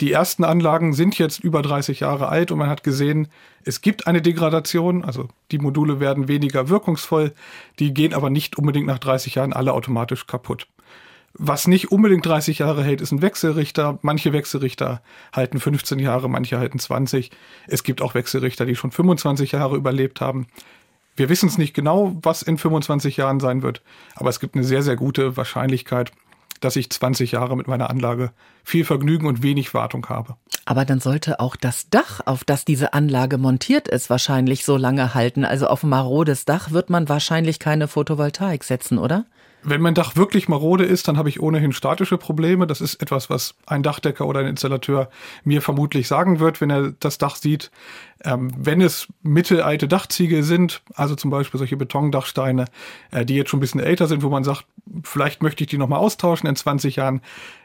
Die 0.00 0.12
ersten 0.12 0.44
Anlagen 0.44 0.92
sind 0.92 1.18
jetzt 1.18 1.40
über 1.40 1.60
30 1.60 2.00
Jahre 2.00 2.28
alt 2.28 2.52
und 2.52 2.58
man 2.58 2.68
hat 2.68 2.84
gesehen, 2.84 3.28
es 3.64 3.80
gibt 3.80 4.06
eine 4.06 4.22
Degradation, 4.22 5.04
also 5.04 5.28
die 5.50 5.58
Module 5.58 5.98
werden 5.98 6.28
weniger 6.28 6.68
wirkungsvoll, 6.68 7.32
die 7.80 7.92
gehen 7.92 8.14
aber 8.14 8.30
nicht 8.30 8.56
unbedingt 8.56 8.86
nach 8.86 9.00
30 9.00 9.34
Jahren 9.34 9.52
alle 9.52 9.72
automatisch 9.72 10.28
kaputt. 10.28 10.68
Was 11.34 11.66
nicht 11.66 11.90
unbedingt 11.90 12.24
30 12.26 12.60
Jahre 12.60 12.82
hält, 12.82 13.00
ist 13.00 13.12
ein 13.12 13.22
Wechselrichter. 13.22 13.98
Manche 14.02 14.32
Wechselrichter 14.32 15.02
halten 15.32 15.60
15 15.60 15.98
Jahre, 15.98 16.28
manche 16.28 16.58
halten 16.58 16.78
20. 16.78 17.30
Es 17.66 17.84
gibt 17.84 18.00
auch 18.00 18.14
Wechselrichter, 18.14 18.66
die 18.66 18.76
schon 18.76 18.90
25 18.90 19.52
Jahre 19.52 19.76
überlebt 19.76 20.20
haben. 20.20 20.46
Wir 21.16 21.28
wissen 21.28 21.48
es 21.48 21.58
nicht 21.58 21.74
genau, 21.74 22.16
was 22.22 22.42
in 22.42 22.58
25 22.58 23.16
Jahren 23.16 23.40
sein 23.40 23.62
wird, 23.62 23.82
aber 24.14 24.30
es 24.30 24.40
gibt 24.40 24.54
eine 24.54 24.64
sehr, 24.64 24.82
sehr 24.82 24.96
gute 24.96 25.36
Wahrscheinlichkeit, 25.36 26.12
dass 26.60 26.76
ich 26.76 26.90
20 26.90 27.32
Jahre 27.32 27.56
mit 27.56 27.66
meiner 27.68 27.90
Anlage 27.90 28.32
viel 28.64 28.84
Vergnügen 28.84 29.26
und 29.26 29.42
wenig 29.42 29.74
Wartung 29.74 30.06
habe. 30.08 30.36
Aber 30.64 30.84
dann 30.84 31.00
sollte 31.00 31.40
auch 31.40 31.56
das 31.56 31.88
Dach, 31.90 32.20
auf 32.26 32.44
das 32.44 32.64
diese 32.64 32.92
Anlage 32.92 33.38
montiert 33.38 33.88
ist, 33.88 34.10
wahrscheinlich 34.10 34.64
so 34.64 34.76
lange 34.76 35.14
halten. 35.14 35.44
Also 35.44 35.66
auf 35.66 35.82
marodes 35.82 36.44
Dach 36.44 36.72
wird 36.72 36.90
man 36.90 37.08
wahrscheinlich 37.08 37.58
keine 37.58 37.88
Photovoltaik 37.88 38.64
setzen, 38.64 38.98
oder? 38.98 39.24
Wenn 39.62 39.80
mein 39.80 39.94
Dach 39.94 40.14
wirklich 40.14 40.48
marode 40.48 40.84
ist, 40.84 41.08
dann 41.08 41.18
habe 41.18 41.28
ich 41.28 41.40
ohnehin 41.40 41.72
statische 41.72 42.16
Probleme. 42.16 42.66
Das 42.66 42.80
ist 42.80 43.02
etwas, 43.02 43.28
was 43.28 43.56
ein 43.66 43.82
Dachdecker 43.82 44.26
oder 44.26 44.40
ein 44.40 44.46
Installateur 44.46 45.10
mir 45.42 45.62
vermutlich 45.62 46.06
sagen 46.06 46.38
wird, 46.38 46.60
wenn 46.60 46.70
er 46.70 46.92
das 46.92 47.18
Dach 47.18 47.34
sieht. 47.34 47.70
Ähm, 48.24 48.52
wenn 48.56 48.80
es 48.80 49.08
mittelalte 49.22 49.88
Dachziegel 49.88 50.42
sind, 50.44 50.82
also 50.94 51.16
zum 51.16 51.30
Beispiel 51.30 51.58
solche 51.58 51.76
Betondachsteine, 51.76 52.66
äh, 53.10 53.24
die 53.24 53.34
jetzt 53.34 53.50
schon 53.50 53.58
ein 53.58 53.60
bisschen 53.60 53.80
älter 53.80 54.06
sind, 54.06 54.22
wo 54.22 54.28
man 54.28 54.44
sagt, 54.44 54.66
vielleicht 55.02 55.42
möchte 55.42 55.64
ich 55.64 55.70
die 55.70 55.78
nochmal 55.78 56.00
austauschen 56.00 56.48
in 56.48 56.54
20 56.54 56.96
Jahren. 56.96 57.20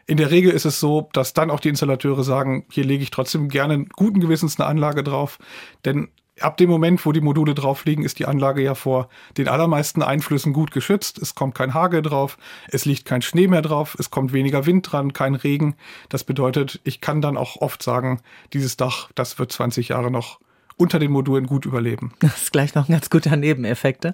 In 0.07 0.17
der 0.17 0.31
Regel 0.31 0.51
ist 0.51 0.65
es 0.65 0.79
so, 0.79 1.09
dass 1.13 1.33
dann 1.33 1.51
auch 1.51 1.59
die 1.59 1.69
Installateure 1.69 2.23
sagen, 2.23 2.65
hier 2.71 2.85
lege 2.85 3.03
ich 3.03 3.11
trotzdem 3.11 3.49
gerne 3.49 3.85
guten 3.85 4.19
Gewissens 4.19 4.59
eine 4.59 4.67
Anlage 4.67 5.03
drauf, 5.03 5.37
denn 5.85 6.09
ab 6.43 6.57
dem 6.57 6.69
Moment, 6.69 7.05
wo 7.05 7.11
die 7.11 7.21
Module 7.21 7.53
drauf 7.53 7.85
liegen, 7.85 8.03
ist 8.03 8.19
die 8.19 8.25
Anlage 8.25 8.61
ja 8.61 8.75
vor 8.75 9.09
den 9.37 9.47
allermeisten 9.47 10.03
Einflüssen 10.03 10.53
gut 10.53 10.71
geschützt. 10.71 11.17
Es 11.17 11.35
kommt 11.35 11.55
kein 11.55 11.73
Hagel 11.73 12.01
drauf, 12.01 12.37
es 12.69 12.85
liegt 12.85 13.05
kein 13.05 13.21
Schnee 13.21 13.47
mehr 13.47 13.61
drauf, 13.61 13.95
es 13.99 14.11
kommt 14.11 14.33
weniger 14.33 14.65
Wind 14.65 14.91
dran, 14.91 15.13
kein 15.13 15.35
Regen. 15.35 15.75
Das 16.09 16.23
bedeutet, 16.23 16.79
ich 16.83 17.01
kann 17.01 17.21
dann 17.21 17.37
auch 17.37 17.57
oft 17.61 17.81
sagen, 17.81 18.21
dieses 18.53 18.77
Dach, 18.77 19.09
das 19.15 19.39
wird 19.39 19.51
20 19.51 19.89
Jahre 19.89 20.11
noch 20.11 20.39
unter 20.75 20.99
den 20.99 21.11
Modulen 21.11 21.45
gut 21.45 21.65
überleben. 21.65 22.13
Das 22.19 22.43
ist 22.43 22.51
gleich 22.51 22.73
noch 22.75 22.89
ein 22.89 22.91
ganz 22.91 23.09
guter 23.09 23.35
Nebeneffekt. 23.35 24.07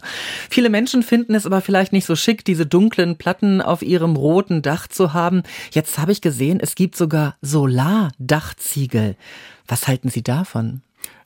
Viele 0.49 0.69
Menschen 0.69 1.03
finden 1.03 1.33
es 1.33 1.45
aber 1.45 1.61
vielleicht 1.61 1.93
nicht 1.93 2.05
so 2.05 2.15
schick, 2.15 2.43
diese 2.43 2.65
dunklen 2.65 3.17
Platten 3.17 3.61
auf 3.61 3.81
ihrem 3.81 4.15
roten 4.15 4.61
Dach 4.61 4.87
zu 4.87 5.13
haben. 5.13 5.43
Jetzt 5.71 5.97
habe 5.97 6.11
ich 6.11 6.21
gesehen, 6.21 6.59
es 6.61 6.75
gibt 6.75 6.95
sogar 6.95 7.37
Solardachziegel. 7.41 9.15
Was 9.67 9.87
halten 9.87 10.09
Sie 10.09 10.21
davon? 10.21 10.81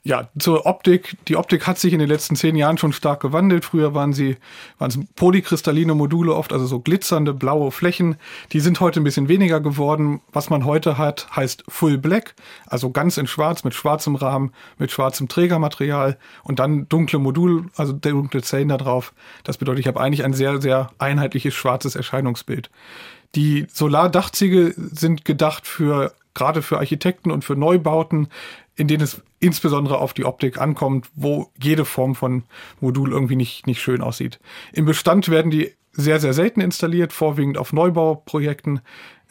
Ja, 0.05 0.27
zur 0.37 0.65
Optik. 0.65 1.15
Die 1.29 1.37
Optik 1.37 1.65
hat 1.65 1.79
sich 1.79 1.93
in 1.93 1.99
den 1.99 2.09
letzten 2.09 2.35
zehn 2.35 2.57
Jahren 2.57 2.77
schon 2.77 2.91
stark 2.91 3.21
gewandelt. 3.21 3.63
Früher 3.63 3.93
waren 3.93 4.11
sie, 4.11 4.35
waren 4.77 4.89
es 4.89 4.99
polykristalline 5.15 5.95
Module 5.95 6.35
oft, 6.35 6.51
also 6.51 6.65
so 6.65 6.81
glitzernde 6.81 7.33
blaue 7.33 7.71
Flächen. 7.71 8.17
Die 8.51 8.59
sind 8.59 8.81
heute 8.81 8.99
ein 8.99 9.05
bisschen 9.05 9.29
weniger 9.29 9.61
geworden. 9.61 10.19
Was 10.33 10.49
man 10.49 10.65
heute 10.65 10.97
hat, 10.97 11.33
heißt 11.33 11.63
Full 11.69 11.97
Black, 11.97 12.35
also 12.67 12.89
ganz 12.89 13.17
in 13.17 13.27
schwarz, 13.27 13.63
mit 13.63 13.75
schwarzem 13.75 14.15
Rahmen, 14.15 14.51
mit 14.77 14.91
schwarzem 14.91 15.29
Trägermaterial 15.29 16.17
und 16.43 16.59
dann 16.59 16.89
dunkle 16.89 17.19
Modul, 17.19 17.67
also 17.77 17.93
dunkle 17.93 18.41
Zellen 18.41 18.67
da 18.67 18.77
drauf. 18.77 19.13
Das 19.45 19.57
bedeutet, 19.57 19.79
ich 19.79 19.87
habe 19.87 20.01
eigentlich 20.01 20.25
ein 20.25 20.33
sehr, 20.33 20.61
sehr 20.61 20.89
einheitliches 20.97 21.53
schwarzes 21.53 21.95
Erscheinungsbild. 21.95 22.69
Die 23.35 23.67
Solardachziegel 23.71 24.73
sind 24.75 25.23
gedacht 25.23 25.65
für 25.65 26.13
gerade 26.33 26.61
für 26.61 26.77
Architekten 26.77 27.31
und 27.31 27.43
für 27.43 27.55
Neubauten, 27.55 28.27
in 28.75 28.87
denen 28.87 29.03
es 29.03 29.21
insbesondere 29.39 29.99
auf 29.99 30.13
die 30.13 30.25
Optik 30.25 30.59
ankommt, 30.59 31.09
wo 31.15 31.51
jede 31.61 31.85
Form 31.85 32.15
von 32.15 32.43
Modul 32.79 33.11
irgendwie 33.11 33.35
nicht, 33.35 33.67
nicht 33.67 33.81
schön 33.81 34.01
aussieht. 34.01 34.39
Im 34.71 34.85
Bestand 34.85 35.29
werden 35.29 35.51
die 35.51 35.73
sehr, 35.91 36.19
sehr 36.19 36.33
selten 36.33 36.61
installiert, 36.61 37.13
vorwiegend 37.13 37.57
auf 37.57 37.71
Neubauprojekten. 37.71 38.81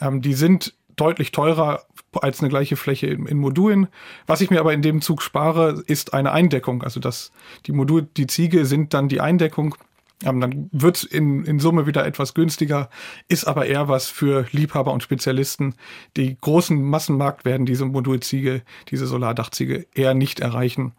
Ähm, 0.01 0.23
die 0.23 0.35
sind 0.35 0.75
deutlich 0.97 1.33
teurer 1.33 1.85
als 2.21 2.41
eine 2.41 2.51
gleiche 2.51 2.77
Fläche 2.77 3.07
in, 3.07 3.27
in, 3.27 3.39
Modulen. 3.39 3.89
Was 4.27 4.41
ich 4.41 4.51
mir 4.51 4.61
aber 4.61 4.73
in 4.73 4.83
dem 4.83 5.01
Zug 5.01 5.23
spare, 5.23 5.83
ist 5.87 6.15
eine 6.15 6.33
Eindeckung. 6.33 6.83
Also 6.83 7.01
das, 7.01 7.33
die 7.67 7.73
Modul, 7.73 8.03
die 8.17 8.27
Ziege 8.27 8.67
sind 8.67 8.95
dann 8.95 9.09
die 9.09 9.21
Eindeckung 9.21 9.75
dann 10.23 10.69
wird 10.73 11.03
in, 11.03 11.45
in 11.45 11.59
Summe 11.59 11.87
wieder 11.87 12.07
etwas 12.07 12.35
günstiger, 12.35 12.89
ist 13.29 13.45
aber 13.45 13.67
eher 13.67 13.89
was 13.89 14.09
für 14.09 14.47
Liebhaber 14.53 14.93
und 14.93 15.03
Spezialisten. 15.03 15.75
Die 16.17 16.37
großen 16.41 16.81
Massenmarkt 16.81 17.45
werden 17.45 17.67
diese 17.67 17.85
Modulziege, 17.85 18.63
diese 18.89 19.07
Solardachziege 19.07 19.87
eher 19.95 20.15
nicht 20.15 20.41
erreichen. 20.41 20.93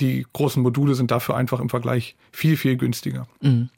Die 0.00 0.26
großen 0.32 0.62
Module 0.62 0.94
sind 0.94 1.10
dafür 1.10 1.36
einfach 1.36 1.60
im 1.60 1.68
Vergleich 1.68 2.16
viel, 2.32 2.56
viel 2.56 2.76
günstiger. 2.76 3.26
Mhm. 3.40 3.70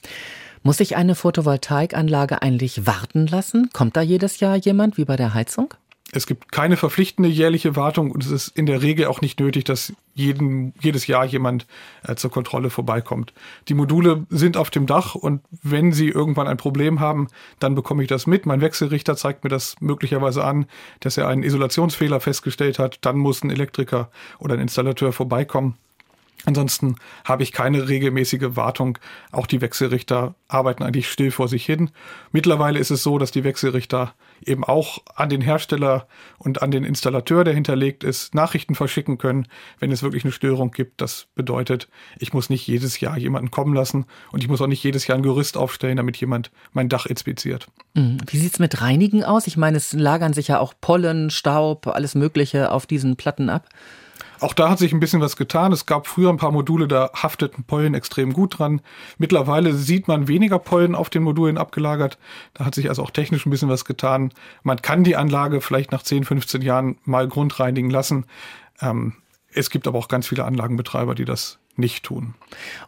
Muss 0.63 0.81
ich 0.81 0.97
eine 0.97 1.15
Photovoltaikanlage 1.15 2.43
eigentlich 2.43 2.87
warten 2.87 3.27
lassen? 3.27 3.71
Kommt 3.73 3.97
da 3.97 4.03
jedes 4.03 4.41
Jahr 4.41 4.57
jemand 4.57 4.99
wie 4.99 5.07
bei 5.07 5.17
der 5.17 5.33
Heizung? 5.33 5.73
Es 6.13 6.27
gibt 6.27 6.51
keine 6.51 6.77
verpflichtende 6.77 7.29
jährliche 7.29 7.77
Wartung 7.77 8.11
und 8.11 8.25
es 8.25 8.31
ist 8.31 8.49
in 8.49 8.67
der 8.67 8.83
Regel 8.83 9.07
auch 9.07 9.21
nicht 9.21 9.39
nötig, 9.39 9.65
dass 9.65 9.93
jeden, 10.15 10.75
jedes 10.81 11.07
Jahr 11.07 11.25
jemand 11.25 11.67
äh, 12.03 12.17
zur 12.17 12.31
Kontrolle 12.31 12.71
vorbeikommt. 12.71 13.33
Die 13.69 13.75
Module 13.75 14.27
sind 14.29 14.57
auf 14.57 14.71
dem 14.71 14.87
Dach 14.87 15.15
und 15.15 15.43
wenn 15.63 15.93
sie 15.93 16.09
irgendwann 16.09 16.49
ein 16.49 16.57
Problem 16.57 16.99
haben, 16.99 17.29
dann 17.61 17.77
bekomme 17.77 18.03
ich 18.03 18.09
das 18.09 18.27
mit. 18.27 18.45
Mein 18.45 18.61
Wechselrichter 18.61 19.17
zeigt 19.17 19.45
mir 19.45 19.51
das 19.51 19.77
möglicherweise 19.81 20.43
an, 20.45 20.67
dass 20.99 21.17
er 21.17 21.29
einen 21.29 21.45
Isolationsfehler 21.45 22.19
festgestellt 22.19 22.79
hat. 22.81 22.99
Dann 23.03 23.17
muss 23.17 23.45
ein 23.45 23.51
Elektriker 23.51 24.11
oder 24.41 24.55
ein 24.55 24.61
Installateur 24.61 25.13
vorbeikommen. 25.13 25.77
Ansonsten 26.47 26.97
habe 27.25 27.43
ich 27.43 27.53
keine 27.53 27.89
regelmäßige 27.89 28.57
Wartung. 28.57 28.99
Auch 29.31 29.47
die 29.47 29.61
Wechselrichter 29.61 30.35
arbeiten 30.49 30.83
eigentlich 30.83 31.11
still 31.11 31.31
vor 31.31 31.49
sich 31.49 31.67
hin. 31.67 31.91
Mittlerweile 32.33 32.79
ist 32.79 32.91
es 32.91 33.03
so, 33.03 33.19
dass 33.19 33.31
die 33.31 33.45
Wechselrichter 33.45 34.15
eben 34.45 34.65
auch 34.65 34.99
an 35.15 35.29
den 35.29 35.43
Hersteller 35.43 36.07
und 36.39 36.63
an 36.63 36.71
den 36.71 36.85
Installateur, 36.85 37.45
der 37.45 37.55
hinterlegt 37.55 38.05
ist, 38.05 38.35
Nachrichten 38.35 38.75
verschicken 38.75 39.19
können, 39.19 39.47
wenn 39.79 39.93
es 39.93 40.03
wirklich 40.03 40.25
eine 40.25 40.33
Störung 40.33 40.71
gibt. 40.71 41.01
Das 41.01 41.27
bedeutet, 41.35 41.89
ich 42.19 42.33
muss 42.33 42.49
nicht 42.49 42.67
jedes 42.67 43.01
Jahr 43.01 43.19
jemanden 43.19 43.51
kommen 43.51 43.75
lassen 43.75 44.07
und 44.33 44.43
ich 44.43 44.49
muss 44.49 44.63
auch 44.63 44.67
nicht 44.67 44.83
jedes 44.83 45.07
Jahr 45.07 45.19
ein 45.19 45.23
Gerüst 45.23 45.57
aufstellen, 45.57 45.99
damit 45.99 46.17
jemand 46.17 46.51
mein 46.73 46.89
Dach 46.89 47.07
inspiziert. 47.07 47.67
Mhm. 47.95 48.19
Wie 48.27 48.39
sieht's 48.39 48.59
mit 48.59 48.81
Reinigen 48.81 49.25
aus? 49.25 49.47
Ich 49.47 49.57
meine, 49.57 49.77
es 49.77 49.93
lagern 49.93 50.33
sich 50.33 50.49
ja 50.49 50.59
auch 50.59 50.73
Pollen, 50.81 51.31
Staub, 51.31 51.87
alles 51.87 52.15
Mögliche 52.15 52.73
auf 52.73 52.87
diesen 52.87 53.17
Platten 53.17 53.51
ab. 53.51 53.69
Auch 54.41 54.55
da 54.55 54.71
hat 54.71 54.79
sich 54.79 54.93
ein 54.93 55.01
bisschen 55.01 55.21
was 55.21 55.37
getan. 55.37 55.73
Es 55.73 55.87
gab 55.87 56.07
früher 56.07 56.31
ein 56.31 56.39
paar 56.39 56.51
Module, 56.51 56.89
da 56.89 57.11
hafteten 57.15 57.65
Pollen 57.65 57.95
extrem 57.95 58.33
gut 58.33 58.59
dran. 58.59 58.81
Mittlerweile 59.19 59.75
sieht 59.75 60.09
man 60.09 60.29
weniger 60.29 60.59
Pollen 60.59 60.95
auf 60.95 61.11
den 61.11 61.23
Modulen 61.23 61.59
abgelagert. 61.59 62.19
Da 62.55 62.65
hat 62.65 62.75
sich 62.75 62.89
also 62.89 63.03
auch 63.03 63.11
technisch 63.11 63.47
ein 63.47 63.51
bisschen 63.51 63.69
was 63.69 63.85
getan. 63.85 64.33
Man 64.63 64.81
kann 64.81 65.05
die 65.05 65.17
Anlage 65.17 65.61
vielleicht 65.61 65.93
nach 65.93 66.03
10, 66.03 66.25
15 66.25 66.63
Jahren 66.63 66.97
mal 67.05 67.29
grundreinigen 67.29 67.91
lassen. 67.91 68.25
Ähm, 68.81 69.15
es 69.53 69.71
gibt 69.71 69.87
aber 69.87 69.99
auch 69.99 70.09
ganz 70.09 70.27
viele 70.27 70.45
Anlagenbetreiber, 70.45 71.15
die 71.15 71.25
das 71.25 71.60
nicht 71.81 72.05
tun. 72.05 72.35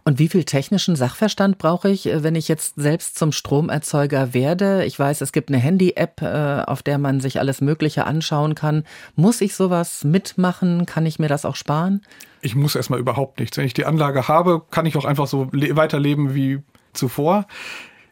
Und 0.04 0.18
wie 0.18 0.28
viel 0.28 0.44
technischen 0.44 0.94
Sachverstand 0.94 1.58
brauche 1.58 1.90
ich, 1.90 2.06
äh, 2.06 2.22
wenn 2.22 2.34
ich 2.34 2.48
jetzt 2.48 2.74
selbst 2.76 3.18
zum 3.18 3.32
Stromerzeuger 3.32 4.34
werde? 4.34 4.84
Ich 4.84 4.98
weiß, 4.98 5.20
es 5.20 5.32
gibt 5.32 5.48
eine 5.48 5.58
Handy-App, 5.58 6.22
äh, 6.22 6.62
auf 6.66 6.82
der 6.82 6.98
man 6.98 7.20
sich 7.20 7.40
alles 7.40 7.60
Mögliche 7.60 8.04
anschauen 8.04 8.54
kann. 8.54 8.84
Muss 9.16 9.40
ich 9.40 9.54
sowas 9.54 10.04
mitmachen? 10.04 10.86
Kann 10.86 11.06
ich 11.06 11.18
mir 11.18 11.28
das 11.28 11.44
auch 11.44 11.56
sparen? 11.56 12.02
Ich 12.42 12.54
muss 12.54 12.74
erstmal 12.74 13.00
überhaupt 13.00 13.40
nichts. 13.40 13.56
Wenn 13.56 13.66
ich 13.66 13.74
die 13.74 13.86
Anlage 13.86 14.28
habe, 14.28 14.62
kann 14.70 14.86
ich 14.86 14.96
auch 14.96 15.04
einfach 15.04 15.26
so 15.26 15.48
weiterleben 15.52 16.34
wie 16.34 16.60
zuvor. 16.92 17.46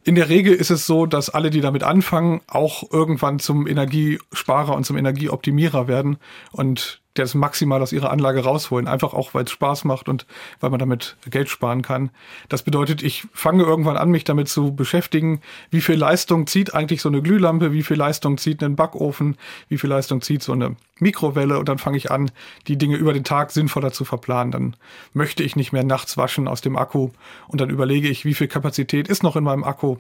In 0.03 0.15
der 0.15 0.29
Regel 0.29 0.55
ist 0.55 0.71
es 0.71 0.87
so, 0.87 1.05
dass 1.05 1.29
alle, 1.29 1.51
die 1.51 1.61
damit 1.61 1.83
anfangen, 1.83 2.41
auch 2.47 2.91
irgendwann 2.91 3.39
zum 3.39 3.67
Energiesparer 3.67 4.75
und 4.75 4.85
zum 4.85 4.97
Energieoptimierer 4.97 5.89
werden 5.89 6.17
und 6.53 7.03
das 7.15 7.35
maximal 7.35 7.83
aus 7.83 7.93
ihrer 7.93 8.11
Anlage 8.11 8.45
rausholen. 8.45 8.87
Einfach 8.87 9.15
auch, 9.15 9.35
weil 9.35 9.45
es 9.45 9.51
Spaß 9.51 9.85
macht 9.85 10.09
und 10.09 10.27
weil 10.61 10.71
man 10.71 10.79
damit 10.79 11.17
Geld 11.29 11.49
sparen 11.49 11.83
kann. 11.83 12.11
Das 12.49 12.63
bedeutet, 12.63 13.03
ich 13.03 13.27
fange 13.33 13.65
irgendwann 13.65 13.97
an, 13.97 14.11
mich 14.11 14.25
damit 14.25 14.49
zu 14.49 14.75
beschäftigen, 14.75 15.41
wie 15.71 15.81
viel 15.81 15.97
Leistung 15.97 16.47
zieht 16.47 16.75
eigentlich 16.75 17.03
so 17.03 17.09
eine 17.09 17.21
Glühlampe, 17.21 17.73
wie 17.73 17.83
viel 17.83 17.97
Leistung 17.97 18.39
zieht 18.39 18.63
ein 18.63 18.77
Backofen, 18.77 19.37
wie 19.69 19.79
viel 19.79 19.91
Leistung 19.91 20.21
zieht 20.21 20.43
so 20.43 20.53
eine 20.53 20.77
Mikrowelle 21.01 21.59
und 21.59 21.69
dann 21.69 21.79
fange 21.79 21.97
ich 21.97 22.11
an, 22.11 22.31
die 22.69 22.79
Dinge 22.79 22.97
über 22.97 23.13
den 23.13 23.25
Tag 23.25 23.51
sinnvoller 23.51 23.93
zu 23.93 24.05
verplanen. 24.05 24.53
Dann 24.53 24.77
möchte 25.13 25.43
ich 25.43 25.57
nicht 25.57 25.73
mehr 25.73 25.85
nachts 25.85 26.17
waschen 26.17 26.47
aus 26.47 26.61
dem 26.61 26.77
Akku 26.77 27.11
und 27.49 27.61
dann 27.61 27.71
überlege 27.71 28.09
ich, 28.09 28.25
wie 28.25 28.35
viel 28.35 28.49
Kapazität 28.49 29.09
ist 29.09 29.23
noch 29.23 29.35
in 29.35 29.45
meinem 29.45 29.65
Akku 29.65 29.97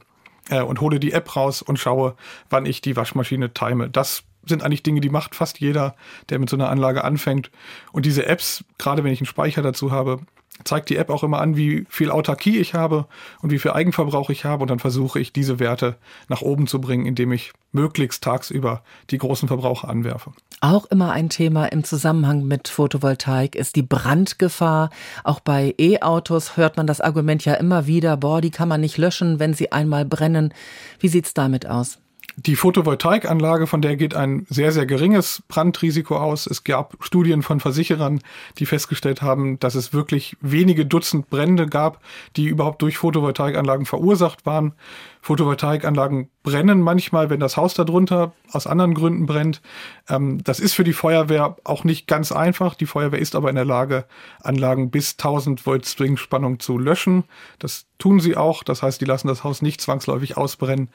äh, 0.48 0.62
und 0.62 0.80
hole 0.80 1.00
die 1.00 1.12
App 1.12 1.34
raus 1.34 1.62
und 1.62 1.78
schaue, 1.78 2.14
wann 2.50 2.66
ich 2.66 2.80
die 2.80 2.96
Waschmaschine 2.96 3.52
time. 3.52 3.90
Das 3.90 4.22
sind 4.50 4.62
eigentlich 4.62 4.82
Dinge, 4.82 5.00
die 5.00 5.08
macht 5.08 5.34
fast 5.34 5.60
jeder, 5.60 5.94
der 6.28 6.38
mit 6.38 6.50
so 6.50 6.56
einer 6.56 6.68
Anlage 6.68 7.04
anfängt. 7.04 7.50
Und 7.92 8.04
diese 8.04 8.26
Apps, 8.26 8.64
gerade 8.76 9.02
wenn 9.02 9.12
ich 9.12 9.20
einen 9.20 9.26
Speicher 9.26 9.62
dazu 9.62 9.90
habe, 9.90 10.20
zeigt 10.64 10.90
die 10.90 10.96
App 10.96 11.10
auch 11.10 11.22
immer 11.22 11.40
an, 11.40 11.56
wie 11.56 11.86
viel 11.88 12.10
Autarkie 12.10 12.58
ich 12.58 12.74
habe 12.74 13.06
und 13.40 13.50
wie 13.50 13.58
viel 13.58 13.70
Eigenverbrauch 13.70 14.30
ich 14.30 14.44
habe. 14.44 14.62
Und 14.62 14.70
dann 14.70 14.78
versuche 14.78 15.20
ich, 15.20 15.32
diese 15.32 15.58
Werte 15.58 15.96
nach 16.28 16.42
oben 16.42 16.66
zu 16.66 16.80
bringen, 16.80 17.06
indem 17.06 17.32
ich 17.32 17.52
möglichst 17.72 18.22
tagsüber 18.24 18.82
die 19.10 19.18
großen 19.18 19.48
Verbraucher 19.48 19.88
anwerfe. 19.88 20.32
Auch 20.60 20.86
immer 20.86 21.12
ein 21.12 21.28
Thema 21.28 21.66
im 21.66 21.84
Zusammenhang 21.84 22.44
mit 22.44 22.68
Photovoltaik 22.68 23.54
ist 23.54 23.76
die 23.76 23.82
Brandgefahr. 23.82 24.90
Auch 25.24 25.40
bei 25.40 25.74
E-Autos 25.78 26.56
hört 26.56 26.76
man 26.76 26.86
das 26.86 27.00
Argument 27.00 27.44
ja 27.44 27.54
immer 27.54 27.86
wieder, 27.86 28.16
boah, 28.16 28.40
die 28.40 28.50
kann 28.50 28.68
man 28.68 28.80
nicht 28.80 28.98
löschen, 28.98 29.38
wenn 29.38 29.54
sie 29.54 29.72
einmal 29.72 30.04
brennen. 30.04 30.52
Wie 30.98 31.08
sieht's 31.08 31.32
damit 31.32 31.66
aus? 31.66 31.98
Die 32.36 32.56
Photovoltaikanlage, 32.56 33.66
von 33.66 33.82
der 33.82 33.96
geht 33.96 34.14
ein 34.14 34.46
sehr, 34.48 34.72
sehr 34.72 34.86
geringes 34.86 35.42
Brandrisiko 35.48 36.16
aus. 36.16 36.46
Es 36.46 36.64
gab 36.64 36.96
Studien 37.00 37.42
von 37.42 37.60
Versicherern, 37.60 38.20
die 38.58 38.66
festgestellt 38.66 39.20
haben, 39.20 39.58
dass 39.58 39.74
es 39.74 39.92
wirklich 39.92 40.36
wenige 40.40 40.86
Dutzend 40.86 41.28
Brände 41.28 41.66
gab, 41.66 42.00
die 42.36 42.46
überhaupt 42.46 42.82
durch 42.82 42.98
Photovoltaikanlagen 42.98 43.86
verursacht 43.86 44.46
waren. 44.46 44.74
Photovoltaikanlagen 45.22 46.30
brennen 46.42 46.80
manchmal, 46.80 47.28
wenn 47.28 47.40
das 47.40 47.56
Haus 47.56 47.74
darunter 47.74 48.32
aus 48.50 48.66
anderen 48.66 48.94
Gründen 48.94 49.26
brennt. 49.26 49.60
Ähm, 50.08 50.42
das 50.42 50.60
ist 50.60 50.72
für 50.72 50.84
die 50.84 50.94
Feuerwehr 50.94 51.56
auch 51.64 51.84
nicht 51.84 52.06
ganz 52.06 52.32
einfach. 52.32 52.74
Die 52.74 52.86
Feuerwehr 52.86 53.18
ist 53.18 53.34
aber 53.34 53.50
in 53.50 53.56
der 53.56 53.66
Lage, 53.66 54.06
Anlagen 54.42 54.90
bis 54.90 55.12
1000 55.12 55.66
Volt 55.66 55.86
Stringspannung 55.86 56.58
zu 56.58 56.78
löschen. 56.78 57.24
Das 57.58 57.86
tun 57.98 58.20
sie 58.20 58.36
auch. 58.36 58.62
Das 58.62 58.82
heißt, 58.82 59.00
die 59.00 59.04
lassen 59.04 59.28
das 59.28 59.44
Haus 59.44 59.60
nicht 59.60 59.80
zwangsläufig 59.82 60.38
ausbrennen. 60.38 60.88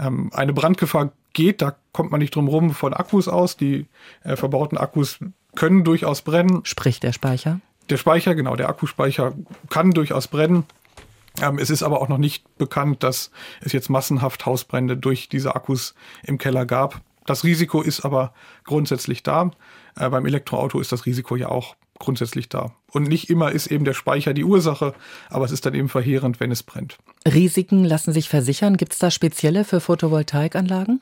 Ähm, 0.00 0.30
eine 0.32 0.52
Brandgefahr 0.52 1.12
geht, 1.32 1.62
da 1.62 1.76
kommt 1.92 2.10
man 2.10 2.20
nicht 2.20 2.34
drum 2.34 2.48
rum, 2.48 2.72
von 2.72 2.94
Akkus 2.94 3.28
aus. 3.28 3.56
Die 3.56 3.86
äh, 4.24 4.36
verbauten 4.36 4.78
Akkus 4.78 5.18
können 5.54 5.84
durchaus 5.84 6.22
brennen. 6.22 6.60
Sprich 6.64 7.00
der 7.00 7.12
Speicher? 7.12 7.60
Der 7.88 7.96
Speicher, 7.96 8.34
genau, 8.34 8.56
der 8.56 8.68
Akkuspeicher 8.68 9.34
kann 9.68 9.90
durchaus 9.90 10.28
brennen. 10.28 10.64
Ähm, 11.42 11.58
es 11.58 11.70
ist 11.70 11.82
aber 11.82 12.00
auch 12.00 12.08
noch 12.08 12.18
nicht 12.18 12.56
bekannt, 12.56 13.02
dass 13.02 13.30
es 13.60 13.72
jetzt 13.72 13.90
massenhaft 13.90 14.46
Hausbrände 14.46 14.96
durch 14.96 15.28
diese 15.28 15.54
Akkus 15.54 15.94
im 16.22 16.38
Keller 16.38 16.66
gab. 16.66 17.00
Das 17.26 17.44
Risiko 17.44 17.82
ist 17.82 18.04
aber 18.04 18.32
grundsätzlich 18.64 19.22
da. 19.22 19.50
Äh, 19.96 20.08
beim 20.08 20.26
Elektroauto 20.26 20.80
ist 20.80 20.92
das 20.92 21.06
Risiko 21.06 21.36
ja 21.36 21.48
auch 21.48 21.76
grundsätzlich 22.00 22.48
da. 22.48 22.74
Und 22.90 23.08
nicht 23.08 23.30
immer 23.30 23.52
ist 23.52 23.68
eben 23.68 23.84
der 23.84 23.94
Speicher 23.94 24.34
die 24.34 24.44
Ursache, 24.44 24.94
aber 25.28 25.44
es 25.44 25.52
ist 25.52 25.64
dann 25.64 25.74
eben 25.74 25.88
verheerend, 25.88 26.40
wenn 26.40 26.50
es 26.50 26.64
brennt. 26.64 26.98
Risiken 27.24 27.84
lassen 27.84 28.12
sich 28.12 28.28
versichern. 28.28 28.76
Gibt 28.76 28.94
es 28.94 28.98
da 28.98 29.12
spezielle 29.12 29.64
für 29.64 29.80
Photovoltaikanlagen? 29.80 31.00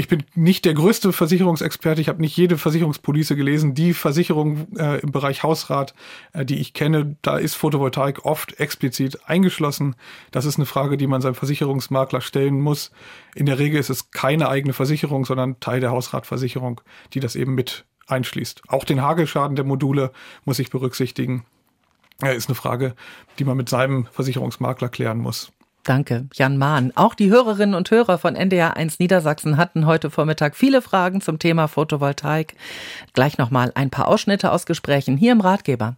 ich 0.00 0.08
bin 0.08 0.24
nicht 0.34 0.64
der 0.64 0.74
größte 0.74 1.12
Versicherungsexperte, 1.12 2.00
ich 2.00 2.08
habe 2.08 2.22
nicht 2.22 2.36
jede 2.36 2.56
Versicherungspolice 2.56 3.36
gelesen. 3.36 3.74
Die 3.74 3.92
Versicherung 3.92 4.66
äh, 4.76 5.00
im 5.00 5.12
Bereich 5.12 5.42
Hausrat, 5.42 5.94
äh, 6.32 6.44
die 6.44 6.56
ich 6.56 6.72
kenne, 6.72 7.16
da 7.20 7.36
ist 7.36 7.54
Photovoltaik 7.54 8.24
oft 8.24 8.58
explizit 8.60 9.28
eingeschlossen. 9.28 9.96
Das 10.30 10.46
ist 10.46 10.56
eine 10.56 10.64
Frage, 10.64 10.96
die 10.96 11.06
man 11.06 11.20
seinem 11.20 11.34
Versicherungsmakler 11.34 12.22
stellen 12.22 12.60
muss. 12.60 12.92
In 13.34 13.46
der 13.46 13.58
Regel 13.58 13.78
ist 13.78 13.90
es 13.90 14.10
keine 14.10 14.48
eigene 14.48 14.72
Versicherung, 14.72 15.26
sondern 15.26 15.60
Teil 15.60 15.80
der 15.80 15.90
Hausratversicherung, 15.90 16.80
die 17.12 17.20
das 17.20 17.36
eben 17.36 17.54
mit 17.54 17.84
einschließt. 18.10 18.62
Auch 18.68 18.84
den 18.84 19.02
Hagelschaden 19.02 19.56
der 19.56 19.64
Module 19.64 20.12
muss 20.44 20.58
ich 20.58 20.70
berücksichtigen. 20.70 21.44
Ist 22.22 22.48
eine 22.48 22.54
Frage, 22.54 22.94
die 23.38 23.44
man 23.44 23.56
mit 23.56 23.68
seinem 23.68 24.06
Versicherungsmakler 24.12 24.88
klären 24.90 25.18
muss. 25.18 25.52
Danke, 25.84 26.26
Jan 26.34 26.58
Mahn. 26.58 26.92
Auch 26.94 27.14
die 27.14 27.30
Hörerinnen 27.30 27.74
und 27.74 27.90
Hörer 27.90 28.18
von 28.18 28.36
NDR 28.36 28.76
1 28.76 28.98
Niedersachsen 28.98 29.56
hatten 29.56 29.86
heute 29.86 30.10
Vormittag 30.10 30.54
viele 30.54 30.82
Fragen 30.82 31.22
zum 31.22 31.38
Thema 31.38 31.68
Photovoltaik. 31.68 32.54
Gleich 33.14 33.38
nochmal 33.38 33.72
ein 33.74 33.88
paar 33.88 34.08
Ausschnitte 34.08 34.52
aus 34.52 34.66
Gesprächen 34.66 35.16
hier 35.16 35.32
im 35.32 35.40
Ratgeber. 35.40 35.96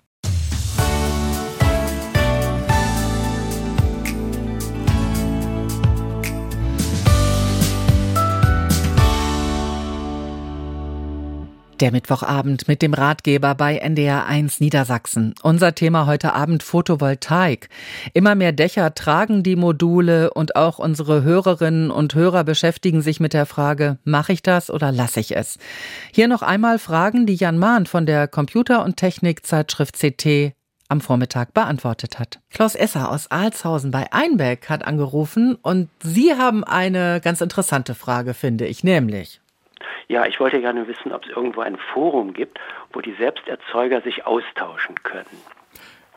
Der 11.82 11.90
Mittwochabend 11.90 12.68
mit 12.68 12.80
dem 12.80 12.94
Ratgeber 12.94 13.56
bei 13.56 13.84
NDR1 13.84 14.58
Niedersachsen. 14.60 15.34
Unser 15.42 15.74
Thema 15.74 16.06
heute 16.06 16.32
Abend 16.32 16.62
Photovoltaik. 16.62 17.68
Immer 18.14 18.36
mehr 18.36 18.52
Dächer 18.52 18.94
tragen 18.94 19.42
die 19.42 19.56
Module 19.56 20.32
und 20.32 20.54
auch 20.54 20.78
unsere 20.78 21.24
Hörerinnen 21.24 21.90
und 21.90 22.14
Hörer 22.14 22.44
beschäftigen 22.44 23.02
sich 23.02 23.18
mit 23.18 23.32
der 23.32 23.46
Frage, 23.46 23.98
mache 24.04 24.32
ich 24.32 24.42
das 24.42 24.70
oder 24.70 24.92
lasse 24.92 25.18
ich 25.18 25.34
es? 25.34 25.58
Hier 26.12 26.28
noch 26.28 26.42
einmal 26.42 26.78
Fragen, 26.78 27.26
die 27.26 27.34
Jan 27.34 27.58
Mahn 27.58 27.86
von 27.86 28.06
der 28.06 28.28
Computer- 28.28 28.84
und 28.84 28.96
Technikzeitschrift 28.96 29.98
CT 29.98 30.52
am 30.86 31.00
Vormittag 31.00 31.52
beantwortet 31.52 32.20
hat. 32.20 32.38
Klaus 32.50 32.76
Esser 32.76 33.10
aus 33.10 33.28
Alshausen 33.32 33.90
bei 33.90 34.12
Einbeck 34.12 34.68
hat 34.68 34.84
angerufen 34.84 35.56
und 35.56 35.88
Sie 36.00 36.34
haben 36.34 36.62
eine 36.62 37.20
ganz 37.20 37.40
interessante 37.40 37.96
Frage, 37.96 38.34
finde 38.34 38.66
ich, 38.66 38.84
nämlich 38.84 39.41
ja, 40.08 40.26
ich 40.26 40.40
wollte 40.40 40.60
gerne 40.60 40.86
wissen, 40.88 41.12
ob 41.12 41.24
es 41.24 41.30
irgendwo 41.30 41.60
ein 41.60 41.76
Forum 41.92 42.32
gibt, 42.32 42.58
wo 42.92 43.00
die 43.00 43.14
Selbsterzeuger 43.14 44.00
sich 44.02 44.26
austauschen 44.26 45.02
können. 45.02 45.26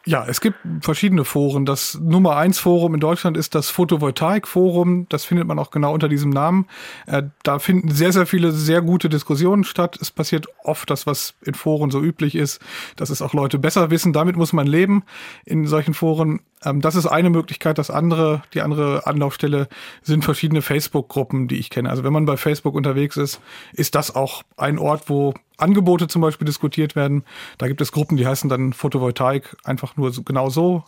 Ja, 0.08 0.23
es 0.28 0.39
gibt 0.39 0.60
verschiedene 0.82 1.25
Foren. 1.25 1.65
Das 1.65 1.99
Nummer 1.99 2.38
eins 2.38 2.60
Forum 2.60 2.93
in 2.93 2.99
Deutschland 2.99 3.36
ist 3.36 3.56
das 3.56 3.71
Photovoltaik 3.71 4.47
Forum. 4.47 5.08
Das 5.10 5.25
findet 5.25 5.47
man 5.47 5.58
auch 5.58 5.71
genau 5.71 5.95
unter 5.95 6.08
diesem 6.08 6.30
Namen. 6.30 6.67
Äh, 7.08 7.23
da 7.41 7.58
finden 7.58 7.89
sehr, 7.89 8.12
sehr 8.12 8.28
viele 8.28 8.51
sehr 8.51 8.84
gute 8.84 9.10
Diskussionen 9.10 9.63
statt. 9.63 9.97
Es 9.99 10.12
passiert 10.12 10.45
oft 10.63 10.91
das, 10.91 11.08
was 11.08 11.34
in 11.41 11.56
Foren 11.56 11.89
so 11.89 12.01
üblich 12.01 12.36
ist, 12.36 12.62
dass 12.97 13.10
es 13.10 13.23
auch 13.23 13.34
Leute 13.34 13.58
besser 13.58 13.89
wissen. 13.89 14.13
Damit 14.13 14.36
muss 14.36 14.54
man 14.54 14.67
leben 14.67 15.04
in 15.43 15.65
solchen 15.65 15.95
Foren. 15.95 16.41
Ähm, 16.65 16.82
das 16.82 16.95
ist 16.95 17.06
eine 17.06 17.30
Möglichkeit. 17.30 17.78
Das 17.78 17.89
andere, 17.89 18.43
die 18.54 18.62
andere 18.62 19.06
Anlaufstelle 19.08 19.67
sind 20.01 20.25
verschiedene 20.25 20.62
Facebook-Gruppen, 20.62 21.47
die 21.47 21.58
ich 21.58 21.69
kenne. 21.69 21.89
Also 21.89 22.04
wenn 22.04 22.13
man 22.13 22.25
bei 22.25 22.38
Facebook 22.38 22.75
unterwegs 22.75 23.15
ist, 23.17 23.39
ist 23.73 23.95
das 23.95 24.15
auch 24.15 24.43
ein 24.58 24.80
Ort, 24.80 25.10
wo 25.10 25.34
Angebote 25.58 26.08
zum 26.08 26.21
Beispiel 26.21 26.45
diskutiert 26.45 26.95
werden. 26.95 27.23
Da 27.58 27.67
gibt 27.67 27.80
es 27.80 27.93
Gruppen, 27.93 28.17
die 28.17 28.28
heißen 28.28 28.49
dann 28.49 28.73
Photovoltaik 28.73 29.56
einfach 29.63 29.95
nur 29.95 30.12
so, 30.12 30.23
genau 30.23 30.49
so. 30.49 30.84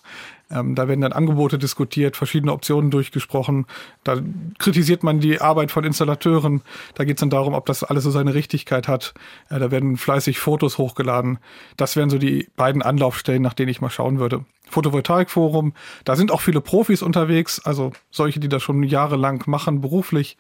Ähm, 0.50 0.76
da 0.76 0.88
werden 0.88 1.02
dann 1.02 1.13
Angebote 1.13 1.58
diskutiert, 1.58 2.18
verschiedene 2.18 2.52
Optionen 2.52 2.92
durchgesprochen. 2.92 3.66
Da 4.04 4.18
kritisiert 4.60 5.04
man 5.04 5.20
die 5.20 5.40
Arbeit 5.40 5.72
von 5.72 5.84
Installateuren. 5.84 6.62
Da 6.96 7.06
geht 7.06 7.18
es 7.18 7.22
dann 7.22 7.30
darum, 7.30 7.54
ob 7.54 7.66
das 7.66 7.84
alles 7.84 8.04
so 8.04 8.12
seine 8.12 8.34
Richtigkeit 8.34 8.88
hat. 8.88 9.13
Äh, 9.50 9.60
da 9.60 9.72
werden 9.72 9.98
fleißig 9.98 10.40
Fotos 10.40 10.78
hochgeladen. 10.78 11.40
Das 11.78 11.96
wären 11.96 12.10
so 12.10 12.18
die 12.18 12.50
beiden 12.58 12.82
Anlaufstellen, 12.82 13.42
nach 13.42 13.54
denen 13.54 13.70
ich 13.70 13.80
mal 13.80 13.90
schauen 13.90 14.20
würde. 14.20 14.44
Photovoltaikforum, 14.69 15.73
da 16.06 16.15
sind 16.15 16.32
auch 16.32 16.41
viele 16.41 16.62
Profis 16.62 17.01
unterwegs, 17.01 17.62
also 17.63 17.91
solche, 18.12 18.39
die 18.39 18.49
das 18.49 18.63
schon 18.63 18.84
jahrelang 18.84 19.43
machen, 19.47 19.82
beruflich 19.82 20.38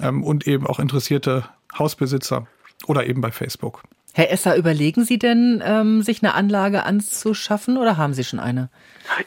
ähm, 0.00 0.22
und 0.22 0.46
eben 0.46 0.66
auch 0.66 0.78
interessierte 0.78 1.44
Hausbesitzer 1.78 2.46
oder 2.86 3.06
eben 3.06 3.20
bei 3.20 3.30
Facebook. 3.30 3.82
Herr 4.14 4.32
Esser, 4.32 4.56
überlegen 4.56 5.04
Sie 5.04 5.18
denn, 5.18 5.62
ähm, 5.64 6.00
sich 6.00 6.22
eine 6.22 6.34
Anlage 6.34 6.84
anzuschaffen 6.84 7.76
oder 7.76 7.98
haben 7.98 8.14
Sie 8.14 8.24
schon 8.24 8.40
eine? 8.40 8.70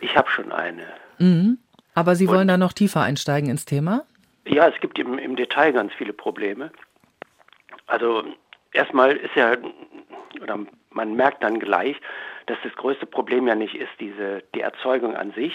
Ich 0.02 0.16
habe 0.16 0.30
schon 0.32 0.52
eine. 0.52 0.84
Mhm. 1.20 1.60
Aber 1.94 2.16
Sie 2.16 2.28
wollen 2.28 2.42
Und, 2.42 2.48
da 2.48 2.58
noch 2.58 2.74
tiefer 2.74 3.02
einsteigen 3.02 3.50
ins 3.50 3.66
Thema? 3.66 4.04
Ja, 4.46 4.68
es 4.68 4.80
gibt 4.82 4.98
im, 4.98 5.20
im 5.20 5.36
Detail 5.36 5.74
ganz 5.74 5.94
viele 5.94 6.14
Probleme. 6.14 6.72
Also 7.86 8.24
erstmal 8.72 9.16
ist 9.16 9.36
ja, 9.36 9.58
oder 10.42 10.60
man 10.90 11.14
merkt 11.14 11.44
dann 11.44 11.60
gleich, 11.60 11.96
dass 12.50 12.58
das 12.64 12.76
größte 12.76 13.06
Problem 13.06 13.48
ja 13.48 13.54
nicht 13.54 13.76
ist 13.76 13.92
diese, 14.00 14.42
die 14.56 14.62
Erzeugung 14.62 15.16
an 15.16 15.32
sich. 15.34 15.54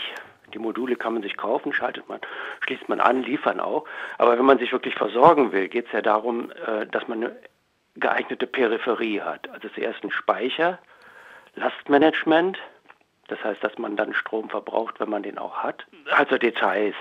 Die 0.52 0.60
Module 0.60 0.94
kann 0.94 1.14
man 1.14 1.22
sich 1.22 1.36
kaufen, 1.36 1.72
schaltet 1.72 2.08
man, 2.08 2.20
schließt 2.60 2.88
man 2.88 3.00
an, 3.00 3.24
liefern 3.24 3.58
auch. 3.58 3.84
Aber 4.18 4.38
wenn 4.38 4.44
man 4.44 4.58
sich 4.58 4.70
wirklich 4.70 4.94
versorgen 4.94 5.50
will, 5.50 5.68
geht 5.68 5.86
es 5.86 5.92
ja 5.92 6.02
darum, 6.02 6.52
äh, 6.52 6.86
dass 6.86 7.08
man 7.08 7.24
eine 7.24 7.36
geeignete 7.96 8.46
Peripherie 8.46 9.20
hat. 9.20 9.48
Also 9.50 9.68
zuerst 9.70 10.04
ein 10.04 10.12
Speicher, 10.12 10.78
Lastmanagement, 11.56 12.58
das 13.26 13.42
heißt, 13.42 13.64
dass 13.64 13.76
man 13.78 13.96
dann 13.96 14.14
Strom 14.14 14.48
verbraucht, 14.48 15.00
wenn 15.00 15.10
man 15.10 15.24
den 15.24 15.38
auch 15.38 15.64
hat. 15.64 15.86
Also 16.10 16.38
Details, 16.38 16.94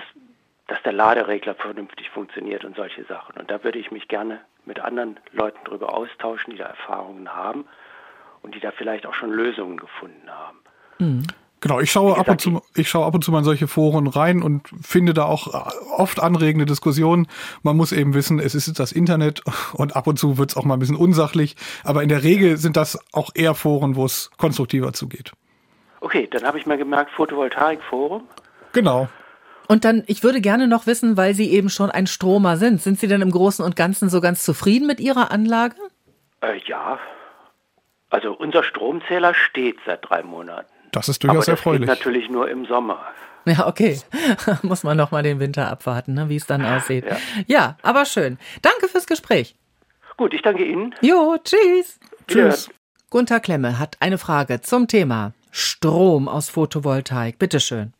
dass 0.66 0.82
der 0.82 0.92
Laderegler 0.92 1.54
vernünftig 1.54 2.10
funktioniert 2.10 2.64
und 2.64 2.74
solche 2.74 3.04
Sachen. 3.04 3.36
Und 3.38 3.50
da 3.50 3.62
würde 3.62 3.78
ich 3.78 3.92
mich 3.92 4.08
gerne 4.08 4.40
mit 4.64 4.80
anderen 4.80 5.20
Leuten 5.32 5.58
darüber 5.64 5.94
austauschen, 5.94 6.52
die 6.52 6.58
da 6.58 6.66
Erfahrungen 6.66 7.32
haben 7.32 7.66
und 8.44 8.54
die 8.54 8.60
da 8.60 8.70
vielleicht 8.70 9.06
auch 9.06 9.14
schon 9.14 9.30
Lösungen 9.30 9.78
gefunden 9.78 10.28
haben. 10.28 10.58
Mhm. 10.98 11.26
Genau, 11.60 11.80
ich 11.80 11.90
schaue 11.90 12.18
ab 12.18 12.28
und 12.28 12.42
zu, 12.42 12.60
ich 12.76 12.90
schaue 12.90 13.06
ab 13.06 13.14
und 13.14 13.24
zu 13.24 13.32
mal 13.32 13.38
in 13.38 13.44
solche 13.44 13.66
Foren 13.66 14.06
rein 14.06 14.42
und 14.42 14.68
finde 14.82 15.14
da 15.14 15.24
auch 15.24 15.54
äh, 15.54 15.70
oft 15.96 16.20
anregende 16.20 16.66
Diskussionen. 16.66 17.26
Man 17.62 17.74
muss 17.74 17.90
eben 17.90 18.12
wissen, 18.12 18.38
es 18.38 18.54
ist 18.54 18.78
das 18.78 18.92
Internet 18.92 19.40
und 19.72 19.96
ab 19.96 20.06
und 20.06 20.18
zu 20.18 20.36
wird 20.36 20.50
es 20.50 20.56
auch 20.58 20.64
mal 20.64 20.74
ein 20.74 20.80
bisschen 20.80 20.96
unsachlich. 20.96 21.56
Aber 21.82 22.02
in 22.02 22.10
der 22.10 22.22
Regel 22.22 22.58
sind 22.58 22.76
das 22.76 22.98
auch 23.14 23.30
eher 23.34 23.54
Foren, 23.54 23.96
wo 23.96 24.04
es 24.04 24.30
konstruktiver 24.36 24.92
zugeht. 24.92 25.32
Okay, 26.00 26.28
dann 26.30 26.44
habe 26.44 26.58
ich 26.58 26.66
mal 26.66 26.76
gemerkt, 26.76 27.10
Photovoltaikforum. 27.12 28.24
Genau. 28.74 29.08
Und 29.66 29.86
dann, 29.86 30.04
ich 30.06 30.22
würde 30.22 30.42
gerne 30.42 30.68
noch 30.68 30.86
wissen, 30.86 31.16
weil 31.16 31.32
Sie 31.32 31.50
eben 31.50 31.70
schon 31.70 31.90
ein 31.90 32.06
Stromer 32.06 32.58
sind, 32.58 32.82
sind 32.82 32.98
Sie 32.98 33.08
denn 33.08 33.22
im 33.22 33.30
Großen 33.30 33.64
und 33.64 33.74
Ganzen 33.74 34.10
so 34.10 34.20
ganz 34.20 34.44
zufrieden 34.44 34.86
mit 34.86 35.00
Ihrer 35.00 35.30
Anlage? 35.30 35.76
Äh, 36.42 36.60
ja. 36.66 36.98
Also 38.14 38.32
unser 38.32 38.62
Stromzähler 38.62 39.34
steht 39.34 39.78
seit 39.84 40.08
drei 40.08 40.22
Monaten. 40.22 40.68
Das 40.92 41.08
ist 41.08 41.24
durchaus 41.24 41.34
Aber 41.34 41.40
das 41.40 41.48
erfreulich. 41.48 41.80
Geht 41.80 41.88
natürlich 41.88 42.30
nur 42.30 42.48
im 42.48 42.64
Sommer. 42.64 43.04
Ja, 43.44 43.66
okay. 43.66 43.98
Muss 44.62 44.84
man 44.84 44.96
noch 44.96 45.10
mal 45.10 45.24
den 45.24 45.40
Winter 45.40 45.68
abwarten, 45.68 46.14
ne, 46.14 46.28
wie 46.28 46.36
es 46.36 46.46
dann 46.46 46.64
aussieht. 46.64 47.04
Ja. 47.06 47.16
ja, 47.48 47.76
aber 47.82 48.04
schön. 48.04 48.38
Danke 48.62 48.86
fürs 48.86 49.08
Gespräch. 49.08 49.56
Gut, 50.16 50.32
ich 50.32 50.42
danke 50.42 50.64
Ihnen. 50.64 50.94
Jo, 51.00 51.36
tschüss. 51.42 51.98
Tschüss. 52.28 52.70
Gunther 53.10 53.40
Klemme 53.40 53.80
hat 53.80 53.96
eine 53.98 54.16
Frage 54.16 54.60
zum 54.60 54.86
Thema 54.86 55.32
Strom 55.50 56.28
aus 56.28 56.48
Photovoltaik. 56.50 57.40
Bitte 57.40 57.58
schön. 57.58 57.94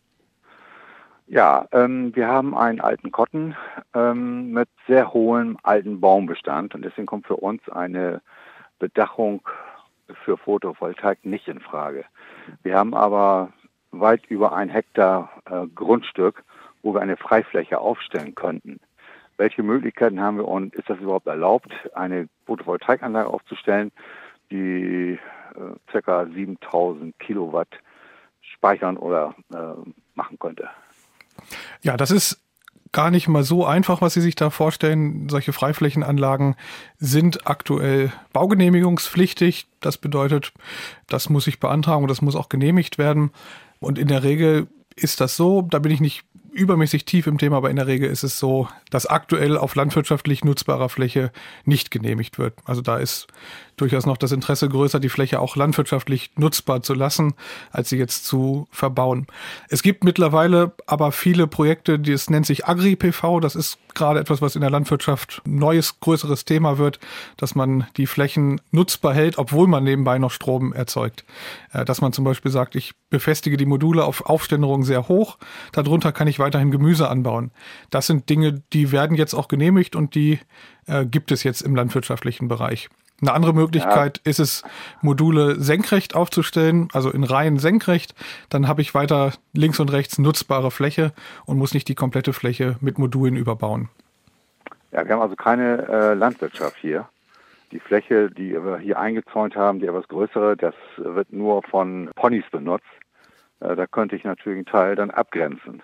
Ja, 1.27 1.67
ähm, 1.73 2.15
wir 2.15 2.29
haben 2.29 2.57
einen 2.57 2.81
alten 2.81 3.11
Kotten 3.11 3.57
ähm, 3.95 4.53
mit 4.53 4.69
sehr 4.87 5.13
hohem 5.13 5.59
alten 5.65 6.01
Baumbestand 6.01 6.77
und 6.77 6.83
deswegen 6.85 7.07
kommt 7.07 7.27
für 7.27 7.37
uns 7.37 7.69
eine 7.69 8.23
Bedachung 8.79 9.43
für 10.25 10.37
Photovoltaik 10.37 11.25
nicht 11.25 11.49
in 11.49 11.61
Frage. 11.61 12.05
Wir 12.63 12.77
haben 12.77 12.95
aber 12.95 13.53
weit 13.91 14.27
über 14.27 14.55
ein 14.55 14.69
Hektar 14.69 15.31
äh, 15.47 15.67
Grundstück, 15.75 16.45
wo 16.83 16.95
wir 16.95 17.01
eine 17.01 17.17
Freifläche 17.17 17.79
aufstellen 17.79 18.35
könnten. 18.35 18.81
Welche 19.37 19.63
Möglichkeiten 19.63 20.21
haben 20.21 20.37
wir 20.39 20.47
und 20.47 20.75
ist 20.75 20.89
das 20.89 20.99
überhaupt 20.99 21.27
erlaubt, 21.27 21.73
eine 21.95 22.29
Photovoltaikanlage 22.47 23.29
aufzustellen, 23.29 23.91
die 24.51 25.19
äh, 25.55 26.01
ca. 26.03 26.27
7000 26.27 27.19
Kilowatt 27.19 27.69
speichern 28.41 28.97
oder 28.97 29.35
äh, 29.53 29.91
machen 30.15 30.39
könnte? 30.39 30.69
Ja, 31.83 31.97
das 31.97 32.11
ist 32.11 32.44
gar 32.95 33.11
nicht 33.11 33.29
mal 33.29 33.43
so 33.43 33.67
einfach, 33.67 34.01
was 34.01 34.15
Sie 34.15 34.23
sich 34.23 34.37
da 34.37 34.49
vorstellen. 34.49 35.29
Solche 35.29 35.53
Freiflächenanlagen 35.53 36.55
sind 36.99 37.47
aktuell 37.47 38.13
baugenehmigungspflichtig. 38.33 39.67
Das 39.81 39.99
bedeutet, 39.99 40.53
das 41.09 41.29
muss 41.29 41.47
ich 41.47 41.61
beantragen 41.61 42.05
und 42.05 42.09
das 42.09 42.23
muss 42.23 42.37
auch 42.37 42.49
genehmigt 42.49 42.97
werden. 42.97 43.33
Und 43.81 43.99
in 43.99 44.09
der 44.09 44.23
Regel 44.23 44.69
ist 44.97 45.21
das 45.21 45.37
so, 45.37 45.61
da 45.63 45.81
bin 45.81 45.93
ich 45.93 46.01
nicht 46.01 46.25
übermäßig 46.53 47.05
tief 47.05 47.27
im 47.27 47.37
Thema, 47.37 47.57
aber 47.57 47.71
in 47.71 47.77
der 47.77 47.89
Regel 47.89 48.09
ist 48.09 48.23
es 48.23 48.39
so, 48.39 48.69
dass 48.89 49.07
aktuell 49.07 49.59
auf 49.59 49.75
landwirtschaftlich 49.75 50.45
nutzbarer 50.45 50.89
Fläche 50.89 51.33
nicht 51.65 51.91
genehmigt 51.91 52.39
wird. 52.39 52.55
Also 52.65 52.81
da 52.81 52.97
ist 52.99 53.27
durchaus 53.77 54.07
noch 54.07 54.17
das 54.17 54.33
Interesse 54.33 54.69
größer, 54.69 55.01
die 55.01 55.09
Fläche 55.09 55.41
auch 55.41 55.57
landwirtschaftlich 55.57 56.31
nutzbar 56.37 56.83
zu 56.83 56.95
lassen, 56.95 57.35
als 57.71 57.89
sie 57.89 57.99
jetzt 57.99 58.27
zu 58.27 58.67
verbauen. 58.71 59.27
Es 59.69 59.83
gibt 59.83 60.05
mittlerweile 60.05 60.73
aber 60.87 61.13
viele 61.13 61.47
Projekte, 61.47 61.99
die 61.99 62.13
es 62.13 62.31
nennt 62.31 62.47
sich 62.47 62.67
Agri-PV. 62.67 63.41
Das 63.41 63.57
ist 63.57 63.79
gerade 63.95 64.21
etwas, 64.21 64.43
was 64.43 64.55
in 64.55 64.61
der 64.61 64.71
Landwirtschaft 64.71 65.43
neues, 65.45 66.01
größeres 66.01 66.45
Thema 66.45 66.79
wird, 66.79 66.99
dass 67.37 67.55
man 67.55 67.87
die 67.97 68.07
Flächen 68.07 68.61
nutzbar 68.71 69.15
hält, 69.15 69.39
obwohl 69.39 69.67
man 69.67 69.85
nebenbei 69.85 70.19
noch 70.19 70.31
Strom 70.31 70.73
erzeugt. 70.73 71.25
Äh, 71.73 71.85
dass 71.85 72.01
man 72.01 72.13
zum 72.13 72.25
Beispiel 72.25 72.51
sagt, 72.51 72.75
ich 72.75 72.95
befestige 73.11 73.57
die 73.57 73.67
Module 73.67 74.05
auf 74.05 74.27
Aufständerung 74.27 74.85
sehr 74.85 75.09
hoch, 75.09 75.39
darunter 75.73 76.13
kann 76.13 76.29
ich 76.29 76.39
weiterhin 76.39 76.71
Gemüse 76.71 77.09
anbauen. 77.09 77.53
Das 77.91 78.07
sind 78.07 78.29
Dinge, 78.29 78.63
die 78.73 78.93
werden 78.93 79.17
jetzt 79.17 79.35
auch 79.35 79.49
genehmigt 79.49 79.97
und 79.97 80.15
die 80.15 80.41
äh, 80.87 81.07
gibt 81.07 81.33
es 81.33 81.43
jetzt 81.43 81.63
im 81.63 81.75
landwirtschaftlichen 81.75 82.49
Bereich. 82.49 82.89
Eine 83.21 83.33
andere 83.33 83.55
Möglichkeit 83.55 84.21
ja. 84.25 84.31
ist 84.31 84.41
es, 84.41 84.63
Module 85.01 85.55
senkrecht 85.61 86.15
aufzustellen, 86.15 86.89
also 86.93 87.11
in 87.11 87.25
Reihen 87.25 87.59
senkrecht. 87.59 88.15
Dann 88.49 88.69
habe 88.69 88.83
ich 88.83 88.95
weiter 88.95 89.33
links 89.53 89.81
und 89.81 89.93
rechts 89.93 90.19
nutzbare 90.19 90.71
Fläche 90.71 91.13
und 91.47 91.57
muss 91.57 91.75
nicht 91.75 91.89
die 91.89 91.95
komplette 91.95 92.33
Fläche 92.33 92.77
mit 92.81 92.99
Modulen 92.99 93.37
überbauen. 93.37 93.89
Ja, 94.91 95.07
wir 95.07 95.15
haben 95.15 95.23
also 95.23 95.37
keine 95.37 95.89
äh, 95.89 96.15
Landwirtschaft 96.15 96.77
hier. 96.81 97.09
Die 97.73 97.81
Fläche, 97.81 98.31
die 98.31 98.53
wir 98.53 98.79
hier 98.79 98.99
eingezäunt 98.99 99.57
haben, 99.57 99.81
die 99.81 99.87
etwas 99.87 100.07
größere, 100.09 100.57
das 100.57 100.75
wird 100.97 101.33
nur 101.33 101.63
von 101.63 102.11
Ponys 102.15 102.45
benutzt. 102.51 102.85
Äh, 103.61 103.75
da 103.75 103.87
könnte 103.87 104.17
ich 104.17 104.25
natürlich 104.25 104.59
einen 104.59 104.67
Teil 104.67 104.97
dann 104.97 105.11
abgrenzen. 105.11 105.83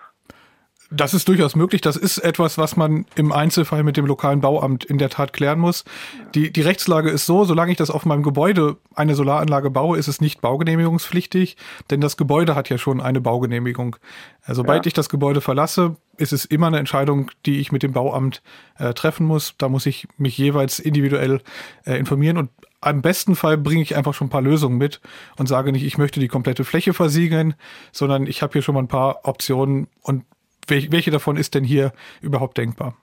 Das 0.93 1.13
ist 1.13 1.29
durchaus 1.29 1.55
möglich. 1.55 1.79
Das 1.79 1.95
ist 1.95 2.17
etwas, 2.17 2.57
was 2.57 2.75
man 2.75 3.05
im 3.15 3.31
Einzelfall 3.31 3.81
mit 3.83 3.95
dem 3.95 4.05
lokalen 4.05 4.41
Bauamt 4.41 4.83
in 4.83 4.97
der 4.97 5.09
Tat 5.09 5.31
klären 5.31 5.57
muss. 5.57 5.85
Die, 6.35 6.51
die 6.51 6.61
Rechtslage 6.61 7.09
ist 7.09 7.25
so, 7.25 7.45
solange 7.45 7.71
ich 7.71 7.77
das 7.77 7.89
auf 7.89 8.05
meinem 8.05 8.23
Gebäude 8.23 8.75
eine 8.93 9.15
Solaranlage 9.15 9.69
baue, 9.69 9.97
ist 9.97 10.09
es 10.09 10.19
nicht 10.19 10.41
baugenehmigungspflichtig, 10.41 11.55
denn 11.89 12.01
das 12.01 12.17
Gebäude 12.17 12.55
hat 12.55 12.69
ja 12.69 12.77
schon 12.77 12.99
eine 12.99 13.21
Baugenehmigung. 13.21 13.95
Äh, 14.45 14.53
sobald 14.53 14.85
ja. 14.85 14.87
ich 14.89 14.93
das 14.93 15.07
Gebäude 15.07 15.39
verlasse, 15.39 15.95
ist 16.17 16.33
es 16.33 16.43
immer 16.43 16.67
eine 16.67 16.79
Entscheidung, 16.79 17.31
die 17.45 17.59
ich 17.61 17.71
mit 17.71 17.83
dem 17.83 17.93
Bauamt 17.93 18.43
äh, 18.77 18.93
treffen 18.93 19.25
muss. 19.25 19.55
Da 19.57 19.69
muss 19.69 19.85
ich 19.85 20.09
mich 20.17 20.37
jeweils 20.37 20.77
individuell 20.79 21.39
äh, 21.85 21.97
informieren 21.97 22.35
und 22.37 22.49
am 22.81 23.01
besten 23.01 23.35
Fall 23.35 23.57
bringe 23.57 23.83
ich 23.83 23.95
einfach 23.95 24.13
schon 24.13 24.27
ein 24.27 24.31
paar 24.31 24.41
Lösungen 24.41 24.77
mit 24.77 24.99
und 25.37 25.47
sage 25.47 25.71
nicht, 25.71 25.85
ich 25.85 25.99
möchte 25.99 26.19
die 26.19 26.27
komplette 26.27 26.65
Fläche 26.65 26.93
versiegeln, 26.93 27.53
sondern 27.91 28.25
ich 28.27 28.41
habe 28.41 28.53
hier 28.53 28.63
schon 28.63 28.73
mal 28.73 28.81
ein 28.81 28.87
paar 28.87 29.19
Optionen 29.23 29.87
und 30.01 30.25
welche 30.67 31.11
davon 31.11 31.37
ist 31.37 31.55
denn 31.55 31.63
hier 31.63 31.93
überhaupt 32.21 32.57
denkbar? 32.57 32.95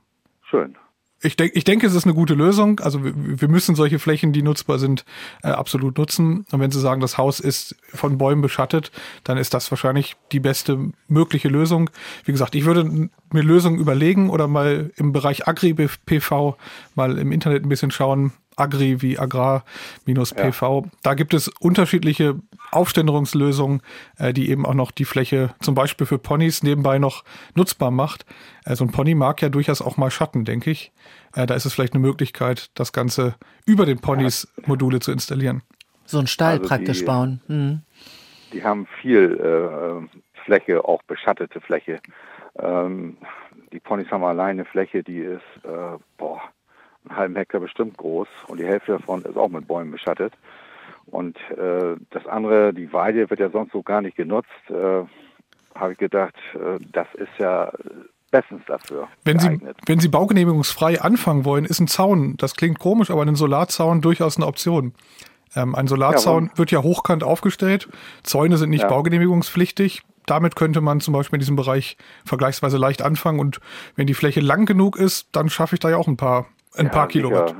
Schön. 0.43 0.77
Ich, 1.21 1.37
denk, 1.37 1.57
ich 1.57 1.65
denke, 1.65 1.87
es 1.87 1.95
ist 1.95 2.05
eine 2.05 2.15
gute 2.15 2.35
Lösung. 2.35 2.79
Also 2.79 3.05
wir, 3.05 3.13
wir 3.17 3.49
müssen 3.49 3.75
solche 3.75 3.99
Flächen, 3.99 4.33
die 4.33 4.43
nutzbar 4.43 4.79
sind, 4.79 5.05
äh, 5.43 5.49
absolut 5.49 5.99
nutzen. 5.99 6.47
Und 6.53 6.61
wenn 6.61 6.71
Sie 6.71 6.81
sagen, 6.81 7.01
das 7.01 7.19
Haus 7.19 7.41
ist 7.41 7.75
von 7.93 8.19
Bäumen 8.19 8.41
beschattet, 8.41 8.93
dann 9.25 9.37
ist 9.37 9.53
das 9.53 9.71
wahrscheinlich 9.73 10.15
die 10.31 10.39
beste 10.39 10.93
mögliche 11.09 11.49
Lösung. 11.49 11.91
Wie 12.25 12.33
gesagt, 12.33 12.55
ich 12.55 12.65
würde 12.65 13.11
mir 13.33 13.43
Lösungen 13.43 13.81
überlegen 13.81 14.31
oder 14.31 14.47
mal 14.47 14.93
im 14.97 15.13
Bereich 15.13 15.49
Agri-PV 15.49 16.57
mal 16.95 17.19
im 17.19 17.33
Internet 17.33 17.65
ein 17.65 17.69
bisschen 17.69 17.91
schauen, 17.91 18.33
Agri 18.59 19.03
wie 19.03 19.19
Agrar 19.19 19.65
minus 20.05 20.35
PV. 20.35 20.83
Ja. 20.85 20.91
Da 21.03 21.15
gibt 21.15 21.35
es 21.35 21.49
unterschiedliche 21.61 22.37
Aufständerungslösungen, 22.71 23.83
äh, 24.19 24.33
die 24.33 24.51
eben 24.51 24.67
auch 24.67 24.75
noch 24.75 24.91
die 24.91 25.05
Fläche 25.05 25.55
zum 25.61 25.75
Beispiel 25.75 26.07
für 26.07 26.19
Ponys 26.19 26.63
nebenbei 26.63 26.99
noch 26.99 27.25
nutzbar 27.55 27.91
macht. 27.91 28.27
Also 28.65 28.85
ein 28.85 28.91
Pony 28.91 29.15
mag 29.15 29.41
ja 29.43 29.49
durchaus 29.49 29.81
auch 29.81 29.97
mal 29.97 30.11
Schatten, 30.11 30.45
denke 30.45 30.71
ich. 30.71 30.93
Äh, 31.35 31.47
da 31.47 31.55
ist 31.55 31.65
es 31.65 31.75
vielleicht 31.75 31.95
eine 31.95 32.03
Möglichkeit, 32.03 32.71
das 32.75 32.93
Ganze 32.93 33.35
über 33.67 33.87
den 33.87 34.01
Ponys 34.01 34.49
Module 34.67 35.01
zu 35.01 35.13
installieren. 35.13 35.63
So 36.05 36.19
ein 36.19 36.27
Stall 36.27 36.59
also 36.59 36.69
praktisch 36.69 37.01
die, 37.01 37.05
bauen. 37.05 37.41
Mhm. 37.49 37.83
Die 38.53 38.65
haben 38.65 38.87
viel 39.01 39.39
äh, 39.39 40.19
Fläche, 40.45 40.85
auch 40.85 41.03
beschattete 41.03 41.61
Fläche. 41.61 42.01
Ähm, 42.59 43.19
die 43.73 43.81
Ponys 43.81 44.11
haben 44.11 44.25
alleine 44.25 44.65
Fläche, 44.65 45.03
die 45.03 45.19
ist, 45.19 45.43
äh, 45.65 45.99
boah, 46.17 46.41
einen 47.05 47.17
halben 47.17 47.37
Hektar 47.37 47.61
bestimmt 47.61 47.97
groß 47.97 48.29
und 48.49 48.59
die 48.59 48.67
Hälfte 48.67 48.93
davon 48.93 49.23
ist 49.23 49.37
auch 49.37 49.49
mit 49.49 49.67
Bäumen 49.67 49.91
beschattet. 49.91 50.33
Und 51.11 51.37
äh, 51.51 51.97
das 52.11 52.27
andere, 52.27 52.73
die 52.73 52.93
Weide 52.93 53.29
wird 53.31 53.41
ja 53.41 53.51
sonst 53.51 53.73
so 53.73 53.83
gar 53.83 54.01
nicht 54.01 54.17
genutzt. 54.17 54.49
Äh, 54.69 55.05
Habe 55.75 55.93
ich 55.93 55.99
gedacht, 55.99 56.35
äh, 56.55 56.79
das 56.93 57.07
ist 57.15 57.31
ja 57.39 57.73
bestens 58.31 58.63
dafür. 58.67 59.09
Wenn 59.25 59.39
Sie, 59.39 59.61
wenn 59.87 60.01
Sie 60.01 60.09
baugenehmigungsfrei 60.09 61.01
anfangen 61.01 61.45
wollen, 61.45 61.65
ist 61.65 61.81
ein 61.81 61.89
Zaun, 61.89 62.37
das 62.37 62.55
klingt 62.55 62.79
komisch, 62.79 63.11
aber 63.11 63.23
ein 63.23 63.37
Solarzaun 63.37 64.01
durchaus 64.01 64.37
eine 64.37 64.47
Option. 64.47 64.93
Ähm, 65.57 65.75
ein 65.75 65.87
Solarzaun 65.87 66.47
ja, 66.53 66.59
wird 66.59 66.71
ja 66.71 66.83
hochkant 66.83 67.25
aufgestellt. 67.25 67.89
Zäune 68.23 68.59
sind 68.59 68.71
nicht 68.71 68.83
ja. 68.83 68.89
baugenehmigungspflichtig. 68.89 70.03
Damit 70.27 70.57
könnte 70.57 70.83
man 70.83 71.01
zum 71.01 71.15
Beispiel 71.15 71.39
in 71.39 71.41
diesem 71.41 71.57
Bereich 71.57 71.97
vergleichsweise 72.27 72.77
leicht 72.77 73.01
anfangen. 73.01 73.41
Und 73.41 73.61
wenn 73.97 74.07
die 74.07 74.15
Fläche 74.15 74.41
lang 74.41 74.67
genug 74.67 74.97
ist, 74.97 75.29
dann 75.33 75.49
schaffe 75.49 75.77
ich 75.77 75.81
da 75.81 75.89
ja 75.89 75.97
auch 75.97 76.07
ein 76.07 76.19
paar 76.19 76.47
ein 76.75 76.87
ja, 76.87 76.93
paar 76.93 77.09
Kilowatt. 77.09 77.55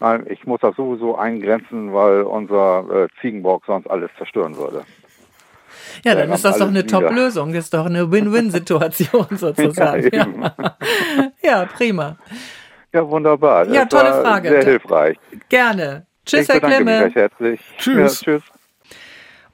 Nein, 0.00 0.26
ich 0.28 0.46
muss 0.46 0.60
das 0.60 0.76
sowieso 0.76 1.16
eingrenzen, 1.16 1.92
weil 1.92 2.22
unser 2.22 3.04
äh, 3.04 3.08
Ziegenbock 3.20 3.64
sonst 3.66 3.88
alles 3.88 4.10
zerstören 4.18 4.56
würde. 4.56 4.84
Ja, 6.04 6.14
dann 6.14 6.30
ist 6.30 6.44
das 6.44 6.58
doch 6.58 6.68
eine 6.68 6.86
Top-Lösung. 6.86 7.52
Das 7.52 7.64
ist 7.64 7.74
doch 7.74 7.86
eine 7.86 8.10
Win-Win-Situation 8.10 9.26
sozusagen. 9.30 10.08
Ja, 10.12 10.26
ja. 10.26 10.76
ja, 11.42 11.66
prima. 11.66 12.16
Ja, 12.92 13.08
wunderbar. 13.08 13.64
Das 13.64 13.74
ja, 13.74 13.84
tolle 13.86 14.12
Frage. 14.22 14.48
Sehr 14.48 14.64
hilfreich. 14.64 15.18
Gerne. 15.48 16.06
Tschüss, 16.24 16.42
ich 16.42 16.48
Herr 16.48 16.60
Klemme. 16.60 17.04
Mich 17.06 17.14
herzlich. 17.14 17.60
Tschüss. 17.78 18.20
Ja, 18.20 18.24
tschüss. 18.24 18.42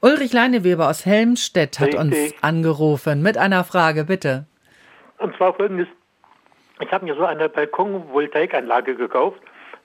Ulrich 0.01 0.32
Leineweber 0.32 0.88
aus 0.88 1.07
Helmstedt 1.07 1.78
hat 1.78 1.95
Richtig. 1.95 2.01
uns 2.01 2.34
angerufen 2.43 3.22
mit 3.22 3.38
einer 3.38 3.62
Frage, 3.62 4.05
bitte. 4.05 4.47
Und 5.18 5.36
zwar 5.36 5.55
folgendes. 5.55 5.86
Ich 6.80 6.90
habe 6.90 7.05
mir 7.05 7.14
so 7.14 7.24
eine 7.24 7.49
Balkon-Voltaikanlage 7.49 8.97
gekauft, 8.97 9.40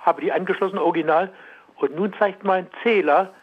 habe 0.08 0.22
die 0.22 0.32
angeschlossen, 0.32 0.80
original, 0.80 1.32
und 1.76 1.96
nun 1.96 2.12
zeigt 2.18 2.44
mein 2.44 2.66
Zähler 2.82 3.34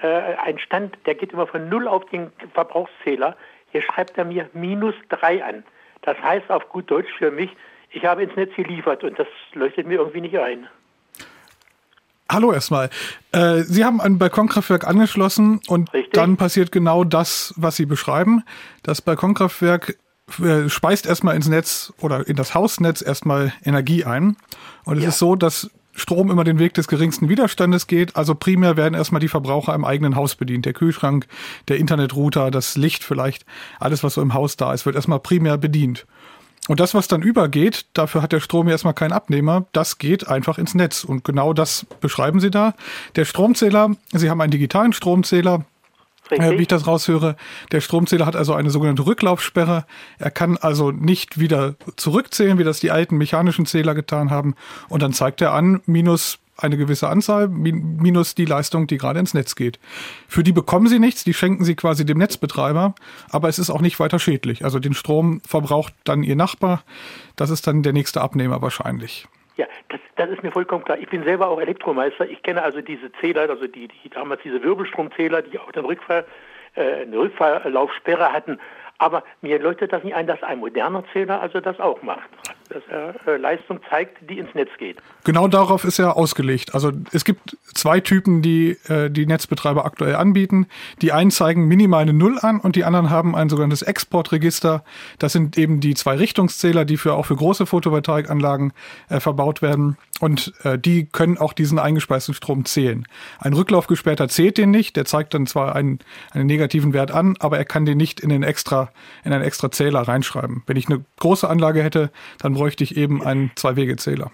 äh, 0.00 0.06
einen 0.06 0.58
Stand, 0.58 0.96
der 1.04 1.14
geht 1.14 1.32
immer 1.32 1.46
von 1.46 1.68
0 1.68 1.88
auf 1.88 2.06
den 2.06 2.32
Verbrauchszähler. 2.54 3.36
Hier 3.72 3.82
schreibt 3.82 4.16
er 4.16 4.24
mir 4.24 4.48
minus 4.54 4.94
3 5.10 5.44
an. 5.44 5.64
Das 6.02 6.18
heißt 6.18 6.50
auf 6.50 6.68
gut 6.70 6.90
Deutsch 6.90 7.12
für 7.18 7.30
mich, 7.30 7.50
ich 7.90 8.04
habe 8.04 8.22
ins 8.22 8.36
Netz 8.36 8.54
geliefert 8.54 9.04
und 9.04 9.18
das 9.18 9.26
leuchtet 9.52 9.86
mir 9.86 9.98
irgendwie 9.98 10.20
nicht 10.20 10.38
ein. 10.38 10.68
Hallo 12.30 12.52
erstmal. 12.52 12.90
Äh, 13.32 13.62
Sie 13.62 13.84
haben 13.84 14.00
ein 14.00 14.18
Balkonkraftwerk 14.18 14.86
angeschlossen 14.86 15.60
und 15.68 15.92
Richtig. 15.92 16.12
dann 16.12 16.36
passiert 16.36 16.72
genau 16.72 17.04
das, 17.04 17.54
was 17.56 17.76
Sie 17.76 17.86
beschreiben. 17.86 18.42
Das 18.82 19.00
Balkonkraftwerk 19.00 19.96
äh, 20.42 20.68
speist 20.68 21.06
erstmal 21.06 21.36
ins 21.36 21.48
Netz 21.48 21.92
oder 22.00 22.26
in 22.26 22.34
das 22.34 22.54
Hausnetz 22.54 23.00
erstmal 23.00 23.52
Energie 23.64 24.04
ein. 24.04 24.36
Und 24.84 24.96
es 24.96 25.04
ja. 25.04 25.08
ist 25.10 25.18
so, 25.18 25.36
dass 25.36 25.70
Strom 25.96 26.30
immer 26.30 26.44
den 26.44 26.58
Weg 26.58 26.74
des 26.74 26.86
geringsten 26.86 27.28
Widerstandes 27.28 27.86
geht. 27.86 28.14
Also 28.14 28.34
primär 28.34 28.76
werden 28.76 28.94
erstmal 28.94 29.20
die 29.20 29.28
Verbraucher 29.28 29.74
im 29.74 29.84
eigenen 29.84 30.14
Haus 30.14 30.36
bedient. 30.36 30.66
Der 30.66 30.74
Kühlschrank, 30.74 31.26
der 31.68 31.78
Internetrouter, 31.78 32.50
das 32.50 32.76
Licht 32.76 33.02
vielleicht, 33.02 33.44
alles, 33.80 34.04
was 34.04 34.14
so 34.14 34.22
im 34.22 34.34
Haus 34.34 34.56
da 34.56 34.72
ist, 34.72 34.86
wird 34.86 34.94
erstmal 34.94 35.20
primär 35.20 35.58
bedient. 35.58 36.06
Und 36.68 36.80
das, 36.80 36.94
was 36.94 37.08
dann 37.08 37.22
übergeht, 37.22 37.86
dafür 37.92 38.22
hat 38.22 38.32
der 38.32 38.40
Strom 38.40 38.68
erstmal 38.68 38.94
keinen 38.94 39.12
Abnehmer, 39.12 39.66
das 39.72 39.98
geht 39.98 40.26
einfach 40.26 40.58
ins 40.58 40.74
Netz. 40.74 41.04
Und 41.04 41.24
genau 41.24 41.52
das 41.52 41.86
beschreiben 42.00 42.40
Sie 42.40 42.50
da. 42.50 42.74
Der 43.14 43.24
Stromzähler, 43.24 43.90
Sie 44.12 44.30
haben 44.30 44.40
einen 44.40 44.50
digitalen 44.50 44.92
Stromzähler, 44.92 45.64
äh, 46.30 46.58
wie 46.58 46.62
ich 46.62 46.68
das 46.68 46.86
raushöre. 46.86 47.36
Der 47.72 47.80
Stromzähler 47.80 48.26
hat 48.26 48.36
also 48.36 48.54
eine 48.54 48.70
sogenannte 48.70 49.06
Rücklaufsperre. 49.06 49.86
Er 50.18 50.30
kann 50.30 50.56
also 50.56 50.90
nicht 50.90 51.38
wieder 51.38 51.74
zurückzählen, 51.96 52.58
wie 52.58 52.64
das 52.64 52.80
die 52.80 52.90
alten 52.90 53.16
mechanischen 53.16 53.66
Zähler 53.66 53.94
getan 53.94 54.30
haben. 54.30 54.54
Und 54.88 55.02
dann 55.02 55.12
zeigt 55.12 55.40
er 55.40 55.52
an, 55.52 55.80
minus 55.86 56.38
eine 56.58 56.76
gewisse 56.76 57.08
Anzahl 57.08 57.48
minus 57.48 58.34
die 58.34 58.44
Leistung, 58.44 58.86
die 58.86 58.96
gerade 58.96 59.20
ins 59.20 59.34
Netz 59.34 59.56
geht. 59.56 59.78
Für 60.26 60.42
die 60.42 60.52
bekommen 60.52 60.86
sie 60.88 60.98
nichts, 60.98 61.24
die 61.24 61.34
schenken 61.34 61.64
sie 61.64 61.74
quasi 61.74 62.06
dem 62.06 62.18
Netzbetreiber, 62.18 62.94
aber 63.28 63.48
es 63.48 63.58
ist 63.58 63.70
auch 63.70 63.80
nicht 63.80 64.00
weiter 64.00 64.18
schädlich. 64.18 64.64
Also 64.64 64.78
den 64.78 64.94
Strom 64.94 65.40
verbraucht 65.46 65.92
dann 66.04 66.22
ihr 66.22 66.36
Nachbar, 66.36 66.82
das 67.36 67.50
ist 67.50 67.66
dann 67.66 67.82
der 67.82 67.92
nächste 67.92 68.22
Abnehmer 68.22 68.62
wahrscheinlich. 68.62 69.28
Ja, 69.56 69.66
das, 70.16 70.30
ist 70.30 70.42
mir 70.42 70.50
vollkommen 70.50 70.84
klar. 70.84 70.98
Ich 70.98 71.08
bin 71.08 71.24
selber 71.24 71.48
auch 71.48 71.60
Elektromeister. 71.60 72.28
Ich 72.28 72.42
kenne 72.42 72.62
also 72.62 72.80
diese 72.80 73.12
Zähler, 73.20 73.48
also 73.48 73.66
die, 73.66 73.88
die 73.88 74.10
damals 74.10 74.42
diese 74.42 74.62
Wirbelstromzähler, 74.62 75.42
die 75.42 75.58
auch 75.58 75.72
den 75.72 75.84
Rückfall, 75.84 76.24
äh, 76.74 77.02
eine 77.02 77.18
Rückverlaufsperre 77.18 78.32
hatten. 78.32 78.58
Aber 78.98 79.24
mir 79.42 79.58
leuchtet 79.58 79.92
das 79.92 80.02
nicht 80.04 80.14
ein, 80.14 80.26
dass 80.26 80.42
ein 80.42 80.58
moderner 80.58 81.04
Zähler 81.12 81.40
also 81.40 81.60
das 81.60 81.78
auch 81.80 82.02
macht. 82.02 82.28
Dass 82.68 82.82
er 82.88 83.14
äh, 83.26 83.36
Leistung 83.36 83.80
zeigt, 83.88 84.18
die 84.28 84.38
ins 84.38 84.54
Netz 84.54 84.70
geht. 84.78 84.98
Genau 85.24 85.48
darauf 85.48 85.84
ist 85.84 85.98
er 85.98 86.16
ausgelegt. 86.16 86.74
Also 86.74 86.92
es 87.12 87.24
gibt 87.24 87.56
zwei 87.74 88.00
Typen, 88.00 88.42
die 88.42 88.76
äh, 88.88 89.10
die 89.10 89.26
Netzbetreiber 89.26 89.84
aktuell 89.84 90.16
anbieten. 90.16 90.66
Die 91.02 91.12
einen 91.12 91.30
zeigen 91.30 91.66
minimal 91.66 92.02
eine 92.02 92.12
Null 92.12 92.38
an 92.40 92.60
und 92.60 92.76
die 92.76 92.84
anderen 92.84 93.10
haben 93.10 93.34
ein 93.34 93.48
sogenanntes 93.48 93.82
Exportregister. 93.82 94.84
Das 95.18 95.32
sind 95.32 95.58
eben 95.58 95.80
die 95.80 95.94
zwei 95.94 96.16
Richtungszähler, 96.16 96.84
die 96.84 96.96
für 96.96 97.14
auch 97.14 97.26
für 97.26 97.36
große 97.36 97.66
Photovoltaikanlagen 97.66 98.72
äh, 99.08 99.20
verbaut 99.20 99.62
werden. 99.62 99.96
Und 100.20 100.54
äh, 100.64 100.78
die 100.78 101.06
können 101.06 101.36
auch 101.36 101.52
diesen 101.52 101.78
eingespeisten 101.78 102.34
Strom 102.34 102.64
zählen. 102.64 103.06
Ein 103.38 103.52
Rücklaufgesperrter 103.52 104.28
zählt 104.28 104.58
den 104.58 104.70
nicht. 104.70 104.96
Der 104.96 105.04
zeigt 105.04 105.34
dann 105.34 105.46
zwar 105.46 105.76
einen, 105.76 105.98
einen 106.32 106.46
negativen 106.46 106.92
Wert 106.92 107.10
an, 107.10 107.36
aber 107.38 107.58
er 107.58 107.64
kann 107.64 107.84
den 107.84 107.98
nicht 107.98 108.20
in 108.20 108.30
den 108.30 108.42
extra 108.42 108.90
in 109.24 109.32
einen 109.32 109.44
extra 109.44 109.70
Zähler 109.70 110.00
reinschreiben. 110.00 110.62
Wenn 110.66 110.76
ich 110.76 110.88
eine 110.88 111.04
große 111.18 111.48
Anlage 111.48 111.82
hätte, 111.82 112.10
dann 112.38 112.55
bräuchte 112.56 112.84
ich 112.84 112.96
eben 112.96 113.22
einen 113.22 113.50
Zwei-Wege-Zähler. 113.54 114.30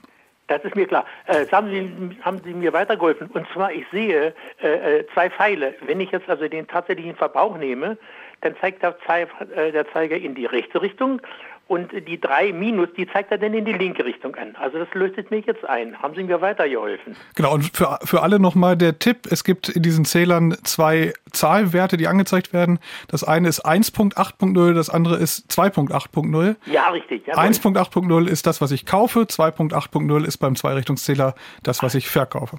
Das 0.47 0.62
ist 0.64 0.77
mir 0.77 0.87
klar. 0.87 1.07
Äh, 1.27 1.47
haben, 1.51 1.70
Sie, 1.70 2.23
haben 2.23 2.41
Sie 2.45 2.55
mir 2.55 2.73
weitergeholfen. 2.73 3.29
Und 3.29 3.47
zwar, 3.53 3.73
ich 3.73 3.85
sehe 3.91 4.35
äh, 4.62 4.99
äh, 4.99 5.07
zwei 5.12 5.31
Pfeile. 5.31 5.75
Wenn 5.87 6.01
ich 6.01 6.11
jetzt 6.11 6.29
also 6.29 6.47
den 6.47 6.68
tatsächlichen 6.68 7.16
Verbrauch 7.16 7.57
nehme, 7.57 7.97
dann 8.43 8.55
zeigt 8.61 8.83
der, 8.83 8.97
äh, 9.09 9.73
der 9.73 9.91
Zeiger 9.93 10.16
in 10.16 10.35
die 10.35 10.47
rechte 10.47 10.83
Richtung 10.83 11.20
und 11.68 11.90
die 11.92 12.20
3 12.20 12.52
minus, 12.52 12.88
die 12.96 13.06
zeigt 13.06 13.30
er 13.30 13.38
dann 13.38 13.54
in 13.54 13.64
die 13.64 13.72
linke 13.72 14.04
Richtung 14.04 14.34
an. 14.34 14.54
Also 14.56 14.78
das 14.78 14.88
löst 14.92 15.30
mich 15.30 15.46
jetzt 15.46 15.64
ein. 15.64 16.00
Haben 16.02 16.14
Sie 16.14 16.22
mir 16.22 16.40
weitergeholfen? 16.40 17.16
Genau, 17.34 17.54
und 17.54 17.74
für, 17.74 17.98
für 18.04 18.22
alle 18.22 18.38
nochmal 18.38 18.76
der 18.76 18.98
Tipp, 18.98 19.26
es 19.30 19.42
gibt 19.44 19.68
in 19.68 19.82
diesen 19.82 20.04
Zählern 20.04 20.56
zwei 20.64 21.12
Zahlwerte, 21.32 21.96
die 21.96 22.08
angezeigt 22.08 22.52
werden. 22.52 22.78
Das 23.08 23.24
eine 23.24 23.48
ist 23.48 23.64
1.8.0, 23.64 24.74
das 24.74 24.90
andere 24.90 25.16
ist 25.16 25.50
2.8.0. 25.50 26.56
Ja, 26.66 26.88
richtig. 26.90 27.26
1.8.0 27.26 28.28
ist 28.28 28.46
das, 28.46 28.60
was 28.60 28.70
ich 28.70 28.84
kaufe, 28.84 29.20
2.8.0 29.20 30.26
ist 30.26 30.38
beim 30.38 30.56
Zweirichtungszähler 30.56 31.34
das, 31.62 31.82
was 31.82 31.94
ich 31.94 32.08
verkaufe. 32.08 32.58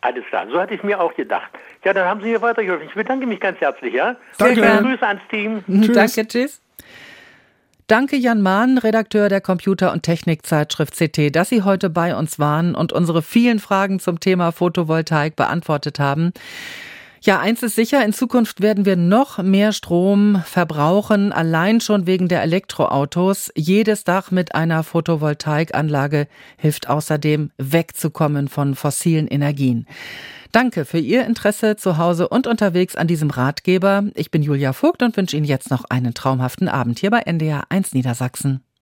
Alles 0.00 0.24
klar, 0.26 0.46
so 0.50 0.60
hatte 0.60 0.74
ich 0.74 0.82
mir 0.82 1.00
auch 1.00 1.14
gedacht. 1.14 1.50
Ja, 1.84 1.92
dann 1.92 2.06
haben 2.06 2.20
Sie 2.20 2.28
mir 2.28 2.40
weitergeholfen. 2.40 2.88
Ich 2.88 2.94
bedanke 2.94 3.26
mich 3.26 3.40
ganz 3.40 3.60
herzlich, 3.60 3.94
ja? 3.94 4.16
Danke. 4.38 4.60
Grüße 4.60 5.06
ans 5.06 5.22
Team. 5.30 5.64
Tschüss. 5.66 5.92
Danke, 5.92 6.28
tschüss. 6.28 6.62
Danke 7.88 8.16
Jan 8.16 8.42
Mahn, 8.42 8.76
Redakteur 8.76 9.30
der 9.30 9.40
Computer- 9.40 9.94
und 9.94 10.02
Technikzeitschrift 10.02 10.94
CT, 10.94 11.34
dass 11.34 11.48
Sie 11.48 11.62
heute 11.62 11.88
bei 11.88 12.14
uns 12.14 12.38
waren 12.38 12.74
und 12.74 12.92
unsere 12.92 13.22
vielen 13.22 13.60
Fragen 13.60 13.98
zum 13.98 14.20
Thema 14.20 14.52
Photovoltaik 14.52 15.36
beantwortet 15.36 15.98
haben. 15.98 16.34
Ja, 17.22 17.40
eins 17.40 17.62
ist 17.62 17.76
sicher, 17.76 18.04
in 18.04 18.12
Zukunft 18.12 18.60
werden 18.60 18.84
wir 18.84 18.96
noch 18.96 19.38
mehr 19.38 19.72
Strom 19.72 20.42
verbrauchen, 20.44 21.32
allein 21.32 21.80
schon 21.80 22.06
wegen 22.06 22.28
der 22.28 22.42
Elektroautos. 22.42 23.50
Jedes 23.56 24.04
Dach 24.04 24.30
mit 24.30 24.54
einer 24.54 24.82
Photovoltaikanlage 24.82 26.28
hilft 26.58 26.90
außerdem, 26.90 27.52
wegzukommen 27.56 28.48
von 28.48 28.74
fossilen 28.74 29.28
Energien. 29.28 29.86
Danke 30.52 30.84
für 30.84 30.98
Ihr 30.98 31.26
Interesse 31.26 31.76
zu 31.76 31.98
Hause 31.98 32.28
und 32.28 32.46
unterwegs 32.46 32.96
an 32.96 33.06
diesem 33.06 33.30
Ratgeber. 33.30 34.04
Ich 34.14 34.30
bin 34.30 34.42
Julia 34.42 34.72
Vogt 34.72 35.02
und 35.02 35.16
wünsche 35.16 35.36
Ihnen 35.36 35.44
jetzt 35.44 35.70
noch 35.70 35.84
einen 35.84 36.14
traumhaften 36.14 36.68
Abend 36.68 36.98
hier 36.98 37.10
bei 37.10 37.20
NDR 37.20 37.64
1 37.68 37.92
Niedersachsen. 37.92 38.67